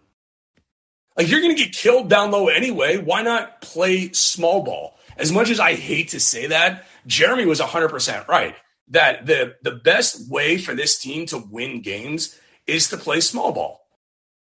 Like 1.16 1.28
you're 1.28 1.40
gonna 1.40 1.54
get 1.54 1.72
killed 1.72 2.10
down 2.10 2.30
low 2.30 2.48
anyway. 2.48 2.98
Why 2.98 3.22
not 3.22 3.60
play 3.60 4.12
small 4.12 4.62
ball? 4.62 4.98
As 5.16 5.32
much 5.32 5.50
as 5.50 5.58
I 5.58 5.74
hate 5.74 6.10
to 6.10 6.20
say 6.20 6.48
that, 6.48 6.84
Jeremy 7.06 7.46
was 7.46 7.60
100% 7.60 8.28
right. 8.28 8.54
That 8.88 9.26
the 9.26 9.56
the 9.62 9.72
best 9.72 10.30
way 10.30 10.58
for 10.58 10.74
this 10.74 10.98
team 10.98 11.26
to 11.26 11.38
win 11.38 11.80
games 11.82 12.38
is 12.66 12.88
to 12.90 12.96
play 12.96 13.20
small 13.20 13.52
ball. 13.52 13.80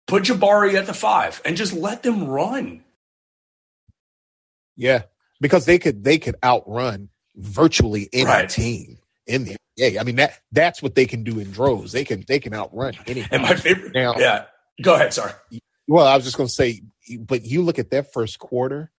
Put 0.06 0.24
Jabari 0.24 0.74
at 0.74 0.86
the 0.86 0.92
five 0.94 1.40
and 1.44 1.56
just 1.56 1.72
let 1.72 2.02
them 2.02 2.26
run. 2.28 2.84
Yeah, 4.76 5.02
because 5.40 5.64
they 5.64 5.78
could 5.78 6.04
they 6.04 6.18
could 6.18 6.34
outrun 6.42 7.08
virtually 7.36 8.08
any 8.12 8.24
Right. 8.26 8.48
team 8.48 8.98
in 9.26 9.44
the 9.44 9.56
NBA. 9.78 9.98
I 10.00 10.04
mean 10.04 10.16
that 10.16 10.38
that's 10.52 10.82
what 10.82 10.94
they 10.94 11.06
can 11.06 11.24
do 11.24 11.38
in 11.38 11.50
droves. 11.50 11.92
They 11.92 12.04
can 12.04 12.24
they 12.26 12.38
can 12.38 12.52
outrun 12.54 12.94
any. 13.06 13.24
And 13.30 13.42
my 13.42 13.54
favorite, 13.56 13.94
Now- 13.94 14.14
yeah. 14.18 14.44
Go 14.82 14.94
ahead. 14.94 15.14
Sorry. 15.14 15.30
Well, 15.86 16.04
I 16.06 16.16
was 16.16 16.24
just 16.24 16.36
going 16.36 16.48
to 16.48 16.52
say, 16.52 16.82
but 17.20 17.44
you 17.44 17.62
look 17.62 17.78
at 17.78 17.90
that 17.90 18.12
first 18.12 18.40
quarter, 18.40 18.90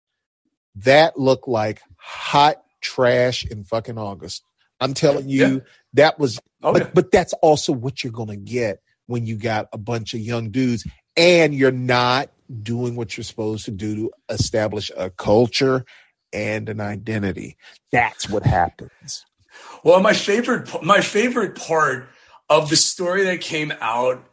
that 0.77 1.19
looked 1.19 1.49
like 1.49 1.81
hot 1.97 2.63
trash 2.81 3.45
in 3.45 3.65
fucking 3.65 3.99
August. 3.99 4.45
I'm 4.85 4.95
telling 4.95 5.29
you, 5.29 5.47
Yeah. 5.47 5.59
that 5.95 6.19
was. 6.19 6.41
Okay. 6.63 6.81
But 6.81 6.95
but 6.95 7.11
that's 7.11 7.33
also 7.35 7.73
what 7.73 8.03
you're 8.05 8.13
going 8.13 8.29
to 8.29 8.37
get 8.37 8.81
when 9.07 9.27
you 9.27 9.37
got 9.37 9.69
a 9.73 9.79
bunch 9.79 10.15
of 10.15 10.21
young 10.21 10.51
dudes 10.51 10.87
and 11.17 11.55
you're 11.55 11.71
not 11.73 12.31
doing 12.63 12.97
what 12.97 13.17
you're 13.17 13.25
supposed 13.25 13.65
to 13.67 13.71
do 13.71 13.95
to 13.97 14.11
establish 14.29 14.91
a 14.97 15.11
culture 15.11 15.85
and 16.33 16.69
an 16.69 16.81
identity. 16.81 17.57
That's 17.93 18.29
what 18.29 18.45
happens. 18.45 19.25
Well, 19.83 20.01
my 20.01 20.13
favorite 20.15 20.83
my 20.83 21.01
favorite 21.01 21.55
part 21.57 22.09
of 22.51 22.71
the 22.71 22.77
story 22.77 23.25
that 23.25 23.41
came 23.41 23.73
out 23.81 24.25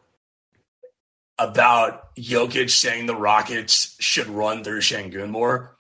about 1.38 2.16
Jokic 2.16 2.70
saying 2.70 3.06
the 3.08 3.16
Rockets 3.16 3.96
should 4.00 4.28
run 4.28 4.64
through 4.64 4.82
Sengun 4.82 5.30
more, 5.30 5.76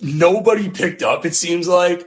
nobody 0.00 0.68
picked 0.68 1.02
up. 1.02 1.24
It 1.24 1.34
seems 1.34 1.68
like 1.68 2.06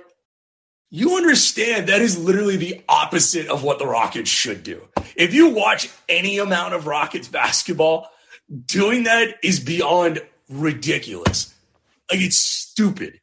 you 0.89 1.17
understand 1.17 1.87
that 1.87 2.01
is 2.01 2.17
literally 2.17 2.57
the 2.57 2.83
opposite 2.87 3.47
of 3.47 3.63
what 3.63 3.79
the 3.79 3.87
Rockets 3.87 4.29
should 4.29 4.63
do. 4.63 4.81
If 5.15 5.33
you 5.33 5.49
watch 5.49 5.89
any 6.07 6.37
amount 6.37 6.73
of 6.73 6.87
Rockets 6.87 7.27
basketball, 7.27 8.09
doing 8.65 9.03
that 9.03 9.35
is 9.43 9.59
beyond 9.59 10.21
ridiculous. 10.49 11.53
Like 12.09 12.21
it's 12.21 12.37
stupid. 12.37 13.19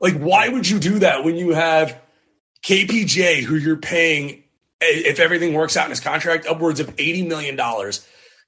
Like 0.00 0.14
why 0.14 0.48
would 0.48 0.68
you 0.68 0.78
do 0.78 1.00
that 1.00 1.24
when 1.24 1.36
you 1.36 1.50
have 1.50 2.00
KPJ, 2.64 3.42
who 3.42 3.56
you're 3.56 3.76
paying, 3.76 4.44
if 4.80 5.20
everything 5.20 5.54
works 5.54 5.76
out 5.76 5.84
in 5.84 5.90
his 5.90 6.00
contract, 6.00 6.46
upwards 6.46 6.80
of 6.80 6.94
$80 6.96 7.28
million. 7.28 7.60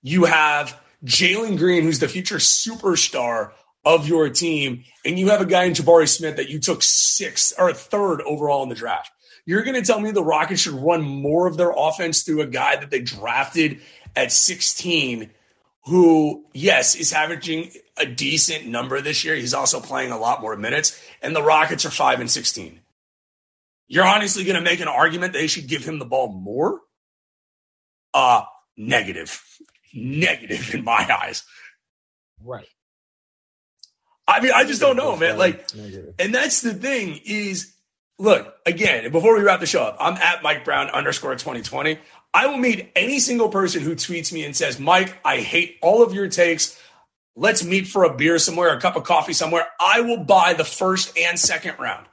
You 0.03 0.25
have 0.25 0.81
Jalen 1.05 1.59
Green, 1.59 1.83
who's 1.83 1.99
the 1.99 2.09
future 2.09 2.37
superstar 2.37 3.53
of 3.85 4.09
your 4.09 4.29
team, 4.31 4.85
and 5.05 5.19
you 5.19 5.29
have 5.29 5.41
a 5.41 5.47
guy 5.47 5.65
in 5.65 5.73
Jabari 5.73 6.09
Smith 6.09 6.37
that 6.37 6.49
you 6.49 6.59
took 6.59 6.83
sixth 6.83 7.53
or 7.59 7.73
third 7.73 8.23
overall 8.23 8.63
in 8.63 8.69
the 8.69 8.75
draft. 8.75 9.11
You're 9.47 9.63
going 9.63 9.81
to 9.81 9.87
tell 9.87 10.01
me 10.01 10.11
the 10.11 10.25
Rockets 10.25 10.63
should 10.63 10.75
run 10.75 11.03
more 11.03 11.47
of 11.47 11.57
their 11.57 11.73
offense 11.77 12.23
through 12.23 12.41
a 12.41 12.47
guy 12.47 12.77
that 12.77 12.91
they 12.91 13.01
drafted 13.01 13.81
at 14.17 14.33
16, 14.33 15.31
who, 15.85 16.45
yes, 16.55 16.95
is 16.95 17.13
averaging 17.13 17.71
a 17.99 18.07
decent 18.07 18.67
number 18.67 19.01
this 19.01 19.25
year. 19.25 19.35
He's 19.35 19.53
also 19.53 19.81
playing 19.81 20.13
a 20.13 20.19
lot 20.19 20.41
more 20.41 20.57
minutes, 20.57 20.99
and 21.21 21.37
the 21.37 21.43
Rockets 21.43 21.85
are 21.85 21.91
5 21.91 22.21
and 22.21 22.31
16. 22.31 22.81
You're 23.87 24.07
honestly 24.07 24.45
going 24.45 24.57
to 24.57 24.63
make 24.63 24.81
an 24.81 24.89
argument 24.89 25.35
they 25.35 25.47
should 25.47 25.69
give 25.69 25.85
him 25.85 25.99
the 25.99 26.07
ball 26.07 26.33
more? 26.33 26.81
Uh, 28.15 28.45
negative. 28.77 29.43
Negative 29.97 30.75
in 30.75 30.83
my 30.83 31.07
eyes. 31.23 31.45
Right. 32.43 32.67
I 34.27 34.41
mean, 34.41 34.53
I 34.55 34.65
just 34.65 34.81
don't 34.81 34.97
know, 34.97 35.17
man. 35.17 35.37
Like, 35.39 35.67
and 36.19 36.35
that's 36.35 36.61
the 36.63 36.73
thing 36.73 37.21
is, 37.25 37.75
look, 38.19 38.57
again, 38.65 39.11
before 39.13 39.37
we 39.37 39.43
wrap 39.43 39.61
the 39.61 39.67
show 39.67 39.83
up, 39.83 39.97
I'm 40.01 40.17
at 40.17 40.43
Mike 40.43 40.65
Brown 40.65 40.89
underscore 40.91 41.33
2020. 41.35 41.99
I 42.33 42.47
will 42.47 42.57
meet 42.57 42.91
any 42.97 43.21
single 43.21 43.49
person 43.49 43.83
who 43.83 43.95
tweets 43.95 44.33
me 44.33 44.45
and 44.45 44.57
says, 44.57 44.81
Mike, 44.81 45.17
I 45.25 45.39
hate 45.39 45.77
all 45.83 46.03
of 46.03 46.15
your 46.15 46.29
takes. 46.29 46.81
Let's 47.37 47.65
meet 47.65 47.87
for 47.87 48.05
a 48.05 48.15
beer 48.15 48.39
somewhere, 48.39 48.75
a 48.77 48.81
cup 48.81 48.97
of 48.97 49.05
coffee 49.05 49.33
somewhere. 49.33 49.67
I 49.81 50.01
will 50.01 50.25
buy 50.25 50.55
the 50.55 50.65
first 50.65 51.17
and 51.19 51.39
second 51.39 51.79
round. 51.79 52.07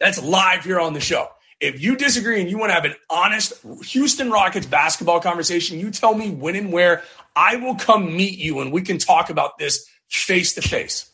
That's 0.00 0.22
live 0.22 0.64
here 0.64 0.80
on 0.80 0.94
the 0.94 1.00
show. 1.00 1.28
If 1.60 1.80
you 1.80 1.96
disagree 1.96 2.40
and 2.40 2.50
you 2.50 2.58
want 2.58 2.70
to 2.70 2.74
have 2.74 2.84
an 2.84 2.96
honest 3.08 3.52
Houston 3.84 4.30
Rockets 4.30 4.66
basketball 4.66 5.20
conversation, 5.20 5.78
you 5.78 5.90
tell 5.90 6.14
me 6.14 6.30
when 6.30 6.56
and 6.56 6.72
where. 6.72 7.02
I 7.36 7.56
will 7.56 7.76
come 7.76 8.16
meet 8.16 8.38
you 8.38 8.60
and 8.60 8.72
we 8.72 8.82
can 8.82 8.98
talk 8.98 9.30
about 9.30 9.58
this 9.58 9.86
face 10.08 10.54
to 10.54 10.62
face. 10.62 11.11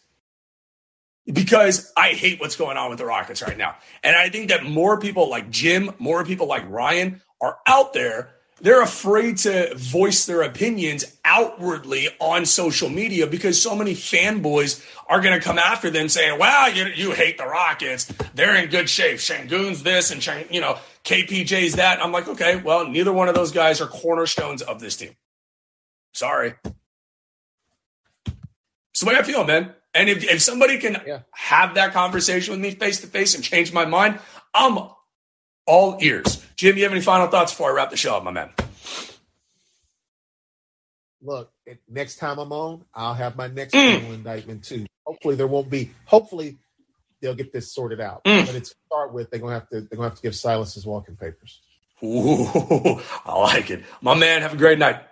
Because 1.30 1.92
I 1.96 2.10
hate 2.10 2.40
what's 2.40 2.56
going 2.56 2.76
on 2.76 2.88
with 2.88 2.98
the 2.98 3.04
Rockets 3.04 3.42
right 3.42 3.56
now. 3.56 3.76
And 4.02 4.16
I 4.16 4.30
think 4.30 4.48
that 4.48 4.64
more 4.64 4.98
people 4.98 5.28
like 5.28 5.50
Jim, 5.50 5.90
more 5.98 6.24
people 6.24 6.46
like 6.46 6.68
Ryan 6.68 7.20
are 7.40 7.58
out 7.66 7.92
there. 7.92 8.30
They're 8.60 8.82
afraid 8.82 9.36
to 9.38 9.72
voice 9.76 10.26
their 10.26 10.42
opinions 10.42 11.04
outwardly 11.24 12.08
on 12.18 12.44
social 12.44 12.88
media 12.88 13.26
because 13.26 13.60
so 13.60 13.76
many 13.76 13.92
fanboys 13.92 14.84
are 15.06 15.20
going 15.20 15.38
to 15.38 15.44
come 15.44 15.58
after 15.58 15.90
them 15.90 16.08
saying, 16.08 16.40
"Wow, 16.40 16.66
you, 16.66 16.86
you 16.86 17.12
hate 17.12 17.38
the 17.38 17.46
Rockets. 17.46 18.06
They're 18.34 18.56
in 18.56 18.68
good 18.68 18.90
shape. 18.90 19.18
Sengun's 19.18 19.84
this 19.84 20.10
and 20.10 20.20
Shang, 20.20 20.46
you 20.50 20.60
know 20.60 20.78
KPJ's 21.04 21.76
that." 21.76 22.02
I'm 22.02 22.10
like, 22.10 22.26
okay, 22.26 22.56
well, 22.56 22.88
neither 22.88 23.12
one 23.12 23.28
of 23.28 23.36
those 23.36 23.52
guys 23.52 23.80
are 23.80 23.86
cornerstones 23.86 24.60
of 24.60 24.80
this 24.80 24.96
team. 24.96 25.14
Sorry. 26.12 26.54
The 29.00 29.06
way 29.06 29.14
I 29.14 29.22
feel, 29.22 29.44
man. 29.44 29.72
And 29.94 30.08
if, 30.08 30.22
if 30.24 30.42
somebody 30.42 30.78
can 30.78 31.02
Yeah. 31.06 31.20
have 31.32 31.74
that 31.74 31.92
conversation 31.92 32.52
with 32.52 32.60
me 32.60 32.72
face 32.72 33.00
to 33.00 33.06
face 33.06 33.34
and 33.34 33.42
change 33.42 33.72
my 33.72 33.84
mind, 33.84 34.18
I'm 34.54 34.78
all 35.66 35.98
ears. 36.00 36.44
Jim, 36.56 36.76
you 36.76 36.82
have 36.84 36.92
any 36.92 37.00
final 37.00 37.26
thoughts 37.28 37.52
before 37.52 37.70
I 37.70 37.74
wrap 37.74 37.90
the 37.90 37.96
show 37.96 38.16
up, 38.16 38.24
my 38.24 38.30
man? 38.30 38.50
Look, 41.20 41.50
next 41.88 42.16
time 42.16 42.38
I'm 42.38 42.52
on, 42.52 42.84
I'll 42.94 43.14
have 43.14 43.36
my 43.36 43.48
next 43.48 43.74
Mm. 43.74 44.14
indictment 44.14 44.64
too. 44.64 44.86
Hopefully, 45.04 45.34
there 45.34 45.48
won't 45.48 45.68
be. 45.68 45.90
Hopefully, 46.04 46.58
they'll 47.20 47.34
get 47.34 47.52
this 47.52 47.72
sorted 47.74 48.00
out. 48.00 48.22
Mm. 48.24 48.46
But 48.46 48.54
it's 48.54 48.70
to 48.70 48.76
start 48.86 49.12
with. 49.12 49.30
They're 49.30 49.40
gonna 49.40 49.54
have 49.54 49.68
to. 49.70 49.80
They're 49.80 49.96
gonna 49.96 50.08
have 50.10 50.16
to 50.16 50.22
give 50.22 50.36
Silas 50.36 50.74
his 50.74 50.86
walking 50.86 51.16
papers. 51.16 51.60
Ooh, 52.04 52.46
I 53.26 53.36
like 53.36 53.70
it. 53.70 53.82
My 54.00 54.14
man, 54.14 54.42
have 54.42 54.52
a 54.52 54.56
great 54.56 54.78
night. 54.78 55.02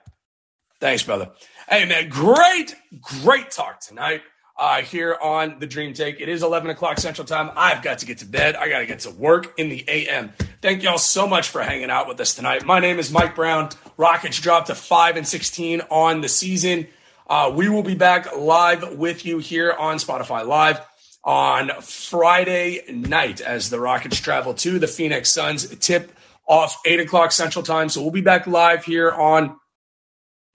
Thanks, 0.81 1.03
brother. 1.03 1.33
Hey, 1.68 1.85
man, 1.87 2.09
great, 2.09 2.77
great 3.22 3.51
talk 3.51 3.81
tonight 3.81 4.22
uh, 4.59 4.81
here 4.83 5.17
on 5.21 5.59
the 5.59 5.67
Dream 5.67 5.93
Take. 5.93 6.21
It 6.21 6.29
is 6.29 6.43
11 6.43 6.71
o'clock 6.71 6.99
Central 6.99 7.27
Time. 7.27 7.51
I've 7.57 7.83
got 7.83 7.99
to 7.99 8.07
get 8.07 8.19
to 8.19 8.27
bed. 8.27 8.57
I 8.57 8.69
got 8.69 8.79
to 8.79 8.87
get 8.87 9.01
to 9.01 9.11
work 9.11 9.59
in 9.59 9.69
the 9.69 9.85
AM. 9.89 10.33
Thank 10.63 10.83
y'all 10.83 10.99
so 10.99 11.27
much 11.27 11.51
for 11.51 11.63
hanging 11.63 11.91
out 11.91 12.09
with 12.09 12.19
us 12.21 12.35
tonight. 12.35 12.65
My 12.65 12.81
name 12.81 12.99
is 12.99 13.13
Mike 13.13 13.35
Brown. 13.35 13.69
Rockets 13.97 14.41
dropped 14.41 14.69
to 14.69 14.75
5 14.75 15.17
and 15.17 15.29
16 15.29 15.83
on 15.91 16.23
the 16.23 16.29
season. 16.29 16.87
Uh, 17.29 17.53
we 17.55 17.69
will 17.69 17.83
be 17.83 17.95
back 17.95 18.35
live 18.37 18.97
with 18.97 19.27
you 19.27 19.39
here 19.39 19.73
on 19.73 19.97
Spotify 19.97 20.47
Live 20.47 20.81
on 21.25 21.71
Friday 21.83 22.83
night 22.89 23.41
as 23.41 23.69
the 23.69 23.81
Rockets 23.81 24.21
travel 24.21 24.55
to 24.55 24.79
the 24.79 24.87
Phoenix 24.87 25.31
Suns. 25.31 25.67
Tip 25.79 26.13
off 26.49 26.81
8 26.87 27.01
o'clock 27.01 27.33
Central 27.33 27.65
Time. 27.65 27.89
So 27.89 28.01
we'll 28.01 28.13
be 28.13 28.21
back 28.21 28.47
live 28.47 28.85
here 28.85 29.11
on 29.11 29.57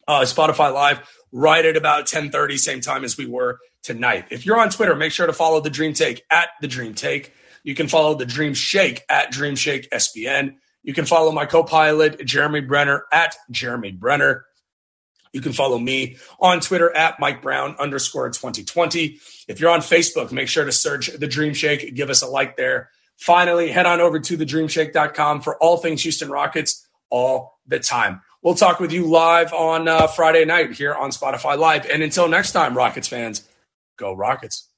uh, 0.07 0.21
Spotify 0.21 0.73
Live 0.73 1.01
right 1.31 1.65
at 1.65 1.77
about 1.77 2.05
10:30, 2.07 2.57
same 2.57 2.81
time 2.81 3.03
as 3.03 3.17
we 3.17 3.25
were 3.25 3.59
tonight. 3.83 4.25
If 4.29 4.45
you're 4.45 4.59
on 4.59 4.69
Twitter, 4.69 4.95
make 4.95 5.11
sure 5.11 5.27
to 5.27 5.33
follow 5.33 5.59
the 5.59 5.69
Dream 5.69 5.93
Take 5.93 6.23
at 6.29 6.49
the 6.61 6.67
Dream 6.67 6.93
Take. 6.93 7.33
You 7.63 7.75
can 7.75 7.87
follow 7.87 8.15
the 8.15 8.25
Dream 8.25 8.53
Shake 8.53 9.03
at 9.09 9.31
Dream 9.31 9.55
Shake 9.55 9.89
SBN. 9.91 10.55
You 10.83 10.93
can 10.93 11.05
follow 11.05 11.31
my 11.31 11.45
co-pilot 11.45 12.25
Jeremy 12.25 12.61
Brenner 12.61 13.05
at 13.11 13.35
Jeremy 13.51 13.91
Brenner. 13.91 14.45
You 15.33 15.41
can 15.41 15.53
follow 15.53 15.77
me 15.77 16.17
on 16.39 16.59
Twitter 16.59 16.93
at 16.95 17.19
Mike 17.19 17.41
Brown 17.41 17.75
underscore 17.79 18.29
2020. 18.29 19.19
If 19.47 19.59
you're 19.59 19.69
on 19.69 19.79
Facebook, 19.79 20.31
make 20.31 20.47
sure 20.47 20.65
to 20.65 20.71
search 20.71 21.07
the 21.07 21.27
Dream 21.27 21.53
Shake. 21.53 21.95
Give 21.95 22.09
us 22.09 22.21
a 22.21 22.27
like 22.27 22.57
there. 22.57 22.89
Finally, 23.17 23.69
head 23.69 23.85
on 23.85 24.01
over 24.01 24.19
to 24.19 24.37
thedreamshake.com 24.37 25.41
for 25.41 25.55
all 25.57 25.77
things 25.77 26.01
Houston 26.03 26.29
Rockets 26.29 26.85
all 27.09 27.59
the 27.67 27.79
time. 27.79 28.21
We'll 28.41 28.55
talk 28.55 28.79
with 28.79 28.91
you 28.91 29.05
live 29.05 29.53
on 29.53 29.87
uh, 29.87 30.07
Friday 30.07 30.43
night 30.45 30.73
here 30.73 30.95
on 30.95 31.11
Spotify 31.11 31.57
Live. 31.57 31.85
And 31.85 32.01
until 32.01 32.27
next 32.27 32.51
time, 32.53 32.75
Rockets 32.75 33.07
fans, 33.07 33.47
go 34.01 34.13
Rockets. 34.13 34.70